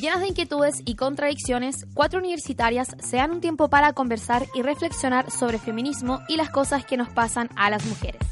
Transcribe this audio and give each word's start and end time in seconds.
Llenas 0.00 0.22
de 0.22 0.28
inquietudes 0.28 0.80
y 0.86 0.94
contradicciones, 0.96 1.84
cuatro 1.92 2.20
universitarias 2.20 2.88
se 3.00 3.18
dan 3.18 3.32
un 3.32 3.42
tiempo 3.42 3.68
para 3.68 3.92
conversar 3.92 4.46
y 4.54 4.62
reflexionar 4.62 5.30
sobre 5.30 5.58
feminismo 5.58 6.20
y 6.26 6.38
las 6.38 6.48
cosas 6.48 6.86
que 6.86 6.96
nos 6.96 7.10
pasan 7.10 7.50
a 7.54 7.68
las 7.68 7.84
mujeres. 7.84 8.22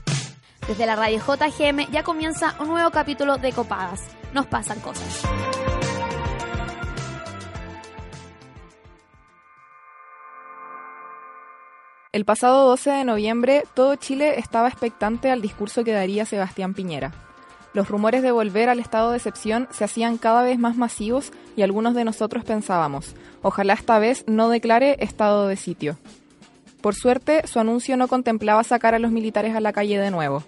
Desde 0.67 0.87
la 0.87 0.97
radio 0.97 1.19
JGM 1.19 1.91
ya 1.93 2.03
comienza 2.05 2.57
un 2.59 2.69
nuevo 2.69 2.91
capítulo 2.91 3.37
de 3.37 3.53
Copadas. 3.53 4.01
Nos 4.33 4.47
pasan 4.47 4.81
cosas. 4.81 5.23
El 12.13 12.25
pasado 12.25 12.67
12 12.67 12.91
de 12.93 13.05
noviembre, 13.05 13.65
todo 13.75 13.95
Chile 13.97 14.39
estaba 14.39 14.69
expectante 14.69 15.31
al 15.31 15.43
discurso 15.43 15.85
que 15.85 15.93
daría 15.93 16.25
Sebastián 16.25 16.73
Piñera. 16.73 17.28
Los 17.75 17.89
rumores 17.89 18.23
de 18.23 18.33
volver 18.33 18.69
al 18.69 18.81
estado 18.81 19.11
de 19.11 19.19
excepción 19.19 19.69
se 19.71 19.85
hacían 19.85 20.19
cada 20.19 20.43
vez 20.43 20.59
más 20.59 20.77
masivos 20.77 21.33
y 21.57 21.63
algunos 21.63 21.95
de 21.95 22.05
nosotros 22.05 22.45
pensábamos, 22.45 23.15
ojalá 23.43 23.75
esta 23.75 23.99
vez 23.99 24.25
no 24.27 24.49
declare 24.49 24.97
estado 25.01 25.49
de 25.49 25.57
sitio. 25.57 25.99
Por 26.81 26.95
suerte, 26.95 27.47
su 27.47 27.59
anuncio 27.59 27.97
no 27.97 28.09
contemplaba 28.09 28.65
sacar 28.65 28.95
a 28.95 28.99
los 28.99 29.11
militares 29.11 29.55
a 29.55 29.61
la 29.61 29.73
calle 29.73 29.99
de 29.99 30.11
nuevo, 30.11 30.45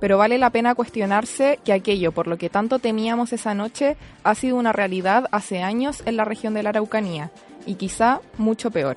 pero 0.00 0.16
vale 0.18 0.38
la 0.38 0.50
pena 0.50 0.74
cuestionarse 0.74 1.58
que 1.64 1.72
aquello 1.72 2.12
por 2.12 2.26
lo 2.26 2.38
que 2.38 2.50
tanto 2.50 2.78
temíamos 2.78 3.32
esa 3.32 3.54
noche 3.54 3.96
ha 4.24 4.34
sido 4.34 4.56
una 4.56 4.72
realidad 4.72 5.28
hace 5.30 5.62
años 5.62 6.02
en 6.06 6.16
la 6.16 6.24
región 6.24 6.54
de 6.54 6.62
la 6.62 6.70
Araucanía, 6.70 7.30
y 7.66 7.74
quizá 7.74 8.20
mucho 8.38 8.70
peor. 8.70 8.96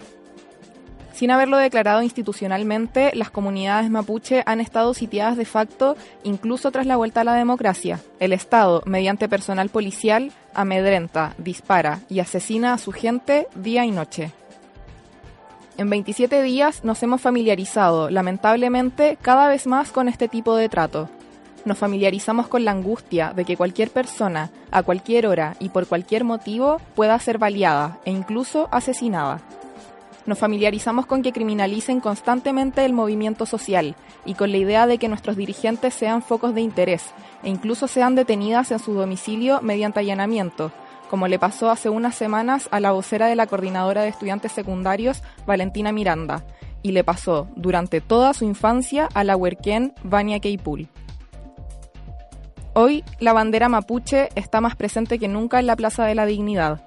Sin 1.16 1.32
haberlo 1.32 1.55
declarado 1.58 2.02
institucionalmente, 2.02 3.12
las 3.14 3.32
comunidades 3.32 3.90
mapuche 3.90 4.44
han 4.46 4.60
estado 4.60 4.94
sitiadas 4.94 5.38
de 5.38 5.46
facto 5.46 5.96
incluso 6.26 6.72
tras 6.72 6.86
la 6.86 6.98
vuelta 6.98 7.22
a 7.22 7.23
la 7.23 7.36
democracia. 7.36 8.02
El 8.20 8.34
Estado, 8.34 8.84
mediante 8.86 9.30
personal 9.30 9.70
policial, 9.70 10.34
amedrenta, 10.54 11.34
dispara 11.38 12.02
y 12.09 12.20
asesina 12.20 12.73
a 12.73 12.78
su 12.78 12.92
gente 12.92 13.48
día 13.56 13.86
y 13.86 13.92
noche. 13.92 14.34
En 15.78 15.89
27 15.89 16.42
días 16.42 16.84
nos 16.84 17.02
hemos 17.02 17.22
familiarizado, 17.22 18.09
lamentablemente, 18.09 19.17
cada 19.22 19.48
vez 19.48 19.67
más 19.67 19.94
con 19.94 20.09
este 20.09 20.28
tipo 20.28 20.58
de 20.58 20.67
trato. 20.67 21.09
Nos 21.64 21.78
familiarizamos 21.78 22.50
con 22.50 22.66
la 22.66 22.72
angustia 22.72 23.32
de 23.34 23.45
que 23.45 23.56
cualquier 23.56 23.89
persona, 23.89 24.52
a 24.70 24.84
cualquier 24.84 25.28
hora 25.28 25.56
y 25.61 25.70
por 25.70 25.88
cualquier 25.88 26.26
motivo, 26.26 26.82
pueda 26.94 27.17
ser 27.20 27.38
baleada 27.38 28.00
e 28.04 28.11
incluso 28.11 28.67
asesinada. 28.73 29.39
Nos 30.26 30.40
familiarizamos 30.40 31.06
con 31.06 31.22
que 31.22 31.31
criminalicen 31.31 32.00
constantemente 32.00 32.84
el 32.84 32.94
movimiento 32.94 33.45
social 33.45 33.95
y 34.26 34.34
con 34.34 34.52
la 34.52 34.58
idea 34.58 34.88
de 34.88 34.98
que 34.98 35.08
nuestros 35.08 35.36
dirigentes 35.36 35.94
sean 35.94 36.23
focos 36.23 36.56
de 36.56 36.62
interés 36.62 37.14
e 37.44 37.50
incluso 37.50 37.88
sean 37.88 38.16
detenidas 38.16 38.72
en 38.72 38.80
su 38.80 38.94
domicilio 38.94 39.62
mediante 39.62 40.00
allanamiento, 40.00 40.72
como 41.12 41.28
le 41.28 41.38
pasó 41.38 41.70
hace 41.70 41.90
unas 41.90 42.16
semanas 42.16 42.67
a 42.72 42.80
la 42.80 42.92
vocera 42.92 43.28
de 43.28 43.36
la 43.36 43.45
Coordinadora 43.45 44.02
de 44.02 44.09
Estudiantes 44.09 44.52
Secundarios, 44.52 45.22
Valentina 45.45 45.92
Miranda, 45.92 46.44
y 46.82 46.92
le 46.92 47.04
pasó 47.04 47.48
durante 47.56 48.02
toda 48.02 48.34
su 48.34 48.45
infancia 48.45 49.08
a 49.14 49.23
la 49.23 49.36
huerquén 49.36 49.94
Vania 50.04 50.39
Keipul. 50.39 50.88
Hoy, 52.73 53.04
la 53.20 53.32
bandera 53.32 53.70
mapuche 53.70 54.30
está 54.36 54.60
más 54.60 54.76
presente 54.76 55.17
que 55.17 55.28
nunca 55.28 55.60
en 55.60 55.67
la 55.67 55.76
Plaza 55.76 56.04
de 56.06 56.16
la 56.16 56.26
Dignidad, 56.26 56.82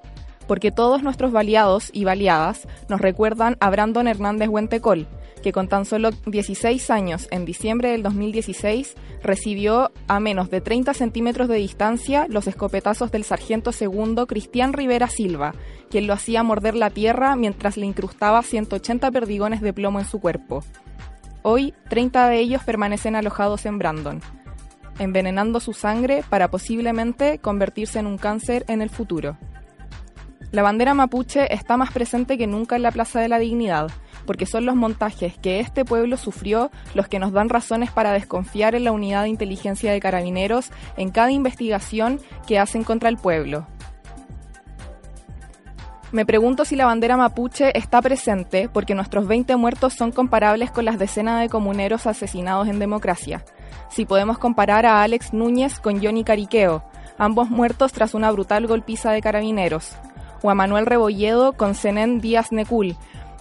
porque 0.48 0.72
todos 0.72 1.04
nuestros 1.04 1.30
baleados 1.30 1.90
y 1.92 2.04
baleadas 2.04 2.66
nos 2.88 3.00
recuerdan 3.00 3.56
a 3.60 3.70
Brandon 3.70 4.08
Hernández 4.08 4.48
Huentecol, 4.48 5.06
que 5.42 5.52
con 5.52 5.68
tan 5.68 5.84
solo 5.84 6.10
16 6.26 6.90
años 6.90 7.28
en 7.30 7.44
diciembre 7.44 7.90
del 7.90 8.02
2016 8.02 8.96
recibió 9.22 9.92
a 10.08 10.18
menos 10.18 10.50
de 10.50 10.60
30 10.60 10.94
centímetros 10.94 11.48
de 11.48 11.56
distancia 11.56 12.26
los 12.28 12.46
escopetazos 12.46 13.12
del 13.12 13.24
sargento 13.24 13.70
segundo 13.70 14.26
Cristian 14.26 14.72
Rivera 14.72 15.08
Silva, 15.08 15.54
quien 15.90 16.06
lo 16.06 16.14
hacía 16.14 16.42
morder 16.42 16.74
la 16.74 16.90
tierra 16.90 17.36
mientras 17.36 17.76
le 17.76 17.86
incrustaba 17.86 18.42
180 18.42 19.10
perdigones 19.10 19.60
de 19.60 19.72
plomo 19.72 20.00
en 20.00 20.06
su 20.06 20.20
cuerpo. 20.20 20.64
Hoy, 21.42 21.72
30 21.88 22.28
de 22.28 22.38
ellos 22.40 22.64
permanecen 22.64 23.14
alojados 23.14 23.64
en 23.64 23.78
Brandon, 23.78 24.20
envenenando 24.98 25.60
su 25.60 25.72
sangre 25.72 26.24
para 26.28 26.50
posiblemente 26.50 27.38
convertirse 27.38 28.00
en 28.00 28.06
un 28.06 28.18
cáncer 28.18 28.64
en 28.68 28.82
el 28.82 28.90
futuro. 28.90 29.36
La 30.50 30.62
bandera 30.62 30.94
mapuche 30.94 31.52
está 31.52 31.76
más 31.76 31.92
presente 31.92 32.38
que 32.38 32.46
nunca 32.46 32.76
en 32.76 32.82
la 32.82 32.90
Plaza 32.90 33.20
de 33.20 33.28
la 33.28 33.38
Dignidad, 33.38 33.90
porque 34.24 34.46
son 34.46 34.64
los 34.64 34.76
montajes 34.76 35.36
que 35.36 35.60
este 35.60 35.84
pueblo 35.84 36.16
sufrió 36.16 36.70
los 36.94 37.06
que 37.06 37.18
nos 37.18 37.32
dan 37.32 37.50
razones 37.50 37.90
para 37.90 38.12
desconfiar 38.12 38.74
en 38.74 38.84
la 38.84 38.92
unidad 38.92 39.24
de 39.24 39.28
inteligencia 39.28 39.92
de 39.92 40.00
carabineros 40.00 40.70
en 40.96 41.10
cada 41.10 41.32
investigación 41.32 42.18
que 42.46 42.58
hacen 42.58 42.82
contra 42.82 43.10
el 43.10 43.18
pueblo. 43.18 43.66
Me 46.12 46.24
pregunto 46.24 46.64
si 46.64 46.76
la 46.76 46.86
bandera 46.86 47.18
mapuche 47.18 47.76
está 47.76 48.00
presente 48.00 48.70
porque 48.72 48.94
nuestros 48.94 49.26
20 49.26 49.54
muertos 49.56 49.92
son 49.92 50.12
comparables 50.12 50.70
con 50.70 50.86
las 50.86 50.98
decenas 50.98 51.42
de 51.42 51.50
comuneros 51.50 52.06
asesinados 52.06 52.68
en 52.68 52.78
democracia. 52.78 53.44
Si 53.90 54.06
podemos 54.06 54.38
comparar 54.38 54.86
a 54.86 55.02
Alex 55.02 55.34
Núñez 55.34 55.78
con 55.78 56.02
Johnny 56.02 56.24
Cariqueo, 56.24 56.82
ambos 57.18 57.50
muertos 57.50 57.92
tras 57.92 58.14
una 58.14 58.30
brutal 58.30 58.66
golpiza 58.66 59.12
de 59.12 59.20
carabineros 59.20 59.98
o 60.42 60.50
a 60.50 60.54
Manuel 60.54 60.86
Rebolledo 60.86 61.52
con 61.52 61.74
Zenén 61.74 62.20
Díaz 62.20 62.52
Necul, 62.52 62.96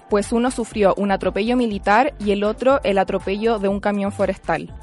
pues 0.09 0.31
uno 0.31 0.51
sufrió 0.51 0.93
un 0.95 1.11
atropello 1.11 1.57
militar 1.57 2.13
y 2.19 2.31
el 2.31 2.43
otro 2.43 2.79
el 2.83 2.97
atropello 2.97 3.59
de 3.59 3.67
un 3.67 3.79
camión 3.79 4.11
forestal. 4.11 4.73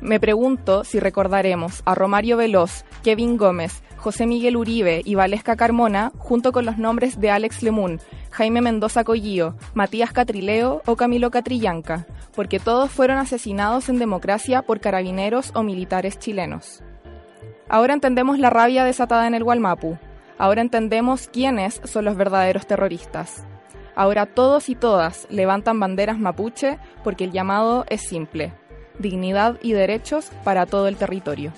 Me 0.00 0.20
pregunto 0.20 0.84
si 0.84 1.00
recordaremos 1.00 1.82
a 1.84 1.94
Romario 1.94 2.36
Veloz, 2.36 2.84
Kevin 3.02 3.36
Gómez, 3.36 3.82
José 3.96 4.26
Miguel 4.26 4.56
Uribe 4.56 5.02
y 5.04 5.16
Valesca 5.16 5.56
Carmona, 5.56 6.12
junto 6.18 6.52
con 6.52 6.64
los 6.64 6.78
nombres 6.78 7.20
de 7.20 7.30
Alex 7.30 7.64
Lemun, 7.64 8.00
Jaime 8.30 8.60
Mendoza 8.60 9.02
Collío, 9.02 9.56
Matías 9.74 10.12
Catrileo 10.12 10.82
o 10.86 10.94
Camilo 10.94 11.32
Catrillanca, 11.32 12.06
porque 12.34 12.60
todos 12.60 12.92
fueron 12.92 13.18
asesinados 13.18 13.88
en 13.88 13.98
democracia 13.98 14.62
por 14.62 14.78
carabineros 14.78 15.50
o 15.54 15.64
militares 15.64 16.18
chilenos. 16.20 16.84
Ahora 17.68 17.92
entendemos 17.92 18.38
la 18.38 18.50
rabia 18.50 18.84
desatada 18.84 19.26
en 19.26 19.34
el 19.34 19.42
Gualmapu, 19.42 19.98
Ahora 20.38 20.62
entendemos 20.62 21.28
quiénes 21.28 21.80
son 21.84 22.04
los 22.04 22.16
verdaderos 22.16 22.66
terroristas. 22.66 23.44
Ahora 23.96 24.26
todos 24.26 24.68
y 24.68 24.76
todas 24.76 25.26
levantan 25.28 25.80
banderas 25.80 26.18
mapuche 26.18 26.78
porque 27.02 27.24
el 27.24 27.32
llamado 27.32 27.84
es 27.88 28.02
simple, 28.02 28.52
dignidad 29.00 29.58
y 29.60 29.72
derechos 29.72 30.30
para 30.44 30.66
todo 30.66 30.86
el 30.86 30.96
territorio. 30.96 31.52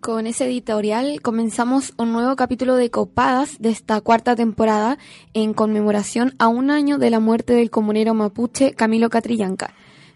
Con 0.00 0.26
ese 0.26 0.46
editorial 0.46 1.20
comenzamos 1.22 1.94
un 1.96 2.12
nuevo 2.12 2.34
capítulo 2.34 2.74
de 2.74 2.90
Copadas 2.90 3.58
de 3.60 3.70
esta 3.70 4.00
cuarta 4.00 4.34
temporada 4.34 4.98
en 5.32 5.54
conmemoración 5.54 6.34
a 6.40 6.48
un 6.48 6.72
año 6.72 6.98
de 6.98 7.10
la 7.10 7.20
muerte 7.20 7.52
del 7.52 7.70
comunero 7.70 8.12
mapuche 8.14 8.72
Camilo 8.72 9.10
Catrillanca. 9.10 9.72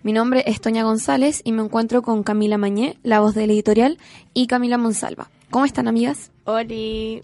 Mi 0.06 0.12
nombre 0.12 0.44
es 0.47 0.61
Toña 0.61 0.84
González 0.84 1.41
y 1.43 1.50
me 1.50 1.62
encuentro 1.62 2.00
con 2.00 2.22
Camila 2.22 2.59
Mañé, 2.59 2.97
la 3.03 3.19
voz 3.19 3.34
del 3.34 3.50
editorial, 3.50 3.99
y 4.34 4.47
Camila 4.47 4.78
Monsalva. 4.78 5.31
¿Cómo 5.50 5.65
están, 5.65 5.89
amigas? 5.89 6.31
Hola, 6.44 6.62
bien, 6.62 7.22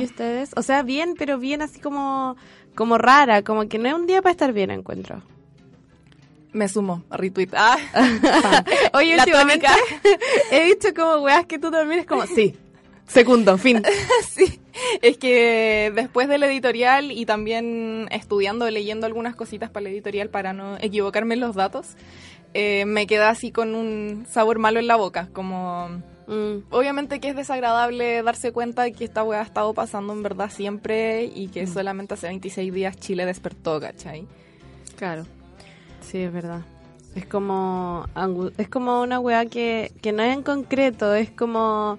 ¿y 0.00 0.04
ustedes? 0.06 0.50
O 0.56 0.62
sea, 0.62 0.82
bien, 0.82 1.14
pero 1.16 1.38
bien 1.38 1.62
así 1.62 1.78
como, 1.78 2.36
como 2.74 2.98
rara, 2.98 3.44
como 3.44 3.68
que 3.68 3.78
no 3.78 3.86
es 3.86 3.94
un 3.94 4.08
día 4.08 4.22
para 4.22 4.32
estar 4.32 4.52
bien, 4.52 4.72
encuentro. 4.72 5.22
Me 6.50 6.68
sumo, 6.68 7.04
retweet. 7.12 7.50
Ah. 7.52 7.78
Oye, 8.94 9.16
últimamente 9.16 9.68
he 10.50 10.64
dicho 10.64 10.88
como 10.92 11.22
weas 11.22 11.46
que 11.46 11.60
tú 11.60 11.70
también 11.70 12.00
es 12.00 12.06
como, 12.06 12.26
sí, 12.26 12.56
segundo, 13.06 13.56
fin. 13.56 13.84
sí. 14.28 14.60
es 15.02 15.18
que 15.18 15.92
después 15.94 16.28
del 16.28 16.42
editorial 16.42 17.10
y 17.10 17.26
también 17.26 18.08
estudiando, 18.10 18.68
leyendo 18.70 19.06
algunas 19.06 19.36
cositas 19.36 19.70
para 19.70 19.88
el 19.88 19.94
editorial 19.94 20.28
para 20.28 20.52
no 20.52 20.76
equivocarme 20.78 21.34
en 21.34 21.40
los 21.40 21.54
datos, 21.54 21.96
eh, 22.54 22.84
me 22.86 23.06
queda 23.06 23.30
así 23.30 23.52
con 23.52 23.74
un 23.74 24.26
sabor 24.28 24.58
malo 24.58 24.78
en 24.78 24.86
la 24.86 24.96
boca, 24.96 25.28
como... 25.32 25.88
Mm. 26.26 26.62
Obviamente 26.70 27.18
que 27.18 27.30
es 27.30 27.34
desagradable 27.34 28.22
darse 28.22 28.52
cuenta 28.52 28.84
de 28.84 28.92
que 28.92 29.04
esta 29.04 29.24
weá 29.24 29.40
ha 29.40 29.44
estado 29.44 29.74
pasando 29.74 30.12
en 30.12 30.22
verdad 30.22 30.48
siempre 30.48 31.24
y 31.24 31.48
que 31.48 31.64
mm. 31.64 31.72
solamente 31.72 32.14
hace 32.14 32.28
26 32.28 32.72
días 32.72 32.96
Chile 32.96 33.26
despertó, 33.26 33.80
¿cachai? 33.80 34.28
Claro, 34.96 35.26
sí, 36.00 36.18
es 36.18 36.32
verdad. 36.32 36.62
Es 37.16 37.26
como, 37.26 38.06
es 38.56 38.68
como 38.68 39.02
una 39.02 39.18
weá 39.18 39.46
que, 39.46 39.90
que 40.00 40.12
no 40.12 40.22
es 40.22 40.32
en 40.32 40.44
concreto, 40.44 41.14
es 41.16 41.32
como 41.32 41.98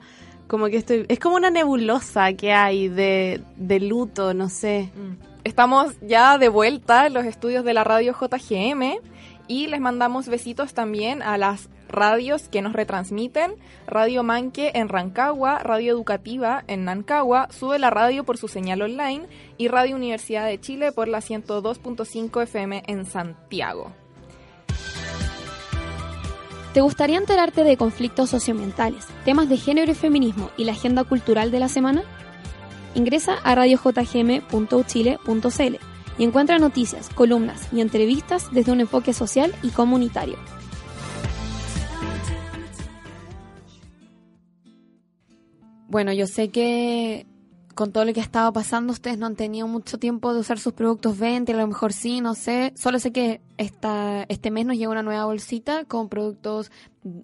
como 0.51 0.67
que 0.67 0.75
estoy. 0.75 1.05
Es 1.07 1.17
como 1.17 1.37
una 1.37 1.49
nebulosa 1.49 2.33
que 2.33 2.51
hay 2.51 2.89
de, 2.89 3.41
de 3.55 3.79
luto, 3.79 4.33
no 4.33 4.49
sé. 4.49 4.91
Mm. 4.93 5.23
Estamos 5.45 5.95
ya 6.01 6.37
de 6.37 6.49
vuelta 6.49 7.07
en 7.07 7.13
los 7.13 7.23
estudios 7.23 7.63
de 7.63 7.73
la 7.73 7.85
radio 7.85 8.13
JGM 8.13 8.99
y 9.47 9.67
les 9.67 9.79
mandamos 9.79 10.27
besitos 10.27 10.73
también 10.73 11.21
a 11.21 11.37
las 11.37 11.69
radios 11.87 12.49
que 12.49 12.61
nos 12.61 12.73
retransmiten. 12.73 13.53
Radio 13.87 14.23
Manque 14.23 14.73
en 14.75 14.89
Rancagua, 14.89 15.59
Radio 15.59 15.93
Educativa 15.93 16.65
en 16.67 16.83
Nancagua, 16.83 17.47
Sube 17.49 17.79
la 17.79 17.89
Radio 17.89 18.25
por 18.25 18.37
su 18.37 18.49
señal 18.49 18.81
online 18.81 19.27
y 19.57 19.69
Radio 19.69 19.95
Universidad 19.95 20.47
de 20.47 20.59
Chile 20.59 20.91
por 20.91 21.07
la 21.07 21.19
102.5 21.19 22.43
FM 22.43 22.83
en 22.87 23.05
Santiago. 23.05 23.93
¿Te 26.73 26.79
gustaría 26.79 27.17
enterarte 27.17 27.65
de 27.65 27.75
conflictos 27.75 28.29
socioambientales, 28.29 29.05
temas 29.25 29.49
de 29.49 29.57
género 29.57 29.91
y 29.91 29.95
feminismo 29.95 30.51
y 30.55 30.63
la 30.63 30.71
agenda 30.71 31.03
cultural 31.03 31.51
de 31.51 31.59
la 31.59 31.67
semana? 31.67 32.03
Ingresa 32.95 33.33
a 33.43 33.55
radiojgm.uchile.cl 33.55 35.75
y 36.17 36.23
encuentra 36.23 36.59
noticias, 36.59 37.09
columnas 37.09 37.67
y 37.73 37.81
entrevistas 37.81 38.53
desde 38.53 38.71
un 38.71 38.79
enfoque 38.79 39.13
social 39.13 39.53
y 39.61 39.71
comunitario. 39.71 40.37
Bueno, 45.89 46.13
yo 46.13 46.25
sé 46.25 46.51
que 46.51 47.25
con 47.73 47.91
todo 47.91 48.05
lo 48.05 48.13
que 48.13 48.19
estaba 48.19 48.51
pasando, 48.51 48.93
ustedes 48.93 49.17
no 49.17 49.25
han 49.25 49.35
tenido 49.35 49.67
mucho 49.67 49.97
tiempo 49.97 50.33
de 50.33 50.39
usar 50.39 50.59
sus 50.59 50.73
productos 50.73 51.17
20, 51.17 51.53
a 51.53 51.57
lo 51.57 51.67
mejor 51.67 51.93
sí, 51.93 52.21
no 52.21 52.35
sé. 52.35 52.73
Solo 52.75 52.99
sé 52.99 53.11
que 53.11 53.41
esta, 53.57 54.25
este 54.27 54.51
mes 54.51 54.65
nos 54.65 54.77
llega 54.77 54.91
una 54.91 55.03
nueva 55.03 55.25
bolsita 55.25 55.85
con 55.85 56.09
productos, 56.09 56.71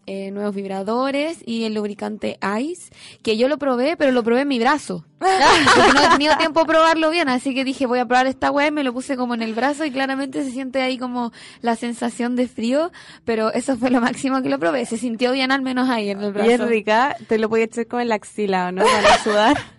eh, 0.06 0.32
nuevos 0.32 0.56
vibradores 0.56 1.40
y 1.46 1.64
el 1.64 1.74
lubricante 1.74 2.40
Ice, 2.62 2.92
que 3.22 3.38
yo 3.38 3.48
lo 3.48 3.58
probé, 3.58 3.98
pero 3.98 4.12
lo 4.12 4.24
probé 4.24 4.42
en 4.42 4.48
mi 4.48 4.60
brazo. 4.60 5.06
Porque 5.20 5.94
no 5.94 6.04
he 6.04 6.10
tenido 6.10 6.38
tiempo 6.38 6.60
de 6.62 6.66
probarlo 6.66 7.10
bien, 7.10 7.30
así 7.30 7.54
que 7.54 7.64
dije, 7.64 7.86
voy 7.86 8.00
a 8.00 8.06
probar 8.06 8.28
esta 8.28 8.52
web, 8.52 8.72
me 8.72 8.84
lo 8.84 8.94
puse 8.94 9.18
como 9.18 9.34
en 9.34 9.42
el 9.42 9.54
brazo 9.54 9.86
y 9.86 9.92
claramente 9.92 10.44
se 10.44 10.52
siente 10.52 10.82
ahí 10.82 10.98
como 10.98 11.32
la 11.62 11.76
sensación 11.76 12.36
de 12.36 12.48
frío, 12.48 12.92
pero 13.26 13.52
eso 13.52 13.78
fue 13.78 13.90
lo 13.90 14.02
máximo 14.02 14.42
que 14.42 14.50
lo 14.50 14.60
probé. 14.60 14.86
Se 14.86 14.98
sintió 14.98 15.32
bien 15.32 15.52
al 15.52 15.62
menos 15.62 15.90
ahí 15.90 16.10
en 16.10 16.22
el 16.22 16.34
brazo. 16.34 16.50
Y 16.50 16.54
es 16.54 16.62
rica, 16.62 17.16
te 17.28 17.38
lo 17.38 17.50
podías 17.50 17.70
echar 17.70 17.88
como 17.88 18.02
en 18.02 18.10
la 18.10 18.16
axila, 18.16 18.68
¿o 18.68 18.72
no? 18.72 18.84
Para 18.84 19.18
sudar. 19.24 19.58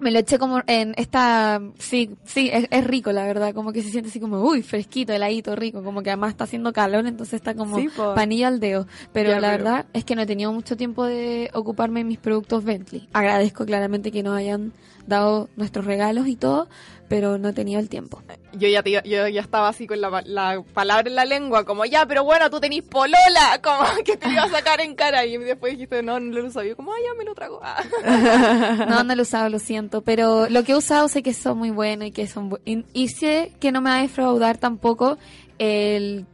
Me 0.00 0.10
lo 0.12 0.20
eché 0.20 0.38
como 0.38 0.60
en 0.68 0.94
esta, 0.96 1.60
sí, 1.78 2.10
sí, 2.24 2.48
es, 2.52 2.68
es, 2.70 2.84
rico 2.84 3.10
la 3.10 3.24
verdad, 3.26 3.52
como 3.52 3.72
que 3.72 3.82
se 3.82 3.90
siente 3.90 4.10
así 4.10 4.20
como, 4.20 4.40
uy, 4.42 4.62
fresquito, 4.62 5.12
heladito, 5.12 5.56
rico, 5.56 5.82
como 5.82 6.02
que 6.02 6.10
además 6.10 6.30
está 6.30 6.44
haciendo 6.44 6.72
calor, 6.72 7.04
entonces 7.06 7.34
está 7.34 7.54
como 7.54 7.76
Sí, 7.78 7.88
po. 7.96 8.14
panilla 8.14 8.46
al 8.48 8.60
dedo. 8.60 8.86
Pero 9.12 9.30
Ya, 9.30 9.40
la 9.40 9.50
pero- 9.50 9.64
verdad 9.64 9.86
es 9.92 10.04
que 10.04 10.14
no 10.14 10.22
he 10.22 10.26
tenido 10.26 10.52
mucho 10.52 10.76
tiempo 10.76 11.04
de 11.04 11.50
ocuparme 11.52 12.00
en 12.00 12.08
mis 12.08 12.18
productos 12.18 12.62
Bentley. 12.64 13.08
Agradezco 13.12 13.66
claramente 13.66 14.12
que 14.12 14.22
nos 14.22 14.36
hayan 14.36 14.72
dado 15.08 15.48
nuestros 15.56 15.84
regalos 15.86 16.28
y 16.28 16.36
todo, 16.36 16.68
pero 17.08 17.38
no 17.38 17.48
he 17.48 17.52
tenido 17.52 17.80
el 17.80 17.88
tiempo. 17.88 18.22
Yo 18.52 18.68
ya, 18.68 18.82
te 18.82 18.90
iba- 18.90 19.02
yo 19.02 19.26
ya 19.28 19.40
estaba 19.40 19.68
así 19.68 19.86
con 19.86 20.00
la, 20.00 20.10
pa- 20.10 20.22
la 20.22 20.62
palabra 20.74 21.08
en 21.08 21.14
la 21.16 21.24
lengua, 21.24 21.64
como 21.64 21.84
ya, 21.84 22.06
pero 22.06 22.24
bueno, 22.24 22.50
tú 22.50 22.60
tenés 22.60 22.82
polola, 22.82 23.60
como 23.62 23.84
que 24.04 24.16
te 24.16 24.28
iba 24.28 24.42
a 24.44 24.48
sacar 24.50 24.80
en 24.80 24.94
cara. 24.94 25.24
Y 25.26 25.36
después 25.38 25.72
dijiste, 25.72 26.02
no, 26.02 26.20
no 26.20 26.38
lo 26.38 26.46
uso. 26.46 26.62
Yo 26.62 26.76
como, 26.76 26.92
ah, 26.92 26.96
ya 27.04 27.14
me 27.18 27.24
lo 27.24 27.34
trago. 27.34 27.60
Ah. 27.62 27.82
No, 28.88 29.04
no 29.04 29.14
lo 29.14 29.20
he 29.20 29.22
usado, 29.22 29.48
lo 29.48 29.58
siento, 29.58 30.02
pero 30.02 30.48
lo 30.48 30.62
que 30.64 30.72
he 30.72 30.76
usado 30.76 31.08
sé 31.08 31.22
que 31.22 31.32
son 31.34 31.58
muy 31.58 31.70
buenos 31.70 32.08
y 32.08 32.10
que 32.12 32.26
son 32.26 32.50
bu- 32.50 32.60
y, 32.64 32.84
y 32.92 33.08
sé 33.08 33.52
que 33.60 33.72
no 33.72 33.80
me 33.80 33.90
va 33.90 33.98
a 33.98 34.02
defraudar 34.02 34.58
tampoco 34.58 35.18
el 35.58 36.26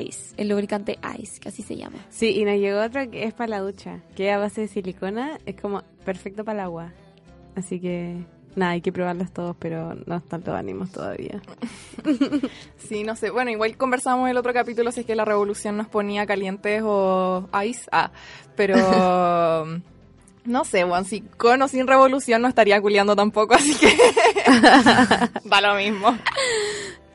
Ice, 0.00 0.34
el 0.36 0.48
lubricante 0.48 0.98
Ice, 1.18 1.40
que 1.40 1.48
así 1.48 1.62
se 1.62 1.76
llama. 1.76 1.98
Sí, 2.10 2.38
y 2.38 2.44
nos 2.44 2.54
llegó 2.56 2.80
otro 2.80 3.10
que 3.10 3.24
es 3.24 3.34
para 3.34 3.48
la 3.50 3.60
ducha, 3.60 4.00
que 4.14 4.28
es 4.28 4.34
a 4.34 4.38
base 4.38 4.62
de 4.62 4.68
silicona, 4.68 5.38
es 5.46 5.60
como 5.60 5.82
perfecto 6.04 6.44
para 6.44 6.60
el 6.60 6.64
agua. 6.66 6.92
Así 7.56 7.80
que, 7.80 8.24
nada, 8.54 8.72
hay 8.72 8.80
que 8.80 8.92
probarlos 8.92 9.32
todos, 9.32 9.56
pero 9.58 9.94
no 10.06 10.16
están 10.16 10.42
todos 10.42 10.58
ánimos 10.58 10.90
todavía. 10.90 11.40
Sí, 12.88 13.04
no 13.04 13.16
sé. 13.16 13.30
Bueno, 13.30 13.50
igual 13.50 13.76
conversamos 13.78 14.24
en 14.24 14.32
el 14.32 14.36
otro 14.36 14.52
capítulo 14.52 14.92
si 14.92 15.00
es 15.00 15.06
que 15.06 15.14
la 15.14 15.24
revolución 15.24 15.78
nos 15.78 15.86
ponía 15.86 16.26
calientes 16.26 16.82
o 16.84 17.48
ice. 17.64 17.88
Ah, 17.90 18.10
pero... 18.54 18.76
No 20.44 20.64
sé, 20.64 20.82
Juan, 20.82 21.04
si 21.04 21.20
con 21.20 21.62
o 21.62 21.68
sin 21.68 21.86
revolución 21.86 22.42
no 22.42 22.48
estaría 22.48 22.80
culiando 22.80 23.14
tampoco, 23.14 23.54
así 23.54 23.76
que 23.76 23.96
da 25.44 25.60
lo 25.60 25.76
mismo. 25.76 26.18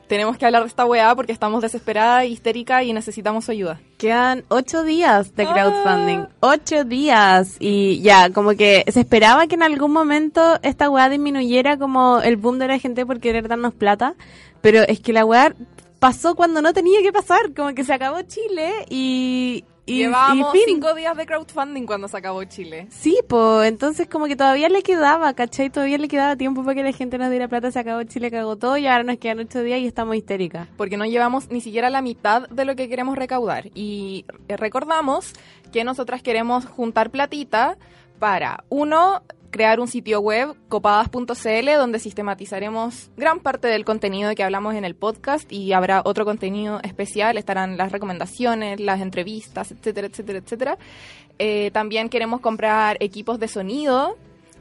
Tenemos 0.08 0.38
que 0.38 0.46
hablar 0.46 0.62
de 0.62 0.68
esta 0.68 0.86
weá 0.86 1.14
porque 1.14 1.32
estamos 1.32 1.60
desesperada, 1.62 2.24
histérica 2.24 2.82
y 2.82 2.92
necesitamos 2.94 3.44
su 3.44 3.50
ayuda. 3.52 3.78
Quedan 3.98 4.42
ocho 4.48 4.82
días 4.82 5.34
de 5.36 5.44
Ah. 5.44 5.52
crowdfunding. 5.52 6.26
Ocho 6.40 6.84
días. 6.84 7.56
Y 7.60 8.00
ya, 8.00 8.30
como 8.30 8.50
que 8.52 8.84
se 8.88 9.00
esperaba 9.00 9.46
que 9.46 9.54
en 9.56 9.62
algún 9.62 9.92
momento 9.92 10.58
esta 10.62 10.88
weá 10.88 11.08
disminuyera 11.10 11.76
como 11.76 12.20
el 12.20 12.36
boom 12.36 12.58
de 12.58 12.68
la 12.68 12.78
gente 12.78 13.04
por 13.04 13.20
querer 13.20 13.48
darnos 13.48 13.74
plata. 13.74 14.14
Pero 14.62 14.80
es 14.82 15.00
que 15.00 15.12
la 15.12 15.24
weá 15.26 15.54
pasó 15.98 16.34
cuando 16.34 16.62
no 16.62 16.72
tenía 16.72 17.02
que 17.02 17.12
pasar. 17.12 17.52
Como 17.54 17.74
que 17.74 17.84
se 17.84 17.92
acabó 17.92 18.22
Chile 18.22 18.86
y... 18.88 19.64
y 19.88 19.98
Llevábamos 19.98 20.54
y 20.54 20.58
cinco 20.66 20.94
días 20.94 21.16
de 21.16 21.24
crowdfunding 21.24 21.86
cuando 21.86 22.08
se 22.08 22.16
acabó 22.16 22.44
Chile. 22.44 22.86
Sí, 22.90 23.18
pues 23.26 23.68
entonces 23.68 24.06
como 24.06 24.26
que 24.26 24.36
todavía 24.36 24.68
le 24.68 24.82
quedaba, 24.82 25.32
¿cachai? 25.32 25.70
Todavía 25.70 25.96
le 25.96 26.08
quedaba 26.08 26.36
tiempo 26.36 26.62
para 26.62 26.74
que 26.74 26.82
la 26.82 26.92
gente 26.92 27.16
nos 27.16 27.30
diera 27.30 27.48
plata, 27.48 27.70
se 27.70 27.78
acabó 27.78 28.02
Chile, 28.02 28.30
cagó 28.30 28.56
todo 28.56 28.76
y 28.76 28.86
ahora 28.86 29.02
nos 29.02 29.16
quedan 29.16 29.38
ocho 29.40 29.62
días 29.62 29.80
y 29.80 29.86
estamos 29.86 30.14
histéricas. 30.16 30.68
porque 30.76 30.96
no 30.96 31.06
llevamos 31.06 31.50
ni 31.50 31.60
siquiera 31.60 31.88
la 31.88 32.02
mitad 32.02 32.48
de 32.48 32.64
lo 32.64 32.76
que 32.76 32.88
queremos 32.88 33.16
recaudar. 33.16 33.70
Y 33.74 34.26
eh, 34.48 34.56
recordamos 34.56 35.32
que 35.72 35.84
nosotras 35.84 36.22
queremos 36.22 36.66
juntar 36.66 37.10
platita 37.10 37.78
para, 38.18 38.64
uno, 38.68 39.22
crear 39.50 39.80
un 39.80 39.88
sitio 39.88 40.20
web, 40.20 40.54
copadas.cl, 40.68 41.70
donde 41.76 41.98
sistematizaremos 41.98 43.10
gran 43.16 43.40
parte 43.40 43.68
del 43.68 43.84
contenido 43.84 44.34
que 44.34 44.42
hablamos 44.42 44.74
en 44.74 44.84
el 44.84 44.94
podcast 44.94 45.50
y 45.52 45.72
habrá 45.72 46.02
otro 46.04 46.24
contenido 46.24 46.80
especial, 46.82 47.38
estarán 47.38 47.76
las 47.76 47.92
recomendaciones, 47.92 48.80
las 48.80 49.00
entrevistas, 49.00 49.72
etcétera, 49.72 50.08
etcétera, 50.08 50.38
etcétera. 50.38 50.78
Eh, 51.38 51.70
también 51.72 52.08
queremos 52.08 52.40
comprar 52.40 52.96
equipos 53.00 53.38
de 53.38 53.48
sonido, 53.48 54.16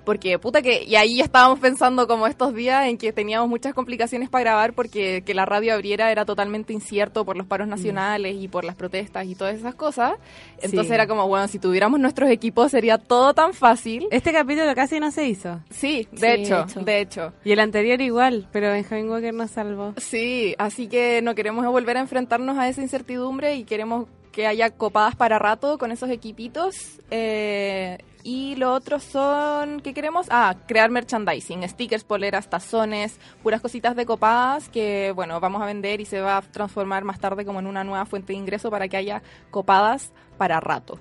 porque 0.08 0.40
puta 0.40 0.62
que, 0.62 0.86
y 0.86 0.96
ahí 0.96 1.20
estábamos 1.20 1.60
pensando 1.60 2.08
como 2.08 2.28
estos 2.28 2.54
días 2.56 2.88
en 2.88 2.98
que 2.98 3.12
teníamos 3.12 3.50
muchas 3.50 3.74
complicaciones 3.74 4.30
para 4.30 4.44
grabar 4.46 4.72
porque 4.72 5.22
que 5.26 5.34
la 5.34 5.46
radio 5.46 5.74
abriera 5.74 6.14
era 6.14 6.24
totalmente 6.24 6.72
incierto 6.72 7.26
por 7.26 7.36
los 7.36 7.46
paros 7.46 7.68
nacionales 7.68 8.38
y 8.40 8.48
por 8.48 8.64
las 8.64 8.76
protestas 8.78 9.26
y 9.28 9.36
todas 9.36 9.58
esas 9.58 9.76
cosas. 9.76 10.14
Entonces 10.62 10.88
Sí. 10.88 10.94
era 10.94 11.08
como, 11.08 11.28
bueno, 11.28 11.46
si 11.50 11.60
tuviéramos 11.60 12.00
nuestros 12.00 12.30
equipos 12.30 12.72
sería 12.72 12.98
todo 12.98 13.34
tan 13.34 13.54
fácil. 13.54 14.08
Este 14.10 14.32
capítulo 14.32 14.74
casi 14.76 15.02
no 15.02 15.12
se 15.12 15.28
hizo. 15.28 15.60
Sí, 15.72 16.08
de 16.14 16.18
Sí, 16.20 16.26
hecho, 16.44 16.56
de 16.56 16.62
hecho. 16.64 16.80
de 16.80 17.00
hecho. 17.02 17.34
Y 17.44 17.52
el 17.52 17.60
anterior 17.60 18.00
igual, 18.00 18.48
pero 18.54 18.72
Benjamin 18.72 19.10
Walker 19.10 19.34
nos 19.34 19.52
salvó. 19.52 19.94
Sí, 19.98 20.56
así 20.58 20.88
que 20.88 21.22
no 21.22 21.36
queremos 21.36 21.66
volver 21.66 21.98
a 21.98 22.00
enfrentarnos 22.00 22.58
a 22.58 22.70
esa 22.70 22.82
incertidumbre 22.82 23.56
y 23.56 23.66
queremos 23.66 24.06
que 24.38 24.46
haya 24.46 24.70
copadas 24.70 25.16
para 25.16 25.40
rato 25.40 25.80
con 25.80 25.92
esos 25.92 26.12
equipitos. 26.12 27.02
Eh, 27.10 27.98
y 28.22 28.56
lo 28.58 28.72
otro 28.72 29.00
son, 29.00 29.80
¿qué 29.80 29.96
queremos? 29.96 30.28
Ah, 30.30 30.58
crear 30.68 30.92
merchandising, 30.92 31.68
stickers, 31.68 32.04
poleras, 32.04 32.48
tazones, 32.48 33.20
puras 33.42 33.62
cositas 33.62 33.96
de 33.96 34.06
copadas 34.06 34.70
que, 34.70 35.12
bueno, 35.16 35.40
vamos 35.40 35.60
a 35.64 35.66
vender 35.66 36.02
y 36.02 36.06
se 36.06 36.22
va 36.22 36.38
a 36.38 36.42
transformar 36.44 37.04
más 37.04 37.20
tarde 37.20 37.46
como 37.46 37.62
en 37.62 37.66
una 37.66 37.84
nueva 37.84 38.06
fuente 38.06 38.34
de 38.34 38.38
ingreso 38.38 38.70
para 38.70 38.88
que 38.88 38.98
haya 38.98 39.24
copadas 39.50 40.14
para 40.38 40.60
rato. 40.60 41.00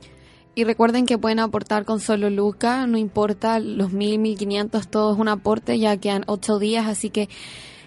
Y 0.55 0.65
recuerden 0.65 1.05
que 1.05 1.19
pueden 1.19 1.41
aportar 1.41 1.85
con 1.85 2.01
solo 2.01 2.31
Luca, 2.31 2.87
no 2.87 2.97
importa, 2.97 3.59
los 3.59 3.93
mil, 3.93 4.19
mil 4.19 4.39
quinientos, 4.39 4.89
todo 4.89 5.13
es 5.13 5.19
un 5.19 5.29
aporte, 5.29 5.79
ya 5.79 5.99
quedan 5.99 6.25
ocho 6.27 6.59
días, 6.59 6.87
así 6.87 7.11
que 7.11 7.29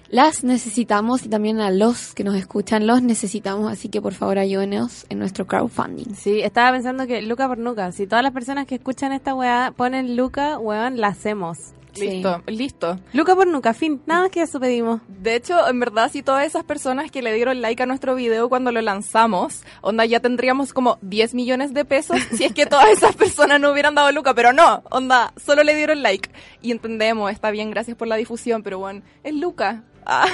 las 0.10 0.44
necesitamos 0.44 1.26
y 1.26 1.30
también 1.30 1.60
a 1.60 1.72
los 1.72 2.14
que 2.14 2.24
nos 2.24 2.36
escuchan 2.36 2.88
los 2.88 3.02
necesitamos, 3.02 3.72
así 3.72 3.90
que 3.90 4.02
por 4.02 4.14
favor 4.14 4.40
ayúdenos 4.40 5.06
en 5.10 5.20
nuestro 5.20 5.46
crowdfunding. 5.46 6.16
Sí, 6.16 6.42
estaba 6.42 6.72
pensando 6.72 7.06
que 7.08 7.22
Luca 7.22 7.48
por 7.48 7.58
Nuca, 7.58 7.92
si 7.92 8.08
todas 8.08 8.24
las 8.24 8.34
personas 8.34 8.66
que 8.66 8.76
escuchan 8.76 9.12
esta 9.12 9.34
weá 9.34 9.74
ponen 9.76 10.16
Luca, 10.16 10.58
weón, 10.58 11.00
la 11.00 11.08
hacemos. 11.08 11.74
Sí. 11.94 12.10
Listo, 12.10 12.44
listo. 12.48 13.00
Luca 13.14 13.36
por 13.36 13.48
Nuca, 13.48 13.74
fin, 13.74 14.02
nada 14.06 14.22
más 14.22 14.32
que 14.32 14.42
eso 14.42 14.60
pedimos. 14.60 15.02
De 15.08 15.36
hecho, 15.36 15.68
en 15.68 15.80
verdad, 15.80 16.10
si 16.12 16.22
todas 16.22 16.46
esas 16.46 16.64
personas 16.64 17.12
que 17.12 17.22
le 17.22 17.34
dieron 17.34 17.62
like 17.62 17.82
a 17.82 17.86
nuestro 17.86 18.16
video 18.16 18.48
cuando 18.48 18.72
lo 18.72 18.82
lanzamos, 18.82 19.64
onda, 19.82 20.06
ya 20.06 20.20
tendríamos 20.20 20.72
como 20.72 20.98
10 21.02 21.34
millones 21.34 21.74
de 21.74 21.86
pesos 21.86 22.18
si 22.36 22.44
es 22.44 22.54
que 22.54 22.66
todas 22.66 22.90
esas 22.94 23.16
personas 23.16 23.60
no 23.60 23.72
hubieran 23.72 23.96
dado 23.96 24.12
Luca, 24.12 24.34
pero 24.34 24.54
no, 24.54 24.84
onda, 24.90 25.34
solo 25.38 25.64
le 25.64 25.76
dieron 25.76 26.04
like. 26.04 26.30
Y 26.62 26.72
entendemos, 26.72 27.32
está 27.32 27.52
bien, 27.52 27.72
gracias 27.72 27.98
por 27.98 28.08
la 28.08 28.16
difusión, 28.16 28.64
pero 28.64 28.80
bueno, 28.80 29.02
es 29.24 29.34
Luca. 29.34 29.84
Ah, 30.12 30.26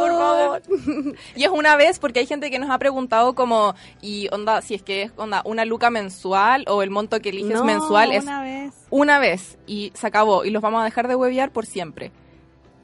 por 0.00 0.10
favor. 0.18 0.62
Y 1.34 1.44
es 1.44 1.50
una 1.50 1.76
vez, 1.76 1.98
porque 1.98 2.18
hay 2.20 2.26
gente 2.26 2.50
que 2.50 2.58
nos 2.58 2.68
ha 2.70 2.78
preguntado 2.78 3.34
como, 3.34 3.74
y 4.02 4.28
onda, 4.32 4.60
si 4.60 4.74
es 4.74 4.82
que 4.82 5.02
es 5.02 5.12
onda, 5.16 5.40
una 5.44 5.64
luca 5.64 5.88
mensual 5.90 6.64
o 6.68 6.82
el 6.82 6.90
monto 6.90 7.20
que 7.20 7.30
eliges 7.30 7.54
No, 7.58 7.64
mensual 7.64 8.12
es 8.12 8.24
una 8.24 8.42
vez. 8.42 8.74
una 8.90 9.18
vez 9.18 9.58
y 9.66 9.92
se 9.94 10.06
acabó 10.06 10.44
y 10.44 10.50
los 10.50 10.62
vamos 10.62 10.82
a 10.82 10.84
dejar 10.84 11.08
de 11.08 11.14
huevear 11.14 11.50
por 11.52 11.64
siempre. 11.66 12.12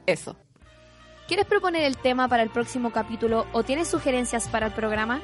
Eso. 0.07 0.35
¿Quieres 1.27 1.45
proponer 1.45 1.83
el 1.83 1.95
tema 1.97 2.27
para 2.27 2.41
el 2.41 2.49
próximo 2.49 2.91
capítulo 2.91 3.45
o 3.53 3.61
tienes 3.63 3.87
sugerencias 3.87 4.47
para 4.47 4.65
el 4.67 4.73
programa? 4.73 5.21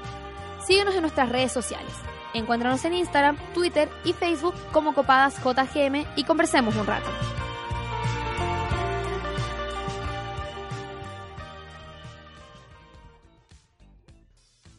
Síguenos 0.67 0.93
en 0.93 1.01
nuestras 1.01 1.29
redes 1.29 1.51
sociales. 1.51 1.91
Encuéntranos 2.35 2.83
en 2.85 2.93
Instagram, 2.93 3.37
Twitter 3.53 3.89
y 4.03 4.13
Facebook 4.13 4.53
como 4.71 4.93
Copadas 4.93 5.37
JGM 5.43 6.05
y 6.15 6.23
conversemos 6.25 6.75
un 6.75 6.85
rato. 6.85 7.09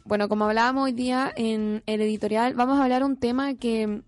Bueno, 0.07 0.29
como 0.29 0.45
hablábamos 0.45 0.85
hoy 0.85 0.93
día 0.93 1.33
en 1.35 1.83
el 1.85 1.99
editorial, 1.99 2.53
vamos 2.53 2.79
a 2.79 2.83
hablar 2.83 3.03
un 3.03 3.17
tema 3.17 3.55
que 3.55 4.03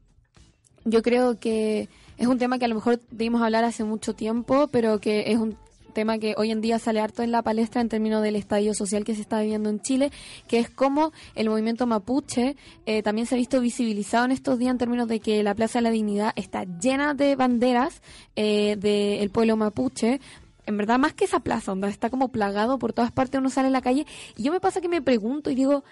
yo 0.85 1.01
creo 1.01 1.41
que 1.41 1.89
es 2.17 2.25
un 2.25 2.37
tema 2.37 2.57
que 2.57 2.63
a 2.63 2.67
lo 2.69 2.75
mejor 2.75 3.01
debimos 3.11 3.41
hablar 3.41 3.65
hace 3.65 3.83
mucho 3.83 4.13
tiempo, 4.13 4.69
pero 4.71 5.01
que 5.01 5.29
es 5.29 5.37
un 5.37 5.57
tema 5.93 6.17
que 6.17 6.35
hoy 6.37 6.51
en 6.51 6.61
día 6.61 6.79
sale 6.79 7.01
harto 7.01 7.21
en 7.21 7.33
la 7.33 7.41
palestra 7.41 7.81
en 7.81 7.89
términos 7.89 8.23
del 8.23 8.37
estadio 8.37 8.73
social 8.73 9.03
que 9.03 9.13
se 9.13 9.19
está 9.19 9.41
viviendo 9.41 9.69
en 9.69 9.81
Chile, 9.81 10.09
que 10.47 10.59
es 10.59 10.69
como 10.69 11.11
el 11.35 11.49
movimiento 11.49 11.85
mapuche 11.85 12.55
eh, 12.85 13.03
también 13.03 13.27
se 13.27 13.35
ha 13.35 13.37
visto 13.37 13.59
visibilizado 13.59 14.23
en 14.23 14.31
estos 14.31 14.57
días 14.57 14.71
en 14.71 14.77
términos 14.77 15.09
de 15.09 15.19
que 15.19 15.43
la 15.43 15.53
Plaza 15.53 15.79
de 15.79 15.83
la 15.83 15.89
Dignidad 15.89 16.31
está 16.37 16.63
llena 16.63 17.13
de 17.13 17.35
banderas 17.35 18.01
eh, 18.37 18.77
del 18.77 19.31
pueblo 19.31 19.57
mapuche, 19.57 20.21
en 20.69 20.77
verdad 20.77 20.99
más 20.99 21.13
que 21.13 21.25
esa 21.25 21.39
plaza, 21.39 21.71
donde 21.71 21.89
está 21.89 22.11
como 22.11 22.27
plagado 22.27 22.77
por 22.77 22.93
todas 22.93 23.11
partes, 23.11 23.39
uno 23.39 23.49
sale 23.49 23.67
en 23.67 23.73
la 23.73 23.81
calle 23.81 24.05
y 24.37 24.43
yo 24.43 24.51
me 24.51 24.59
pasa 24.59 24.81
que 24.81 24.87
me 24.87 25.01
pregunto 25.01 25.49
y 25.49 25.55
digo, 25.55 25.83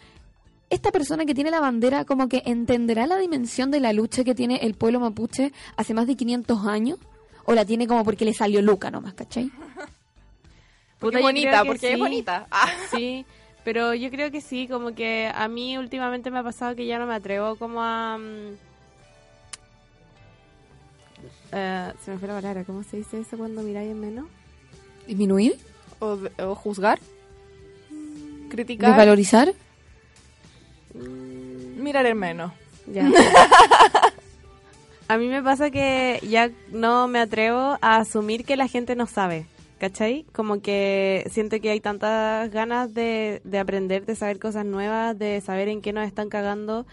esta 0.69 0.91
persona 0.91 1.25
que 1.25 1.33
tiene 1.33 1.49
la 1.49 1.59
bandera 1.59 2.05
como 2.05 2.29
que 2.29 2.43
entenderá 2.45 3.07
la 3.07 3.17
dimensión 3.17 3.71
de 3.71 3.79
la 3.79 3.91
lucha 3.91 4.23
que 4.23 4.35
tiene 4.35 4.57
el 4.57 4.75
pueblo 4.75 4.99
mapuche 4.99 5.51
hace 5.77 5.95
más 5.95 6.05
de 6.05 6.15
500 6.15 6.67
años 6.67 6.99
o 7.45 7.55
la 7.55 7.65
tiene 7.65 7.87
como 7.87 8.03
porque 8.03 8.23
le 8.23 8.35
salió 8.35 8.61
Luca 8.61 8.91
nomás, 8.91 9.15
¿cachai? 9.15 9.49
Porque 10.99 11.21
bonita, 11.21 11.63
porque 11.65 11.93
es 11.93 11.99
bonita. 11.99 12.45
Ah. 12.51 12.69
Sí, 12.91 13.25
pero 13.63 13.95
yo 13.95 14.11
creo 14.11 14.29
que 14.29 14.41
sí, 14.41 14.67
como 14.67 14.93
que 14.93 15.31
a 15.33 15.47
mí 15.47 15.75
últimamente 15.79 16.29
me 16.29 16.37
ha 16.37 16.43
pasado 16.43 16.75
que 16.75 16.85
ya 16.85 16.99
no 16.99 17.07
me 17.07 17.15
atrevo 17.15 17.55
como 17.55 17.81
a... 17.81 18.19
Mm, 18.19 18.53
eh, 21.51 21.93
se 22.03 22.11
me 22.11 22.19
fue 22.19 22.27
la 22.27 22.35
palabra, 22.35 22.63
¿cómo 22.63 22.83
se 22.83 22.97
dice 22.97 23.19
eso 23.19 23.37
cuando 23.37 23.63
miráis 23.63 23.89
en 23.89 23.99
menos? 23.99 24.27
¿Disminuir? 25.07 25.57
¿O, 25.99 26.19
o 26.39 26.55
juzgar? 26.55 26.99
¿Criticar? 28.49 28.91
¿Desvalorizar? 28.91 29.53
Mirar 31.77 32.05
en 32.05 32.17
menos. 32.17 32.51
Ya. 32.85 33.09
a 35.07 35.17
mí 35.17 35.27
me 35.27 35.41
pasa 35.41 35.71
que 35.71 36.19
ya 36.27 36.51
no 36.71 37.07
me 37.07 37.19
atrevo 37.19 37.77
a 37.81 37.97
asumir 37.97 38.45
que 38.45 38.57
la 38.57 38.67
gente 38.67 38.95
no 38.95 39.07
sabe. 39.07 39.45
¿Cachai? 39.79 40.25
Como 40.33 40.59
que 40.59 41.27
siento 41.31 41.59
que 41.61 41.69
hay 41.69 41.79
tantas 41.79 42.49
ganas 42.49 42.93
de, 42.95 43.41
de 43.43 43.59
aprender, 43.59 44.05
de 44.05 44.15
saber 44.15 44.39
cosas 44.39 44.65
nuevas, 44.65 45.17
de 45.19 45.39
saber 45.41 45.67
en 45.67 45.81
qué 45.81 45.93
nos 45.93 46.07
están 46.07 46.29
cagando 46.29 46.87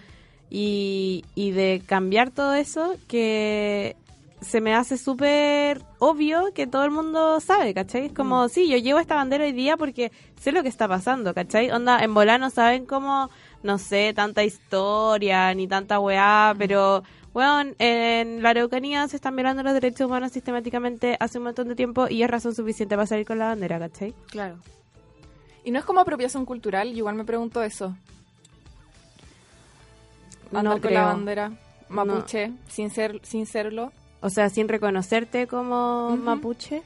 y, 0.51 1.25
y 1.35 1.53
de 1.53 1.83
cambiar 1.87 2.31
todo 2.31 2.53
eso 2.53 2.97
que 3.09 3.97
se 4.45 4.61
me 4.61 4.75
hace 4.75 4.97
súper 4.99 5.83
obvio 5.99 6.53
que 6.55 6.67
todo 6.67 6.85
el 6.85 6.91
mundo 6.91 7.41
sabe, 7.41 7.75
¿cachai? 7.75 8.07
Es 8.07 8.13
como, 8.13 8.49
sí, 8.49 8.69
yo 8.69 8.77
llevo 8.77 8.99
esta 9.01 9.15
bandera 9.17 9.45
hoy 9.45 9.53
día 9.53 9.77
porque 9.77 10.13
sé 10.41 10.53
lo 10.53 10.63
que 10.63 10.69
está 10.69 10.87
pasando, 10.87 11.35
¿cachai? 11.35 11.71
Onda, 11.71 11.99
en 12.05 12.15
Volano 12.15 12.51
saben 12.51 12.87
cómo, 12.87 13.31
no 13.63 13.79
sé, 13.79 14.13
tanta 14.15 14.45
historia 14.45 15.53
ni 15.55 15.67
tanta 15.67 15.99
weá, 15.99 16.55
pero, 16.59 17.03
weón, 17.33 17.75
en 17.79 18.43
la 18.43 18.51
Araucanía 18.51 19.09
se 19.09 19.17
están 19.17 19.35
violando 19.35 19.63
los 19.63 19.73
derechos 19.75 20.07
humanos 20.07 20.33
sistemáticamente 20.33 21.17
hace 21.19 21.39
un 21.39 21.45
montón 21.45 21.69
de 21.69 21.75
tiempo 21.75 22.07
y 22.09 22.23
es 22.23 22.31
razón 22.31 22.55
suficiente 22.55 22.95
para 22.95 23.07
salir 23.07 23.27
con 23.27 23.39
la 23.39 23.47
bandera, 23.47 23.79
¿cachai? 23.79 24.15
Claro. 24.31 24.59
¿Y 25.65 25.71
no 25.71 25.79
es 25.79 25.85
como 25.85 26.01
apropiación 26.01 26.45
cultural? 26.45 26.91
Yo 26.91 26.99
igual 26.99 27.15
me 27.15 27.25
pregunto 27.25 27.63
eso. 27.63 27.97
Andar 30.49 30.65
No 30.65 30.71
con 30.73 30.81
creo. 30.81 30.93
la 31.01 31.05
bandera 31.07 31.53
mapuche, 31.89 32.53
sin, 32.69 32.91
ser, 32.91 33.21
sin 33.25 33.47
serlo. 33.47 33.91
O 34.25 34.31
sea, 34.31 34.49
sin 34.49 34.69
reconocerte 34.69 35.47
como 35.47 36.17
mapuche. 36.17 36.83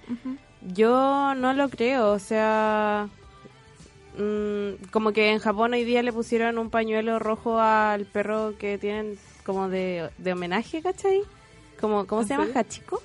Yo 0.75 1.35
no 1.37 1.53
lo 1.53 1.69
creo, 1.69 2.11
o 2.11 2.19
sea, 2.19 3.09
mm, 4.19 4.87
como 4.91 5.13
que 5.13 5.31
en 5.31 5.39
Japón 5.39 5.73
hoy 5.73 5.85
día 5.85 6.03
le 6.03 6.13
pusieron 6.13 6.59
un 6.59 6.69
pañuelo 6.69 7.21
rojo 7.21 7.61
al 7.61 8.07
perro 8.07 8.55
que 8.59 8.77
tienen 8.77 9.17
como 9.47 9.69
de, 9.69 10.11
de 10.19 10.33
homenaje, 10.33 10.83
¿cachai? 10.83 11.21
Como, 11.81 12.07
¿Cómo 12.09 12.23
¿En 12.23 12.27
se 12.29 12.35
llama? 12.37 12.49
¿Hachiko? 12.55 13.01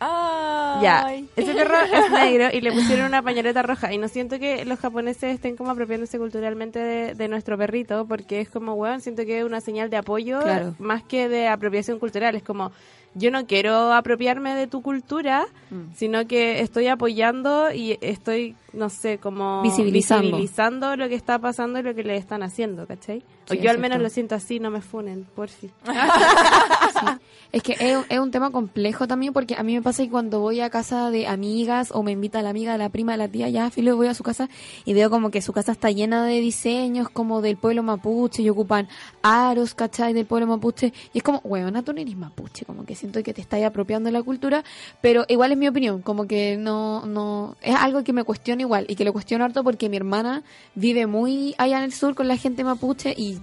Ay. 0.00 0.80
Ya, 0.82 1.14
ese 1.36 1.54
perro 1.54 1.76
es 1.92 2.10
negro 2.10 2.48
y 2.52 2.60
le 2.62 2.72
pusieron 2.72 3.06
una 3.06 3.22
pañoleta 3.22 3.62
roja 3.62 3.92
y 3.92 3.98
no 3.98 4.08
siento 4.08 4.38
que 4.38 4.64
los 4.64 4.80
japoneses 4.80 5.34
estén 5.34 5.56
como 5.56 5.70
apropiándose 5.70 6.18
culturalmente 6.18 6.78
de, 6.80 7.14
de 7.14 7.28
nuestro 7.28 7.56
perrito 7.56 8.06
porque 8.08 8.40
es 8.40 8.48
como, 8.48 8.74
weón, 8.74 9.00
siento 9.00 9.24
que 9.24 9.40
es 9.40 9.44
una 9.44 9.60
señal 9.60 9.90
de 9.90 9.98
apoyo 9.98 10.40
Claro. 10.40 10.74
más 10.80 11.04
que 11.04 11.28
de 11.28 11.46
apropiación 11.48 11.98
cultural, 12.00 12.34
es 12.34 12.42
como, 12.42 12.72
yo 13.14 13.30
no 13.30 13.46
quiero 13.46 13.92
apropiarme 13.92 14.54
de 14.54 14.66
tu 14.66 14.80
cultura, 14.82 15.46
Mm. 15.70 15.92
sino 15.94 16.26
que 16.26 16.60
estoy 16.60 16.86
apoyando 16.88 17.72
y 17.72 17.98
estoy, 18.00 18.56
no 18.72 18.88
sé, 18.88 19.18
como 19.18 19.62
Visibilizando. 19.62 20.22
visibilizando 20.28 20.96
lo 20.96 21.08
que 21.08 21.14
está 21.14 21.38
pasando 21.38 21.78
y 21.78 21.82
lo 21.82 21.94
que 21.94 22.02
le 22.04 22.16
están 22.16 22.42
haciendo, 22.42 22.86
¿cachai? 22.86 23.22
O 23.50 23.54
Sí, 23.54 23.60
yo 23.60 23.70
al 23.70 23.78
menos 23.78 24.00
lo 24.00 24.08
siento 24.08 24.34
así, 24.34 24.60
no 24.60 24.70
me 24.70 24.80
funen, 24.80 25.26
por 25.34 25.48
fin. 25.48 25.70
Es 27.52 27.62
que 27.62 27.72
es, 27.78 27.98
es 28.08 28.18
un 28.18 28.30
tema 28.30 28.50
complejo 28.50 29.06
también 29.06 29.34
porque 29.34 29.54
a 29.56 29.62
mí 29.62 29.74
me 29.74 29.82
pasa 29.82 30.02
que 30.02 30.08
cuando 30.08 30.40
voy 30.40 30.60
a 30.60 30.70
casa 30.70 31.10
de 31.10 31.26
amigas 31.26 31.90
o 31.92 32.02
me 32.02 32.12
invita 32.12 32.40
la 32.40 32.48
amiga, 32.48 32.78
la 32.78 32.88
prima, 32.88 33.14
la 33.18 33.28
tía, 33.28 33.50
ya 33.50 33.68
filo 33.68 33.94
voy 33.94 34.06
a 34.06 34.14
su 34.14 34.22
casa 34.22 34.48
y 34.86 34.94
veo 34.94 35.10
como 35.10 35.30
que 35.30 35.42
su 35.42 35.52
casa 35.52 35.72
está 35.72 35.90
llena 35.90 36.24
de 36.24 36.40
diseños 36.40 37.10
como 37.10 37.42
del 37.42 37.58
pueblo 37.58 37.82
mapuche 37.82 38.42
y 38.42 38.48
ocupan 38.48 38.88
aros, 39.20 39.74
¿cachai? 39.74 40.14
Del 40.14 40.24
pueblo 40.24 40.46
mapuche 40.46 40.94
y 41.12 41.18
es 41.18 41.22
como, 41.22 41.42
weona, 41.44 41.82
tú 41.82 41.92
no 41.92 42.00
eres 42.00 42.16
mapuche, 42.16 42.64
como 42.64 42.86
que 42.86 42.94
siento 42.94 43.22
que 43.22 43.34
te 43.34 43.42
estás 43.42 43.62
apropiando 43.62 44.06
de 44.06 44.12
la 44.12 44.22
cultura, 44.22 44.64
pero 45.02 45.26
igual 45.28 45.52
es 45.52 45.58
mi 45.58 45.68
opinión, 45.68 46.00
como 46.00 46.26
que 46.26 46.56
no, 46.56 47.04
no, 47.04 47.58
es 47.60 47.74
algo 47.74 48.02
que 48.02 48.14
me 48.14 48.24
cuestiona 48.24 48.62
igual 48.62 48.86
y 48.88 48.96
que 48.96 49.04
lo 49.04 49.12
cuestiono 49.12 49.44
harto 49.44 49.62
porque 49.62 49.90
mi 49.90 49.98
hermana 49.98 50.42
vive 50.74 51.06
muy 51.06 51.54
allá 51.58 51.76
en 51.76 51.84
el 51.84 51.92
sur 51.92 52.14
con 52.14 52.28
la 52.28 52.38
gente 52.38 52.64
mapuche 52.64 53.12
y 53.14 53.41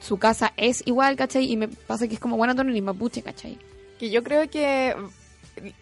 su 0.00 0.18
casa 0.18 0.52
es 0.56 0.82
igual, 0.86 1.16
¿cachai? 1.16 1.50
Y 1.50 1.56
me 1.56 1.68
pasa 1.68 2.08
que 2.08 2.14
es 2.14 2.20
como, 2.20 2.44
no 2.44 2.62
eres 2.62 2.82
mapuche, 2.82 3.22
¿cachai? 3.22 3.58
Que 3.98 4.10
yo 4.10 4.24
creo 4.24 4.48
que 4.48 4.96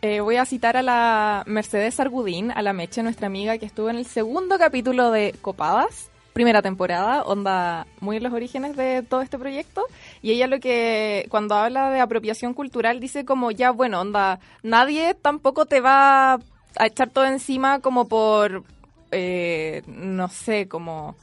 eh, 0.02 0.20
voy 0.20 0.36
a 0.36 0.44
citar 0.44 0.76
a 0.76 0.82
la 0.82 1.44
Mercedes 1.46 2.00
Argudín, 2.00 2.50
a 2.50 2.62
la 2.62 2.72
Meche, 2.72 3.02
nuestra 3.02 3.28
amiga 3.28 3.58
que 3.58 3.66
estuvo 3.66 3.90
en 3.90 3.96
el 3.96 4.06
segundo 4.06 4.58
capítulo 4.58 5.10
de 5.10 5.34
Copadas, 5.40 6.10
primera 6.32 6.62
temporada, 6.62 7.22
onda 7.22 7.86
muy 8.00 8.16
en 8.16 8.22
los 8.24 8.32
orígenes 8.32 8.76
de 8.76 9.02
todo 9.02 9.22
este 9.22 9.38
proyecto. 9.38 9.84
Y 10.20 10.32
ella 10.32 10.46
lo 10.48 10.58
que, 10.58 11.26
cuando 11.30 11.54
habla 11.54 11.90
de 11.90 12.00
apropiación 12.00 12.54
cultural, 12.54 13.00
dice 13.00 13.24
como 13.24 13.50
ya, 13.50 13.70
bueno, 13.70 14.00
onda, 14.00 14.40
nadie 14.62 15.14
tampoco 15.14 15.66
te 15.66 15.80
va 15.80 16.34
a 16.34 16.86
echar 16.86 17.10
todo 17.10 17.26
encima 17.26 17.80
como 17.80 18.08
por, 18.08 18.64
eh, 19.10 19.82
no 19.86 20.28
sé, 20.28 20.68
como 20.68 21.16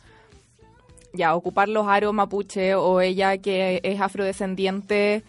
ya 1.16 1.36
ocupar 1.36 1.70
los 1.70 1.88
aros 1.88 2.14
mapuche 2.14 2.76
o 2.76 3.02
ella 3.02 3.38
que 3.38 3.80
es 3.84 4.00
afrodescendiente 4.02 5.24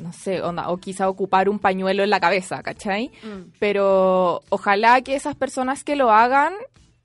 no 0.00 0.10
sé, 0.14 0.40
onda, 0.40 0.70
o 0.70 0.78
quizá 0.78 1.06
ocupar 1.08 1.50
un 1.50 1.58
pañuelo 1.58 2.02
en 2.02 2.08
la 2.08 2.18
cabeza, 2.18 2.62
¿cachai? 2.62 3.10
Pero 3.58 4.40
ojalá 4.48 5.02
que 5.02 5.14
esas 5.14 5.34
personas 5.34 5.84
que 5.84 5.96
lo 5.96 6.10
hagan 6.10 6.54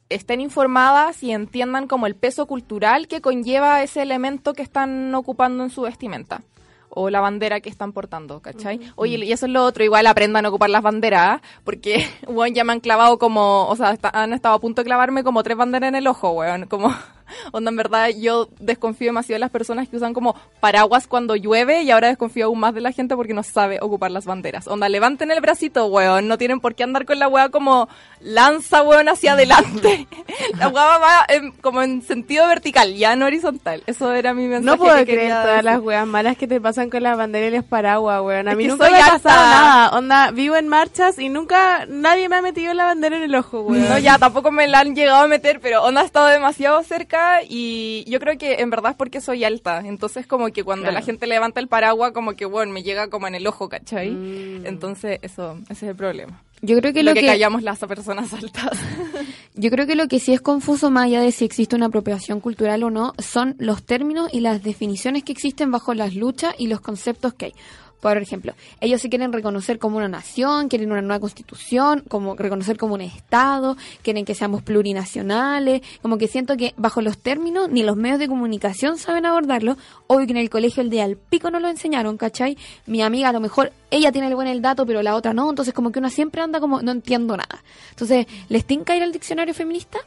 estén 0.08 0.40
informadas 0.40 1.22
y 1.22 1.32
entiendan 1.32 1.88
como 1.88 2.08
el 2.08 2.16
peso 2.16 2.46
cultural 2.46 3.10
que 3.10 3.20
conlleva 3.20 3.84
ese 3.84 4.02
elemento 4.02 4.54
que 4.54 4.62
están 4.62 5.14
ocupando 5.16 5.64
en 5.66 5.70
su 5.70 5.82
vestimenta. 5.82 6.44
O 6.90 7.10
la 7.10 7.20
bandera 7.20 7.60
que 7.60 7.70
están 7.70 7.92
portando, 7.92 8.40
¿cachai? 8.40 8.80
Oye, 8.96 9.18
y 9.24 9.32
eso 9.34 9.46
es 9.48 9.52
lo 9.52 9.66
otro, 9.66 9.84
igual 9.84 10.08
aprendan 10.08 10.46
a 10.46 10.50
ocupar 10.50 10.70
las 10.70 10.82
banderas, 10.82 11.42
porque, 11.66 12.08
weón, 12.28 12.54
ya 12.54 12.64
me 12.64 12.72
han 12.72 12.80
clavado 12.80 13.20
como, 13.20 13.68
o 13.68 13.76
sea, 13.76 13.92
está- 13.92 14.10
han 14.14 14.32
estado 14.32 14.56
a 14.56 14.60
punto 14.62 14.82
de 14.82 14.86
clavarme 14.86 15.26
como 15.26 15.44
tres 15.44 15.58
banderas 15.58 15.90
en 15.90 15.96
el 15.96 16.08
ojo, 16.08 16.32
weón, 16.32 16.68
como, 16.68 16.96
onda, 17.52 17.70
en 17.70 17.76
verdad, 17.78 18.10
yo 18.10 18.50
desconfío 18.60 19.08
demasiado 19.08 19.36
de 19.36 19.40
las 19.40 19.52
personas 19.52 19.88
que 19.90 19.98
usan 19.98 20.14
como 20.14 20.36
paraguas 20.60 21.08
cuando 21.08 21.36
llueve 21.36 21.84
y 21.84 21.92
ahora 21.92 22.08
desconfío 22.08 22.46
aún 22.46 22.60
más 22.60 22.74
de 22.74 22.82
la 22.82 22.92
gente 22.92 23.16
porque 23.16 23.34
no 23.34 23.44
sabe 23.44 23.80
ocupar 23.82 24.12
las 24.12 24.26
banderas. 24.26 24.68
Onda, 24.68 24.90
levanten 24.90 25.32
el 25.32 25.42
bracito, 25.42 25.86
weón, 25.88 26.28
no 26.28 26.38
tienen 26.38 26.60
por 26.60 26.76
qué 26.76 26.84
andar 26.84 27.06
con 27.06 27.20
la 27.20 27.28
weá 27.28 27.50
como 27.50 27.88
lanza, 28.22 28.82
weón, 28.84 29.10
hacia 29.10 29.34
adelante. 29.34 30.08
la 30.60 30.68
weá 30.70 30.98
va 30.98 31.26
en- 31.30 31.52
como 31.52 31.82
en 31.82 32.02
sentido 32.02 32.48
vertical, 32.48 32.94
ya 32.96 33.16
no 33.16 33.26
horizontal. 33.26 33.84
Eso 33.88 34.12
era 34.14 34.34
mi 34.34 34.48
mensaje. 34.48 34.66
No 34.66 34.78
puedo 34.78 34.96
que 34.98 35.06
creer 35.06 35.30
todas 35.32 35.48
decir. 35.48 35.64
las 35.66 35.80
weas 35.80 36.08
malas 36.08 36.38
que 36.38 36.48
te 36.48 36.60
pasan 36.62 36.90
con 36.90 37.04
las 37.04 37.18
banderas 37.18 37.52
y 37.52 37.56
los 37.58 37.66
paraguas, 37.66 38.22
weón. 38.22 38.48
A 38.48 38.52
Es 38.52 38.58
mí 38.58 38.64
que 38.64 38.70
nunca 38.70 38.90
me 38.90 39.02
ha 39.02 39.08
pasado 39.08 39.36
nada. 39.36 39.90
Onda, 39.98 40.32
vivo 40.32 40.56
en 40.56 40.68
marchas 40.68 41.20
y 41.20 41.30
nunca 41.30 41.86
nadie 41.88 42.30
me 42.30 42.38
ha 42.38 42.42
metido 42.42 42.74
la 42.74 42.86
bandera 42.86 43.18
en 43.18 43.24
el 43.24 43.36
ojo, 43.36 43.62
weón. 43.62 43.88
No, 43.88 43.98
ya 44.00 44.18
tampoco 44.18 44.52
me 44.52 44.68
la 44.68 44.80
han 44.80 44.96
llegado 44.96 45.24
a 45.24 45.28
meter, 45.28 45.60
pero 45.60 45.84
onda 45.84 46.02
ha 46.02 46.06
estado 46.06 46.28
demasiado 46.28 46.82
cerca 46.84 47.17
y 47.48 48.04
yo 48.08 48.20
creo 48.20 48.38
que 48.38 48.56
en 48.56 48.70
verdad 48.70 48.92
es 48.92 48.98
porque 48.98 49.22
soy 49.22 49.44
alta. 49.44 49.82
Entonces 49.86 50.28
como 50.28 50.48
que 50.50 50.64
cuando 50.64 50.84
Claro. 50.84 51.00
la 51.00 51.02
gente 51.06 51.28
levanta 51.28 51.60
el 51.60 51.68
paraguas, 51.68 52.12
como 52.12 52.34
que 52.36 52.46
bueno, 52.46 52.72
me 52.72 52.84
llega 52.84 53.10
como 53.10 53.28
en 53.28 53.36
el 53.36 53.46
ojo, 53.48 53.70
¿cachai? 53.70 54.12
Mm. 54.12 54.66
Entonces 54.66 55.20
eso, 55.22 55.58
ese 55.70 55.86
es 55.86 55.90
el 55.92 55.96
problema. 55.96 56.42
Yo 56.62 56.76
creo 56.80 56.92
que 56.92 57.04
lo 57.04 57.12
lo 57.12 57.16
que, 57.16 57.22
que, 57.22 57.28
callamos 57.28 57.62
las 57.62 57.78
personas 57.80 58.34
altas. 58.34 58.72
yo 59.54 59.70
creo 59.70 59.86
que 59.86 59.96
lo 59.96 60.08
que 60.08 60.20
sí 60.20 60.34
es 60.34 60.42
confuso 60.42 60.90
más 60.90 61.06
allá 61.06 61.22
de 61.22 61.32
si 61.32 61.46
existe 61.46 61.76
una 61.76 61.86
apropiación 61.86 62.40
cultural 62.40 62.84
o 62.84 62.90
no, 62.90 63.14
son 63.20 63.56
los 63.60 63.84
términos 63.84 64.30
y 64.34 64.40
las 64.40 64.64
definiciones 64.64 65.24
que 65.24 65.32
existen 65.34 65.70
bajo 65.72 65.94
las 65.94 66.16
luchas 66.16 66.56
y 66.58 66.68
los 66.68 66.82
conceptos 66.82 67.34
que 67.36 67.46
hay. 67.46 67.54
Por 68.02 68.16
ejemplo, 68.18 68.54
ellos 68.80 69.02
se 69.02 69.10
quieren 69.10 69.34
reconocer 69.34 69.80
como 69.80 69.98
una 69.98 70.08
nación, 70.08 70.68
quieren 70.68 70.92
una 70.92 71.02
nueva 71.02 71.20
constitución, 71.20 72.04
como 72.08 72.36
reconocer 72.36 72.78
como 72.78 72.94
un 72.94 73.02
Estado, 73.02 73.76
quieren 74.04 74.24
que 74.24 74.36
seamos 74.36 74.62
plurinacionales, 74.62 75.82
como 76.02 76.20
que 76.20 76.28
siento 76.28 76.58
que 76.58 76.74
bajo 76.78 77.02
los 77.02 77.18
términos 77.18 77.70
ni 77.70 77.82
los 77.82 77.98
medios 77.98 78.20
de 78.20 78.28
comunicación 78.28 78.98
saben 78.98 79.26
abordarlo, 79.26 79.78
hoy 80.06 80.28
que 80.28 80.32
en 80.32 80.38
el 80.38 80.50
colegio 80.52 80.84
el 80.84 80.92
día 80.92 81.06
al 81.06 81.18
pico 81.18 81.50
no 81.50 81.60
lo 81.60 81.70
enseñaron, 81.70 82.18
¿cachai? 82.18 82.58
Mi 82.86 83.02
amiga 83.02 83.30
a 83.30 83.34
lo 83.34 83.40
mejor, 83.40 83.74
ella 83.90 84.12
tiene 84.12 84.28
el 84.28 84.36
buen 84.36 84.48
el 84.48 84.62
dato, 84.62 84.86
pero 84.86 85.02
la 85.02 85.16
otra 85.16 85.34
no, 85.34 85.50
entonces 85.50 85.74
como 85.74 85.92
que 85.92 86.00
una 86.00 86.12
siempre 86.12 86.42
anda 86.42 86.60
como, 86.60 86.82
no 86.84 86.92
entiendo 86.92 87.36
nada. 87.36 87.64
Entonces, 87.90 88.28
¿les 88.50 88.64
tinca 88.66 88.96
ir 88.96 89.02
al 89.02 89.12
diccionario 89.12 89.56
feminista? 89.56 89.98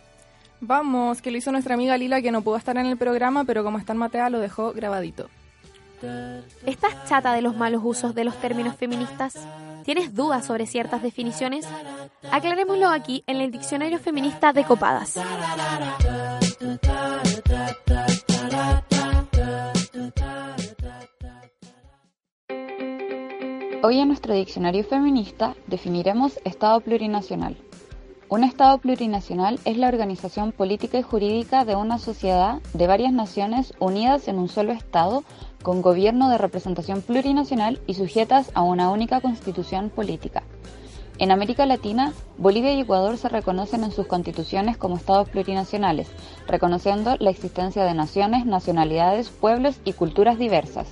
Vamos, 0.60 1.22
que 1.22 1.30
lo 1.30 1.38
hizo 1.38 1.50
nuestra 1.50 1.74
amiga 1.74 1.96
Lila 1.96 2.22
que 2.22 2.30
no 2.30 2.42
pudo 2.42 2.56
estar 2.56 2.76
en 2.76 2.86
el 2.86 2.96
programa, 2.96 3.44
pero 3.44 3.64
como 3.64 3.78
está 3.78 3.94
en 3.94 3.98
Matea 3.98 4.30
lo 4.30 4.38
dejó 4.38 4.72
grabadito. 4.72 5.28
¿Estás 6.66 7.08
chata 7.08 7.32
de 7.32 7.42
los 7.42 7.56
malos 7.56 7.82
usos 7.84 8.14
de 8.14 8.24
los 8.24 8.36
términos 8.36 8.74
feministas? 8.76 9.34
¿Tienes 9.84 10.14
dudas 10.14 10.46
sobre 10.46 10.66
ciertas 10.66 11.02
definiciones? 11.02 11.66
Aclarémoslo 12.30 12.88
aquí 12.88 13.22
en 13.26 13.40
el 13.40 13.50
Diccionario 13.50 13.98
Feminista 13.98 14.52
de 14.52 14.64
Copadas. 14.64 15.18
Hoy 23.82 23.98
en 23.98 24.08
nuestro 24.08 24.34
diccionario 24.34 24.84
feminista 24.84 25.54
definiremos 25.66 26.38
Estado 26.44 26.80
plurinacional. 26.80 27.56
Un 28.28 28.44
Estado 28.44 28.78
plurinacional 28.78 29.58
es 29.64 29.76
la 29.76 29.88
organización 29.88 30.52
política 30.52 30.98
y 30.98 31.02
jurídica 31.02 31.64
de 31.64 31.74
una 31.74 31.98
sociedad 31.98 32.60
de 32.74 32.86
varias 32.86 33.12
naciones 33.12 33.74
unidas 33.80 34.28
en 34.28 34.38
un 34.38 34.48
solo 34.48 34.72
Estado 34.72 35.24
con 35.62 35.82
gobierno 35.82 36.30
de 36.30 36.38
representación 36.38 37.02
plurinacional 37.02 37.80
y 37.86 37.94
sujetas 37.94 38.50
a 38.54 38.62
una 38.62 38.90
única 38.90 39.20
constitución 39.20 39.90
política. 39.90 40.42
En 41.18 41.30
América 41.30 41.66
Latina, 41.66 42.14
Bolivia 42.38 42.72
y 42.72 42.80
Ecuador 42.80 43.18
se 43.18 43.28
reconocen 43.28 43.84
en 43.84 43.92
sus 43.92 44.06
constituciones 44.06 44.78
como 44.78 44.96
estados 44.96 45.28
plurinacionales, 45.28 46.08
reconociendo 46.46 47.16
la 47.18 47.28
existencia 47.28 47.84
de 47.84 47.92
naciones, 47.92 48.46
nacionalidades, 48.46 49.28
pueblos 49.28 49.80
y 49.84 49.92
culturas 49.92 50.38
diversas. 50.38 50.88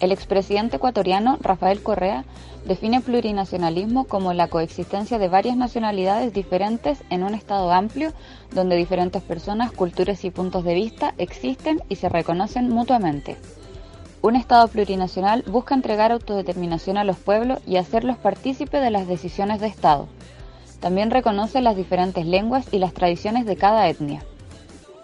El 0.00 0.10
expresidente 0.10 0.76
ecuatoriano 0.76 1.38
Rafael 1.40 1.82
Correa 1.82 2.24
define 2.64 3.00
plurinacionalismo 3.00 4.04
como 4.04 4.32
la 4.32 4.48
coexistencia 4.48 5.18
de 5.18 5.28
varias 5.28 5.56
nacionalidades 5.56 6.32
diferentes 6.32 7.02
en 7.10 7.22
un 7.22 7.34
estado 7.34 7.72
amplio 7.72 8.12
donde 8.52 8.76
diferentes 8.76 9.22
personas, 9.22 9.70
culturas 9.70 10.24
y 10.24 10.30
puntos 10.30 10.64
de 10.64 10.74
vista 10.74 11.14
existen 11.18 11.80
y 11.88 11.96
se 11.96 12.08
reconocen 12.08 12.68
mutuamente. 12.70 13.36
Un 14.20 14.34
Estado 14.34 14.66
plurinacional 14.66 15.44
busca 15.46 15.76
entregar 15.76 16.10
autodeterminación 16.10 16.98
a 16.98 17.04
los 17.04 17.18
pueblos 17.18 17.60
y 17.66 17.76
hacerlos 17.76 18.16
partícipes 18.16 18.82
de 18.82 18.90
las 18.90 19.06
decisiones 19.06 19.60
de 19.60 19.68
Estado. 19.68 20.08
También 20.80 21.12
reconoce 21.12 21.60
las 21.60 21.76
diferentes 21.76 22.26
lenguas 22.26 22.66
y 22.72 22.78
las 22.78 22.92
tradiciones 22.94 23.46
de 23.46 23.56
cada 23.56 23.88
etnia. 23.88 24.24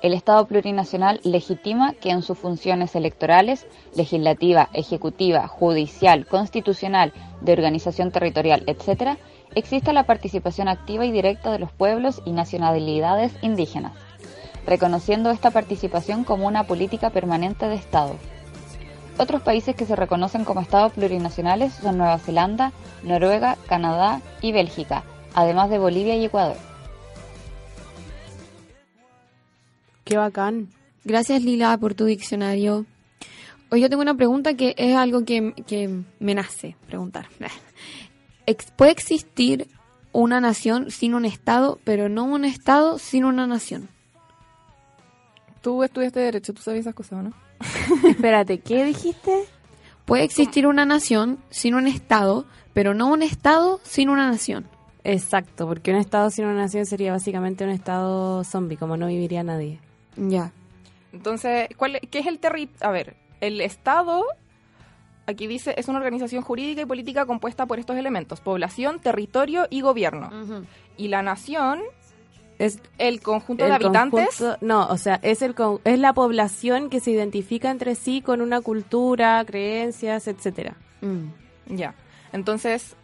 El 0.02 0.14
Estado 0.14 0.44
plurinacional 0.46 1.20
legitima 1.22 1.92
que 1.94 2.10
en 2.10 2.22
sus 2.22 2.36
funciones 2.36 2.96
electorales, 2.96 3.68
legislativa, 3.94 4.68
ejecutiva, 4.72 5.46
judicial, 5.46 6.26
constitucional, 6.26 7.12
de 7.40 7.52
organización 7.52 8.10
territorial, 8.10 8.64
etc., 8.66 9.16
exista 9.54 9.92
la 9.92 10.04
participación 10.04 10.66
activa 10.66 11.06
y 11.06 11.12
directa 11.12 11.52
de 11.52 11.60
los 11.60 11.70
pueblos 11.70 12.20
y 12.24 12.32
nacionalidades 12.32 13.32
indígenas, 13.42 13.92
reconociendo 14.66 15.30
esta 15.30 15.52
participación 15.52 16.24
como 16.24 16.48
una 16.48 16.64
política 16.64 17.10
permanente 17.10 17.68
de 17.68 17.76
Estado. 17.76 18.16
Otros 19.16 19.42
países 19.42 19.76
que 19.76 19.86
se 19.86 19.94
reconocen 19.94 20.44
como 20.44 20.60
estados 20.60 20.92
plurinacionales 20.92 21.74
son 21.74 21.98
Nueva 21.98 22.18
Zelanda, 22.18 22.72
Noruega, 23.04 23.56
Canadá 23.68 24.20
y 24.40 24.50
Bélgica, 24.50 25.04
además 25.34 25.70
de 25.70 25.78
Bolivia 25.78 26.16
y 26.16 26.24
Ecuador. 26.24 26.56
Qué 30.04 30.16
bacán. 30.16 30.68
Gracias 31.04 31.42
Lila 31.42 31.76
por 31.78 31.94
tu 31.94 32.06
diccionario. 32.06 32.86
Hoy 33.70 33.80
yo 33.80 33.88
tengo 33.88 34.02
una 34.02 34.16
pregunta 34.16 34.54
que 34.54 34.74
es 34.76 34.96
algo 34.96 35.24
que, 35.24 35.54
que 35.66 36.02
me 36.18 36.34
nace 36.34 36.76
preguntar. 36.86 37.26
¿Puede 38.76 38.90
existir 38.90 39.68
una 40.12 40.40
nación 40.40 40.90
sin 40.90 41.14
un 41.14 41.24
Estado, 41.24 41.78
pero 41.84 42.08
no 42.08 42.24
un 42.24 42.44
Estado 42.44 42.98
sin 42.98 43.24
una 43.24 43.46
nación? 43.46 43.88
Tú 45.62 45.82
estudiaste 45.82 46.20
Derecho, 46.20 46.52
tú 46.52 46.62
sabes 46.62 46.80
esas 46.80 46.94
cosas, 46.94 47.20
¿o 47.20 47.22
¿no? 47.22 47.32
Espérate, 48.08 48.60
¿qué 48.60 48.84
dijiste? 48.84 49.44
Puede 50.04 50.24
existir 50.24 50.66
una 50.66 50.84
nación 50.84 51.38
sin 51.50 51.74
un 51.74 51.86
Estado, 51.86 52.46
pero 52.72 52.94
no 52.94 53.08
un 53.08 53.22
Estado 53.22 53.80
sin 53.82 54.08
una 54.08 54.30
nación. 54.30 54.66
Exacto, 55.04 55.68
porque 55.68 55.90
un 55.90 55.98
estado 55.98 56.30
sin 56.30 56.46
una 56.46 56.54
nación 56.54 56.86
sería 56.86 57.12
básicamente 57.12 57.62
un 57.62 57.70
estado 57.70 58.42
zombie, 58.42 58.78
como 58.78 58.96
no 58.96 59.06
viviría 59.06 59.42
nadie. 59.42 59.78
Ya. 60.16 60.50
Entonces, 61.12 61.68
¿cuál, 61.76 62.00
¿qué 62.10 62.20
es 62.20 62.26
el 62.26 62.38
territorio? 62.38 62.88
A 62.88 62.90
ver, 62.90 63.14
el 63.42 63.60
Estado, 63.60 64.24
aquí 65.26 65.46
dice, 65.46 65.74
es 65.76 65.88
una 65.88 65.98
organización 65.98 66.42
jurídica 66.42 66.80
y 66.80 66.86
política 66.86 67.26
compuesta 67.26 67.66
por 67.66 67.78
estos 67.78 67.96
elementos, 67.96 68.40
población, 68.40 68.98
territorio 68.98 69.66
y 69.68 69.82
gobierno. 69.82 70.30
Y 70.96 71.08
la 71.08 71.22
nación 71.22 71.82
Es 72.58 72.78
el 72.98 73.20
conjunto 73.20 73.64
el 73.64 73.70
de 73.70 73.74
habitantes. 73.76 74.28
conjunto- 74.38 74.58
no, 74.60 74.86
o 74.88 74.96
sea, 74.96 75.18
es, 75.22 75.42
el, 75.42 75.54
con- 75.54 75.80
es 75.84 75.98
la 75.98 76.12
población 76.12 76.88
que 76.88 77.00
se 77.00 77.10
identifica 77.10 77.70
entre 77.70 77.94
sí 77.96 78.20
con 78.22 78.40
una 78.40 78.60
cultura, 78.60 79.44
creencias, 79.44 80.28
etcétera. 80.28 80.76
Mm. 81.00 81.74
Ya. 81.76 81.94
Entonces, 82.32 82.94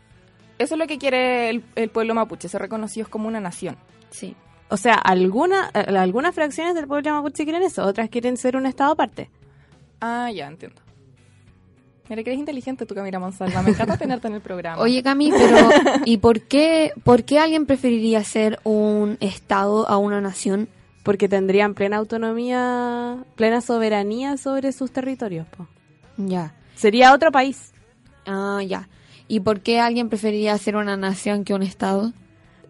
eso 0.58 0.74
es 0.74 0.78
lo 0.78 0.86
que 0.86 0.98
quiere 0.98 1.50
el, 1.50 1.64
el 1.74 1.88
pueblo 1.90 2.14
mapuche, 2.14 2.48
ser 2.48 2.60
reconocidos 2.62 3.08
como 3.08 3.26
una 3.28 3.40
nación. 3.40 3.76
Sí. 4.10 4.36
O 4.68 4.76
sea, 4.76 4.94
alguna, 4.94 5.70
eh, 5.74 5.96
algunas 5.96 6.34
fracciones 6.34 6.74
del 6.76 6.86
pueblo 6.86 7.12
mapuche 7.12 7.44
quieren 7.44 7.62
eso, 7.62 7.84
otras 7.84 8.08
quieren 8.08 8.36
ser 8.36 8.56
un 8.56 8.66
estado 8.66 8.92
aparte. 8.92 9.30
Ah, 10.00 10.30
ya, 10.32 10.46
entiendo. 10.46 10.80
Mira 12.10 12.24
que 12.24 12.30
eres 12.30 12.40
inteligente 12.40 12.86
tú, 12.86 12.96
Camila 12.96 13.20
Monsalva. 13.20 13.62
Me 13.62 13.70
encanta 13.70 13.96
tenerte 13.98 14.26
en 14.26 14.34
el 14.34 14.40
programa. 14.40 14.82
Oye, 14.82 15.00
Cami, 15.00 15.30
pero 15.30 15.56
¿y 16.04 16.16
por 16.16 16.40
qué, 16.40 16.92
por 17.04 17.22
qué 17.22 17.38
alguien 17.38 17.66
preferiría 17.66 18.24
ser 18.24 18.58
un 18.64 19.16
Estado 19.20 19.88
a 19.88 19.96
una 19.96 20.20
nación? 20.20 20.68
Porque 21.04 21.28
tendrían 21.28 21.74
plena 21.74 21.98
autonomía, 21.98 23.24
plena 23.36 23.60
soberanía 23.60 24.36
sobre 24.38 24.72
sus 24.72 24.90
territorios. 24.90 25.46
po. 25.56 25.68
Ya. 26.16 26.52
Sería 26.74 27.14
otro 27.14 27.30
país. 27.30 27.72
Ah, 28.26 28.60
ya. 28.66 28.88
¿Y 29.28 29.38
por 29.38 29.60
qué 29.60 29.78
alguien 29.78 30.08
preferiría 30.08 30.58
ser 30.58 30.74
una 30.74 30.96
nación 30.96 31.44
que 31.44 31.54
un 31.54 31.62
Estado? 31.62 32.12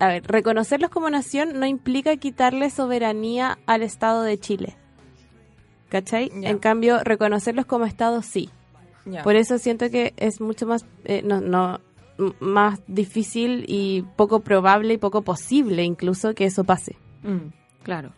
A 0.01 0.09
ver, 0.09 0.23
reconocerlos 0.27 0.91
como 0.91 1.09
nación 1.09 1.59
no 1.59 1.65
implica 1.65 2.15
quitarle 2.19 2.69
soberanía 2.69 3.59
al 3.65 3.83
Estado 3.83 4.23
de 4.23 4.39
Chile. 4.39 4.77
¿Cachai? 5.89 6.31
Ya. 6.43 6.51
En 6.51 6.59
cambio, 6.59 7.03
reconocerlos 7.03 7.65
como 7.65 7.87
Estado 7.87 8.21
sí. 8.21 8.51
Por 9.25 9.37
eso 9.37 9.59
siento 9.59 9.91
que 9.91 10.15
es 10.17 10.41
mucho 10.41 10.67
más, 10.67 10.85
eh, 11.05 11.23
no, 11.25 11.41
no, 11.41 11.81
más 12.39 12.81
difícil 12.87 13.65
y 13.67 14.03
poco 14.17 14.41
probable 14.41 14.95
y 14.95 14.99
poco 14.99 15.23
posible 15.23 15.85
incluso 15.85 16.35
que 16.35 16.45
eso 16.45 16.65
pase. 16.65 16.97
Mm, 17.23 17.53
claro. 17.83 18.13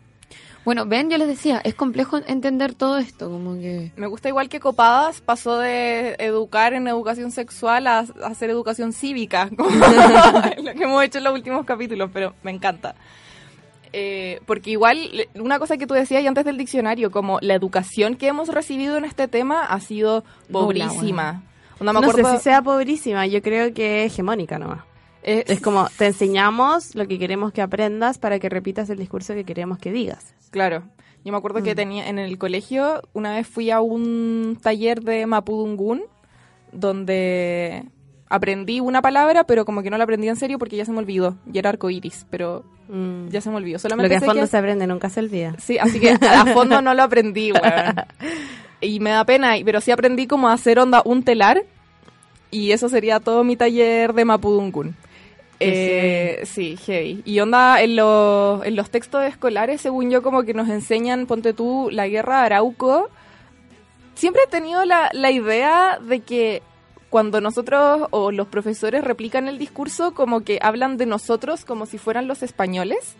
Bueno, 0.64 0.87
ven, 0.87 1.11
yo 1.11 1.18
les 1.18 1.27
decía, 1.27 1.61
es 1.64 1.75
complejo 1.75 2.18
entender 2.25 2.75
todo 2.75 2.99
esto, 2.99 3.29
como 3.29 3.55
que... 3.55 3.90
Me 3.97 4.07
gusta 4.07 4.29
igual 4.29 4.49
que 4.49 4.61
Copadas 4.61 5.21
pasó 5.21 5.59
de 5.59 6.14
educar 6.21 6.73
en 6.73 6.87
educación 6.87 7.33
sexual 7.33 7.88
a, 7.88 7.99
a 7.99 8.27
hacer 8.27 8.49
educación 8.49 8.92
cívica, 8.92 9.51
como 9.57 9.71
lo 10.62 10.73
que 10.75 10.85
hemos 10.85 11.03
hecho 11.03 11.18
en 11.18 11.25
los 11.25 11.35
últimos 11.35 11.66
capítulos, 11.66 12.11
pero 12.12 12.35
me 12.45 12.53
encanta. 12.53 12.95
Eh, 13.93 14.41
porque 14.47 14.71
igual, 14.71 15.11
una 15.35 15.59
cosa 15.59 15.77
que 15.77 15.87
tú 15.87 15.95
decías 15.95 16.23
y 16.23 16.27
antes 16.27 16.45
del 16.45 16.57
diccionario, 16.57 17.11
como 17.11 17.39
la 17.43 17.55
educación 17.55 18.17
que 18.17 18.29
hemos 18.29 18.49
recibido 18.49 18.97
en 18.97 19.05
este 19.05 19.29
tema 19.29 19.65
ha 19.65 19.81
sido 19.81 20.25
pobrísima. 20.51 21.43
Onda, 21.79 21.93
me 21.93 22.01
No 22.01 22.07
sé 22.13 22.21
acuerdo- 22.21 22.37
si 22.39 22.43
sea 22.43 22.63
pobrísima, 22.63 23.27
yo 23.27 23.43
creo 23.43 23.75
que 23.75 24.05
es 24.05 24.13
hegemónica 24.13 24.59
nomás. 24.59 24.81
eh, 25.25 25.45
Es 25.47 25.61
como, 25.61 25.89
te 25.99 26.07
enseñamos 26.07 26.95
lo 26.97 27.07
que 27.07 27.19
queremos 27.19 27.53
que 27.53 27.63
aprendas 27.63 28.19
para 28.19 28.39
que 28.39 28.49
repitas 28.49 28.89
el 28.91 28.99
discurso 28.99 29.35
que 29.35 29.45
queremos 29.45 29.79
que 29.79 29.93
digas. 29.93 30.35
Claro. 30.51 30.83
Yo 31.25 31.31
me 31.31 31.39
acuerdo 31.39 31.61
Mm. 31.61 31.63
que 31.65 31.75
tenía 31.77 32.09
en 32.09 32.19
el 32.19 32.39
colegio, 32.39 33.03
una 33.13 33.33
vez 33.35 33.47
fui 33.47 33.71
a 33.71 33.81
un 33.81 34.59
taller 34.61 35.03
de 35.03 35.27
Mapudungún, 35.27 36.03
donde 36.73 37.85
aprendí 38.33 38.81
una 38.81 39.03
palabra, 39.03 39.45
pero 39.45 39.64
como 39.64 39.83
que 39.83 39.90
no 39.90 39.99
la 39.99 40.05
aprendí 40.05 40.29
en 40.29 40.37
serio 40.37 40.59
porque 40.59 40.77
ya 40.77 40.85
se 40.85 40.92
me 40.92 40.99
olvidó. 40.99 41.37
Y 41.53 41.59
era 41.59 41.71
arcoiris, 41.71 42.27
pero 42.31 42.64
Mm. 42.88 43.29
ya 43.29 43.40
se 43.40 43.49
me 43.51 43.57
olvidó. 43.57 43.75
Lo 43.77 43.79
Solamente 43.79 44.09
que 44.11 44.16
a 44.16 44.21
fondo 44.21 44.42
que- 44.42 44.47
se 44.49 44.57
aprende 44.57 44.87
nunca 44.87 45.09
se 45.09 45.21
olvida. 45.21 45.55
Sí, 45.59 45.79
así 45.79 45.99
que 46.01 46.11
a 46.11 46.47
fondo 46.55 46.83
no 46.83 46.95
lo 46.95 47.03
aprendí, 47.03 47.53
weón. 47.53 47.62
Y 48.81 48.99
me 48.99 49.11
da 49.11 49.25
pena, 49.25 49.55
pero 49.64 49.81
sí 49.81 49.92
aprendí 49.92 50.27
como 50.27 50.49
a 50.49 50.55
hacer 50.55 50.79
onda 50.81 51.03
un 51.05 51.23
telar. 51.23 51.62
Y 52.51 52.73
eso 52.73 52.88
sería 52.88 53.21
todo 53.21 53.45
mi 53.45 53.55
taller 53.57 54.12
de 54.12 54.25
Mapudungún. 54.25 54.97
Qué 55.61 56.40
Eh, 56.40 56.47
sí, 56.47 56.77
heavy. 56.77 57.23
Y 57.25 57.38
onda, 57.38 57.81
en 57.81 57.95
los, 57.95 58.66
en 58.66 58.75
los 58.75 58.90
textos 58.90 59.23
escolares, 59.25 59.81
según 59.81 60.11
yo, 60.11 60.21
como 60.23 60.42
que 60.42 60.53
nos 60.53 60.68
enseñan, 60.68 61.27
ponte 61.27 61.53
tú, 61.55 61.88
la 61.92 62.09
guerra 62.09 62.40
de 62.40 62.47
Arauco. 62.47 63.09
Siempre 64.16 64.42
he 64.47 64.51
tenido 64.51 64.85
la, 64.85 65.09
la 65.12 65.31
idea 65.31 65.99
de 66.05 66.21
que 66.21 66.62
cuando 67.12 67.42
nosotros 67.42 68.09
o 68.11 68.33
los 68.33 68.46
profesores 68.48 69.05
replican 69.05 69.46
el 69.46 69.59
discurso, 69.59 70.14
como 70.14 70.40
que 70.40 70.59
hablan 70.62 70.96
de 70.96 71.05
nosotros 71.05 71.66
como 71.66 71.85
si 71.85 71.98
fueran 71.98 72.27
los 72.27 72.42
españoles. 72.42 73.16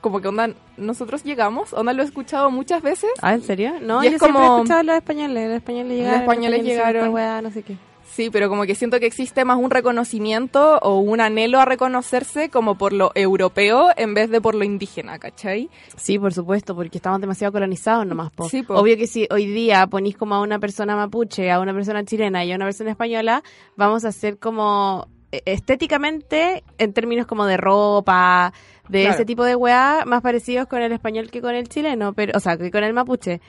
Como 0.00 0.20
que 0.20 0.28
onda, 0.28 0.50
nosotros 0.76 1.24
llegamos, 1.24 1.72
onda 1.72 1.92
lo 1.94 2.02
he 2.02 2.06
escuchado 2.06 2.50
muchas 2.52 2.80
veces. 2.80 3.10
Ah, 3.22 3.34
¿en 3.34 3.42
serio? 3.42 3.72
No, 3.80 4.04
Y 4.04 4.06
es 4.06 4.12
yo 4.12 4.18
siempre 4.20 4.40
he 4.40 4.44
como- 4.44 4.56
escuchado 4.58 4.80
a 4.80 4.82
los 4.84 4.96
españoles. 4.96 5.48
Los 5.48 5.56
españoles 5.56 5.92
llegaron. 5.98 6.20
españoles 6.20 6.60
hicieron 6.60 6.92
llegaron. 6.92 7.44
no 7.44 7.50
sé 7.50 7.62
qué. 7.64 7.76
Sí, 8.06 8.30
pero 8.30 8.48
como 8.48 8.64
que 8.64 8.74
siento 8.74 9.00
que 9.00 9.06
existe 9.06 9.44
más 9.44 9.58
un 9.58 9.70
reconocimiento 9.70 10.78
o 10.78 10.98
un 11.00 11.20
anhelo 11.20 11.58
a 11.58 11.64
reconocerse 11.64 12.48
como 12.48 12.76
por 12.76 12.92
lo 12.92 13.10
europeo 13.14 13.88
en 13.96 14.14
vez 14.14 14.30
de 14.30 14.40
por 14.40 14.54
lo 14.54 14.62
indígena, 14.64 15.18
¿cachai? 15.18 15.68
Sí, 15.96 16.18
por 16.18 16.32
supuesto, 16.32 16.74
porque 16.76 16.98
estamos 16.98 17.20
demasiado 17.20 17.52
colonizados 17.52 18.06
nomás. 18.06 18.30
Po. 18.30 18.48
Sí, 18.48 18.62
po. 18.62 18.74
Obvio 18.74 18.96
que 18.96 19.06
si 19.06 19.26
hoy 19.30 19.46
día 19.46 19.86
ponís 19.88 20.16
como 20.16 20.34
a 20.36 20.40
una 20.42 20.58
persona 20.60 20.94
mapuche, 20.94 21.50
a 21.50 21.58
una 21.60 21.72
persona 21.74 22.04
chilena 22.04 22.44
y 22.44 22.52
a 22.52 22.56
una 22.56 22.66
persona 22.66 22.90
española, 22.90 23.42
vamos 23.76 24.04
a 24.04 24.12
ser 24.12 24.38
como 24.38 25.08
eh, 25.32 25.42
estéticamente, 25.46 26.62
en 26.78 26.92
términos 26.92 27.26
como 27.26 27.46
de 27.46 27.56
ropa, 27.56 28.52
de 28.88 29.00
Claro. 29.02 29.14
ese 29.14 29.24
tipo 29.24 29.44
de 29.44 29.56
weá, 29.56 30.04
más 30.06 30.22
parecidos 30.22 30.68
con 30.68 30.82
el 30.82 30.92
español 30.92 31.30
que 31.30 31.40
con 31.40 31.54
el 31.54 31.68
chileno, 31.68 32.12
pero, 32.12 32.32
o 32.36 32.40
sea, 32.40 32.56
que 32.56 32.70
con 32.70 32.84
el 32.84 32.92
mapuche. 32.92 33.40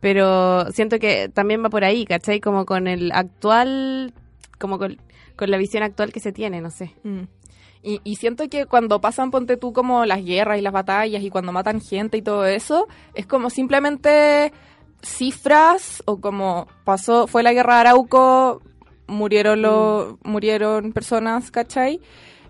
Pero 0.00 0.70
siento 0.72 0.98
que 0.98 1.28
también 1.28 1.64
va 1.64 1.70
por 1.70 1.84
ahí, 1.84 2.04
¿cachai? 2.04 2.40
Como 2.40 2.66
con 2.66 2.86
el 2.86 3.12
actual, 3.12 4.12
como 4.58 4.78
con, 4.78 4.98
con 5.36 5.50
la 5.50 5.56
visión 5.56 5.82
actual 5.82 6.12
que 6.12 6.20
se 6.20 6.32
tiene, 6.32 6.60
no 6.60 6.70
sé. 6.70 6.92
Mm. 7.02 7.22
Y, 7.82 8.00
y 8.04 8.16
siento 8.16 8.48
que 8.48 8.66
cuando 8.66 9.00
pasan, 9.00 9.30
ponte 9.30 9.56
tú, 9.56 9.72
como 9.72 10.04
las 10.06 10.24
guerras 10.24 10.58
y 10.58 10.62
las 10.62 10.72
batallas 10.72 11.22
y 11.22 11.30
cuando 11.30 11.52
matan 11.52 11.80
gente 11.80 12.16
y 12.16 12.22
todo 12.22 12.44
eso, 12.44 12.88
es 13.14 13.26
como 13.26 13.48
simplemente 13.48 14.52
cifras 15.02 16.02
o 16.06 16.20
como 16.20 16.66
pasó, 16.84 17.26
fue 17.26 17.42
la 17.42 17.52
guerra 17.52 17.74
de 17.74 17.80
Arauco, 17.80 18.62
murieron, 19.06 19.62
lo, 19.62 20.18
murieron 20.24 20.92
personas, 20.92 21.50
¿cachai? 21.50 22.00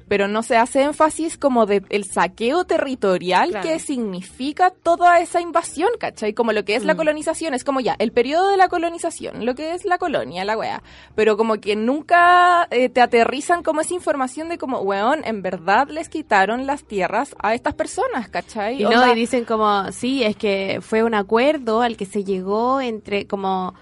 Pero 0.08 0.28
no 0.28 0.42
se 0.42 0.56
hace 0.56 0.82
énfasis 0.82 1.36
como 1.36 1.66
de 1.66 1.82
el 1.90 2.04
saqueo 2.04 2.64
territorial 2.64 3.50
Claro. 3.50 3.66
que 3.68 3.78
significa 3.78 4.70
toda 4.70 5.18
esa 5.20 5.40
invasión, 5.40 5.90
¿cachai? 5.98 6.32
Como 6.32 6.52
lo 6.52 6.64
que 6.64 6.76
es 6.76 6.84
la 6.84 6.94
Mm. 6.94 6.96
colonización, 6.98 7.54
es 7.54 7.64
como 7.64 7.80
ya, 7.80 7.96
el 7.98 8.12
periodo 8.12 8.48
de 8.50 8.56
la 8.56 8.68
colonización, 8.68 9.44
lo 9.44 9.54
que 9.54 9.74
es 9.74 9.84
la 9.84 9.98
colonia, 9.98 10.44
la 10.44 10.56
wea. 10.56 10.82
Pero 11.14 11.36
como 11.36 11.56
que 11.60 11.74
nunca 11.76 12.68
eh, 12.70 12.88
te 12.88 13.00
aterrizan 13.00 13.62
como 13.62 13.80
esa 13.80 13.94
información 13.94 14.48
de 14.48 14.58
como, 14.58 14.80
weón, 14.80 15.22
en 15.24 15.42
verdad 15.42 15.88
les 15.88 16.08
quitaron 16.08 16.66
las 16.66 16.84
tierras 16.84 17.34
a 17.40 17.54
estas 17.54 17.74
personas, 17.74 18.28
¿cachai? 18.28 18.80
Y 18.80 18.84
no, 18.84 19.12
y 19.12 19.14
dicen 19.14 19.44
como, 19.44 19.90
sí, 19.92 20.22
es 20.22 20.36
que 20.36 20.78
fue 20.82 21.02
un 21.02 21.14
acuerdo 21.14 21.82
al 21.82 21.96
que 21.96 22.06
se 22.06 22.22
llegó 22.24 22.80
entre, 22.80 23.26
como, 23.26 23.74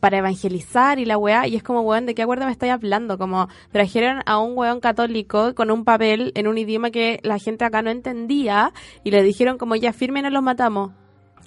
para 0.00 0.18
evangelizar 0.18 0.98
y 0.98 1.04
la 1.04 1.18
weá, 1.18 1.46
y 1.46 1.56
es 1.56 1.62
como, 1.62 1.80
weón, 1.80 2.06
¿de 2.06 2.14
qué 2.14 2.22
acuerdo 2.22 2.46
me 2.46 2.52
estáis 2.52 2.72
hablando? 2.72 3.18
Como, 3.18 3.48
trajeron 3.72 4.22
a 4.26 4.38
un 4.38 4.56
weón 4.56 4.80
católico 4.80 5.54
con 5.54 5.70
un 5.70 5.84
papel 5.84 6.32
en 6.34 6.46
un 6.46 6.58
idioma 6.58 6.90
que 6.90 7.20
la 7.22 7.38
gente 7.38 7.64
acá 7.64 7.82
no 7.82 7.90
entendía, 7.90 8.72
y 9.04 9.10
le 9.10 9.22
dijeron 9.22 9.58
como, 9.58 9.76
ya 9.76 9.92
firmen 9.92 10.26
o 10.26 10.30
los 10.30 10.42
matamos. 10.42 10.92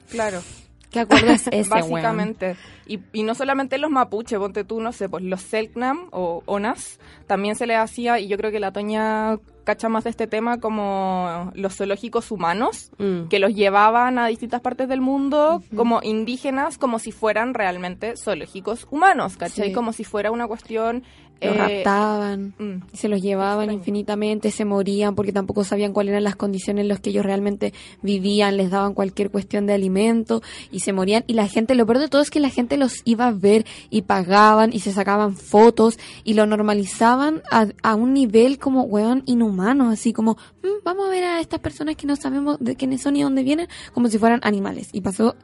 Claro. 0.10 0.42
¿Qué 0.90 1.00
acuerdo 1.00 1.32
es 1.32 1.48
ese, 1.52 1.58
weón? 1.58 1.70
Básicamente. 1.70 2.58
Y, 2.86 3.00
y 3.14 3.24
no 3.24 3.36
solamente 3.36 3.78
los 3.78 3.90
mapuche, 3.90 4.38
ponte 4.38 4.64
tú, 4.64 4.82
no 4.82 4.92
sé, 4.92 5.08
pues 5.08 5.24
los 5.24 5.42
Selknam 5.42 6.10
o 6.12 6.44
Onas, 6.46 7.00
también 7.28 7.56
se 7.56 7.68
les 7.68 7.78
hacía, 7.78 8.20
y 8.20 8.28
yo 8.28 8.38
creo 8.38 8.52
que 8.52 8.60
la 8.60 8.74
Toña 8.74 9.38
cacha 9.63 9.89
más 9.89 10.04
de 10.04 10.10
este 10.10 10.28
tema, 10.28 10.60
como 10.60 11.52
los 11.56 11.76
zoológicos 11.78 12.32
humanos, 12.32 12.91
Mm. 12.97 13.28
que 13.30 13.39
los 13.39 13.54
llevaban 13.54 14.17
a 14.17 14.28
distintas 14.28 14.62
partes 14.62 14.88
del 14.89 15.02
mundo 15.02 15.62
como 15.76 16.00
indígenas, 16.04 16.78
como 16.78 17.00
si 17.00 17.12
fueran 17.12 17.54
realmente 17.54 18.15
zoológicos 18.17 18.88
humanos, 18.89 19.38
¿cachai? 19.38 19.67
Sí. 19.69 19.74
Como 19.74 19.93
si 19.93 20.04
fuera 20.04 20.32
una 20.32 20.47
cuestión... 20.47 21.04
Los 21.42 21.56
eh, 21.56 21.58
raptaban. 21.58 22.54
mm, 22.60 22.82
Se 22.94 23.08
los 23.10 23.22
llevaban 23.22 23.64
Extraño. 23.64 23.80
infinitamente, 23.80 24.52
se 24.52 24.64
morían 24.66 25.16
porque 25.16 25.34
tampoco 25.34 25.64
sabían 25.64 25.92
cuáles 25.94 26.12
eran 26.12 26.24
las 26.24 26.36
condiciones 26.36 26.84
en 26.84 26.88
las 26.90 27.00
que 27.00 27.10
ellos 27.10 27.26
realmente 27.26 27.74
vivían, 28.02 28.58
les 28.58 28.70
daban 28.70 28.94
cualquier 28.94 29.32
cuestión 29.32 29.66
de 29.66 29.74
alimento 29.74 30.42
y 30.72 30.82
se 30.82 30.94
morían. 30.94 31.24
Y 31.28 31.34
la 31.34 31.48
gente, 31.48 31.76
lo 31.76 31.86
peor 31.86 32.00
de 32.00 32.08
todo 32.10 32.22
es 32.22 32.30
que 32.30 32.40
la 32.40 32.50
gente 32.50 32.78
los 32.78 33.02
iba 33.06 33.28
a 33.28 33.32
ver 33.32 33.66
y 33.90 34.04
pagaban 34.04 34.72
y 34.74 34.80
se 34.80 34.92
sacaban 34.94 35.36
fotos 35.36 35.98
y 36.24 36.34
lo 36.36 36.46
normalizaban 36.46 37.42
a, 37.52 37.68
a 37.84 37.96
un 37.96 38.14
nivel 38.14 38.60
como, 38.60 38.84
weón, 38.84 39.24
inhumano, 39.26 39.90
así 39.90 40.14
como, 40.14 40.34
"Mm, 40.64 40.84
vamos 40.84 41.08
a 41.08 41.10
ver 41.12 41.24
a 41.24 41.40
estas 41.40 41.60
personas 41.60 41.96
que 41.96 42.08
no 42.08 42.16
sabemos 42.16 42.58
de 42.60 42.76
quiénes 42.76 43.02
son 43.02 43.16
y 43.16 43.24
dónde 43.24 43.44
vienen, 43.44 43.68
como 43.94 44.08
si 44.10 44.18
fueran 44.18 44.40
animales. 44.44 44.90
Y 44.94 45.02
pasó 45.02 45.36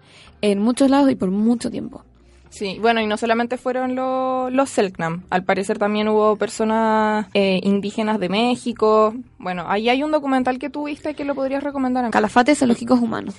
en 0.42 0.60
muchos 0.60 0.90
lados 0.90 1.10
y 1.12 1.16
por 1.16 1.32
mucho 1.32 1.72
tiempo. 1.72 2.04
Sí, 2.50 2.78
bueno, 2.82 3.02
y 3.02 3.08
no 3.08 3.18
solamente 3.18 3.58
fueron 3.58 3.96
lo- 3.96 4.50
los 4.50 4.70
Selknam, 4.70 5.24
al 5.30 5.44
parecer 5.44 5.78
también 5.78 6.08
hubo 6.08 6.36
personas 6.38 7.28
eh, 7.34 7.60
indígenas 7.64 8.20
de 8.20 8.30
México. 8.30 9.14
Bueno, 9.38 9.66
ahí 9.68 9.90
hay 9.90 10.04
un 10.04 10.12
documental 10.12 10.58
que 10.60 10.70
tuviste 10.70 11.14
que 11.14 11.26
lo 11.26 11.36
podrías 11.36 11.64
recomendar. 11.64 12.06
a 12.06 12.10
Calafates 12.10 12.60
zoológicos 12.60 13.00
humanos. 13.00 13.36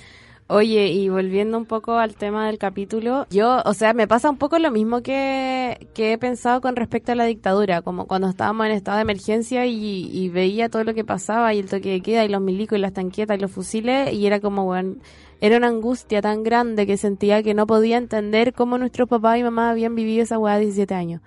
Oye, 0.51 0.87
y 0.87 1.09
volviendo 1.09 1.59
un 1.59 1.65
poco 1.65 1.99
al 1.99 2.15
tema 2.15 2.47
del 2.47 2.57
capítulo, 2.57 3.27
yo, 3.29 3.61
o 3.65 3.73
sea, 3.75 3.93
me 3.93 4.07
pasa 4.07 4.31
un 4.31 4.37
poco 4.37 4.57
lo 4.57 4.71
mismo 4.71 5.03
que, 5.03 5.87
que 5.93 6.13
he 6.13 6.17
pensado 6.17 6.59
con 6.59 6.75
respecto 6.75 7.11
a 7.11 7.15
la 7.15 7.25
dictadura, 7.25 7.83
como 7.83 8.07
cuando 8.07 8.27
estábamos 8.27 8.65
en 8.65 8.71
estado 8.71 8.97
de 8.97 9.03
emergencia 9.03 9.67
y, 9.67 10.09
y 10.11 10.29
veía 10.29 10.67
todo 10.69 10.83
lo 10.83 10.95
que 10.95 11.05
pasaba 11.05 11.53
y 11.53 11.59
el 11.59 11.69
toque 11.69 11.91
de 11.91 12.01
queda 12.01 12.25
y 12.25 12.29
los 12.29 12.41
milicos 12.41 12.79
y 12.79 12.81
las 12.81 12.93
tanquetas 12.93 13.37
y 13.37 13.41
los 13.41 13.51
fusiles 13.51 14.11
y 14.11 14.25
era 14.25 14.39
como, 14.39 14.65
bueno, 14.65 14.95
era 15.39 15.55
una 15.55 15.67
angustia 15.67 16.19
tan 16.19 16.41
grande 16.41 16.87
que 16.87 16.97
sentía 16.97 17.43
que 17.43 17.53
no 17.53 17.67
podía 17.67 17.97
entender 17.97 18.51
cómo 18.51 18.79
nuestros 18.79 19.07
papás 19.07 19.37
y 19.37 19.43
mamás 19.43 19.69
habían 19.69 19.93
vivido 19.93 20.23
esa 20.23 20.39
weá 20.39 20.55
de 20.55 20.61
17 20.61 20.95
años. 20.95 21.21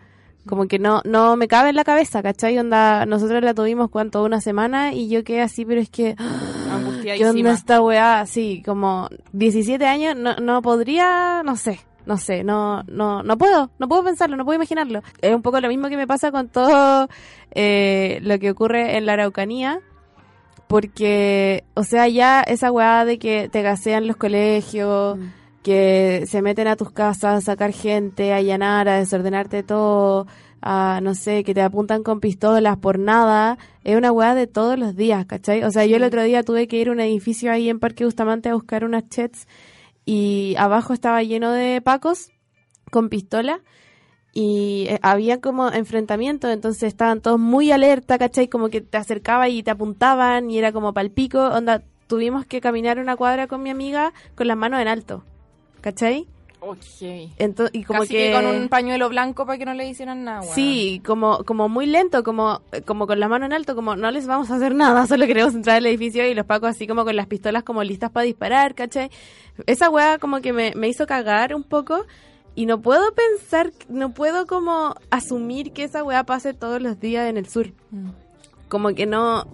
Como 0.47 0.67
que 0.67 0.79
no, 0.79 1.03
no 1.05 1.37
me 1.37 1.47
cabe 1.47 1.71
en 1.71 1.77
la 1.77 1.85
cabeza, 1.85 2.23
¿cachai? 2.23 2.59
Onda, 2.59 3.07
nosotros 3.07 3.43
la 3.43 3.55
tuvimos 3.55 3.91
cuánto, 3.91 4.25
una 4.25 4.41
semana 4.41 4.93
y 4.93 5.09
yo 5.09 5.23
quedé 5.23 5.41
así, 5.41 5.65
pero 5.65 5.81
es 5.81 5.91
que... 5.91 6.17
¿Qué 7.03 7.27
onda 7.27 7.53
esta 7.53 7.81
weá? 7.81 8.25
Sí, 8.27 8.63
como 8.65 9.09
17 9.33 9.85
años, 9.87 10.17
no, 10.17 10.37
no 10.37 10.63
podría, 10.63 11.43
no 11.45 11.57
sé, 11.57 11.81
no 12.07 12.17
sé, 12.17 12.45
no, 12.45 12.83
no, 12.85 13.23
no 13.23 13.39
puedo, 13.39 13.71
no 13.79 13.89
puedo 13.89 14.05
pensarlo, 14.05 14.37
no 14.37 14.45
puedo 14.45 14.57
imaginarlo. 14.57 15.03
Es 15.21 15.35
un 15.35 15.43
poco 15.43 15.61
lo 15.61 15.69
mismo 15.69 15.89
que 15.89 15.97
me 15.97 16.07
pasa 16.07 16.33
con 16.33 16.49
todo 16.49 17.09
eh, 17.53 18.19
lo 18.23 18.39
que 18.39 18.51
ocurre 18.51 18.97
en 18.97 19.07
la 19.07 19.15
Araucanía, 19.15 19.81
porque, 20.67 21.65
o 21.75 21.85
sea, 21.85 22.09
ya 22.09 22.43
esa 22.43 22.73
weá 22.73 23.05
de 23.05 23.19
que 23.19 23.49
te 23.49 23.63
gasean 23.63 24.07
los 24.07 24.17
colegios, 24.17 25.19
que 25.63 26.25
se 26.27 26.43
meten 26.43 26.67
a 26.69 26.77
tus 26.77 26.91
casas 26.91 27.37
a 27.37 27.41
sacar 27.41 27.73
gente, 27.73 28.33
a 28.33 28.37
allanar, 28.37 28.89
a 28.89 28.99
desordenarte 28.99 29.63
todo, 29.63 30.27
a, 30.61 31.01
no 31.03 31.15
sé, 31.15 31.45
que 31.45 31.55
te 31.55 31.63
apuntan 31.63 32.03
con 32.03 32.21
pistolas 32.21 32.79
por 32.79 32.99
nada, 32.99 33.59
es 33.85 33.97
una 33.97 34.13
weá 34.13 34.35
de 34.35 34.47
todos 34.47 34.79
los 34.79 34.95
días, 34.97 35.27
¿cachai? 35.27 35.65
O 35.65 35.71
sea, 35.71 35.85
yo 35.87 35.97
el 35.97 36.05
otro 36.05 36.23
día 36.23 36.43
tuve 36.45 36.69
que 36.69 36.79
ir 36.79 36.89
a 36.89 36.93
un 36.93 37.01
edificio 37.01 37.51
ahí 37.53 37.69
en 37.69 37.81
Parque 37.81 38.05
Bustamante 38.05 38.49
a 38.49 38.55
buscar 38.55 38.85
unas 38.85 39.09
chets 39.09 39.47
y 40.05 40.55
abajo 40.59 40.93
estaba 40.93 41.23
lleno 41.23 41.53
de 41.53 41.81
pacos 41.81 42.31
con 42.91 43.09
pistola 43.09 43.61
y 44.33 44.87
eh, 44.89 44.99
había 45.03 45.41
como 45.41 45.71
enfrentamientos, 45.71 46.51
entonces 46.51 46.85
estaban 46.85 47.21
todos 47.21 47.39
muy 47.39 47.71
alerta, 47.73 48.19
¿cachai? 48.19 48.49
Como 48.49 48.69
que 48.69 48.81
te 48.81 48.99
acercaba 48.99 49.49
y 49.49 49.63
te 49.63 49.71
apuntaban 49.71 50.51
y 50.51 50.59
era 50.59 50.73
como 50.73 50.95
palpico, 50.95 51.41
onda, 51.49 51.83
tuvimos 52.07 52.47
que 52.47 52.61
caminar 52.61 52.99
una 52.99 53.17
cuadra 53.17 53.47
con 53.47 53.63
mi 53.63 53.71
amiga 53.71 54.13
con 54.35 54.47
las 54.47 54.57
manos 54.57 54.81
en 54.81 54.89
alto, 54.89 55.25
¿cachai? 55.83 56.27
Ok. 56.65 56.79
Ento- 57.39 57.69
y 57.73 57.83
como 57.83 58.01
Casi 58.01 58.13
que... 58.15 58.33
con 58.33 58.47
un 58.47 58.69
pañuelo 58.69 59.09
blanco 59.09 59.45
para 59.45 59.59
que 59.59 59.65
no 59.65 59.75
le 59.75 59.89
hicieran 59.89 60.23
nada. 60.23 60.43
Sí, 60.43 61.03
como, 61.05 61.43
como 61.45 61.69
muy 61.69 61.87
lento, 61.87 62.23
como, 62.23 62.63
como 62.87 63.09
con 63.09 63.19
la 63.19 63.27
mano 63.29 63.47
en 63.47 63.53
alto, 63.53 63.75
como 63.75 63.97
no 63.97 64.13
les 64.13 64.29
vamos 64.29 64.49
a 64.53 64.55
hacer 64.57 64.73
nada, 64.73 65.07
solo 65.09 65.27
queremos 65.27 65.55
entrar 65.55 65.79
al 65.79 65.87
edificio 65.87 66.25
y 66.25 66.35
los 66.35 66.47
pacos 66.47 66.71
así 66.71 66.87
como 66.87 67.05
con 67.05 67.17
las 67.17 67.27
pistolas 67.27 67.65
como 67.65 67.83
listas 67.83 68.13
para 68.13 68.25
disparar, 68.25 68.77
¿cachai? 68.77 69.11
Esa 69.67 69.91
weá 69.91 70.19
como 70.19 70.41
que 70.41 70.53
me, 70.53 70.73
me 70.77 70.89
hizo 70.89 71.05
cagar 71.05 71.53
un 71.53 71.65
poco 71.65 72.07
y 72.55 72.67
no 72.67 72.81
puedo 72.81 73.13
pensar, 73.13 73.73
no 73.89 74.15
puedo 74.15 74.47
como 74.47 74.95
asumir 75.11 75.73
que 75.73 75.83
esa 75.83 76.05
weá 76.05 76.23
pase 76.23 76.55
todos 76.55 76.81
los 76.81 77.01
días 77.01 77.29
en 77.29 77.39
el 77.39 77.49
sur. 77.49 77.73
Mm. 77.91 78.11
Como 78.69 78.95
que 78.95 79.07
no, 79.07 79.49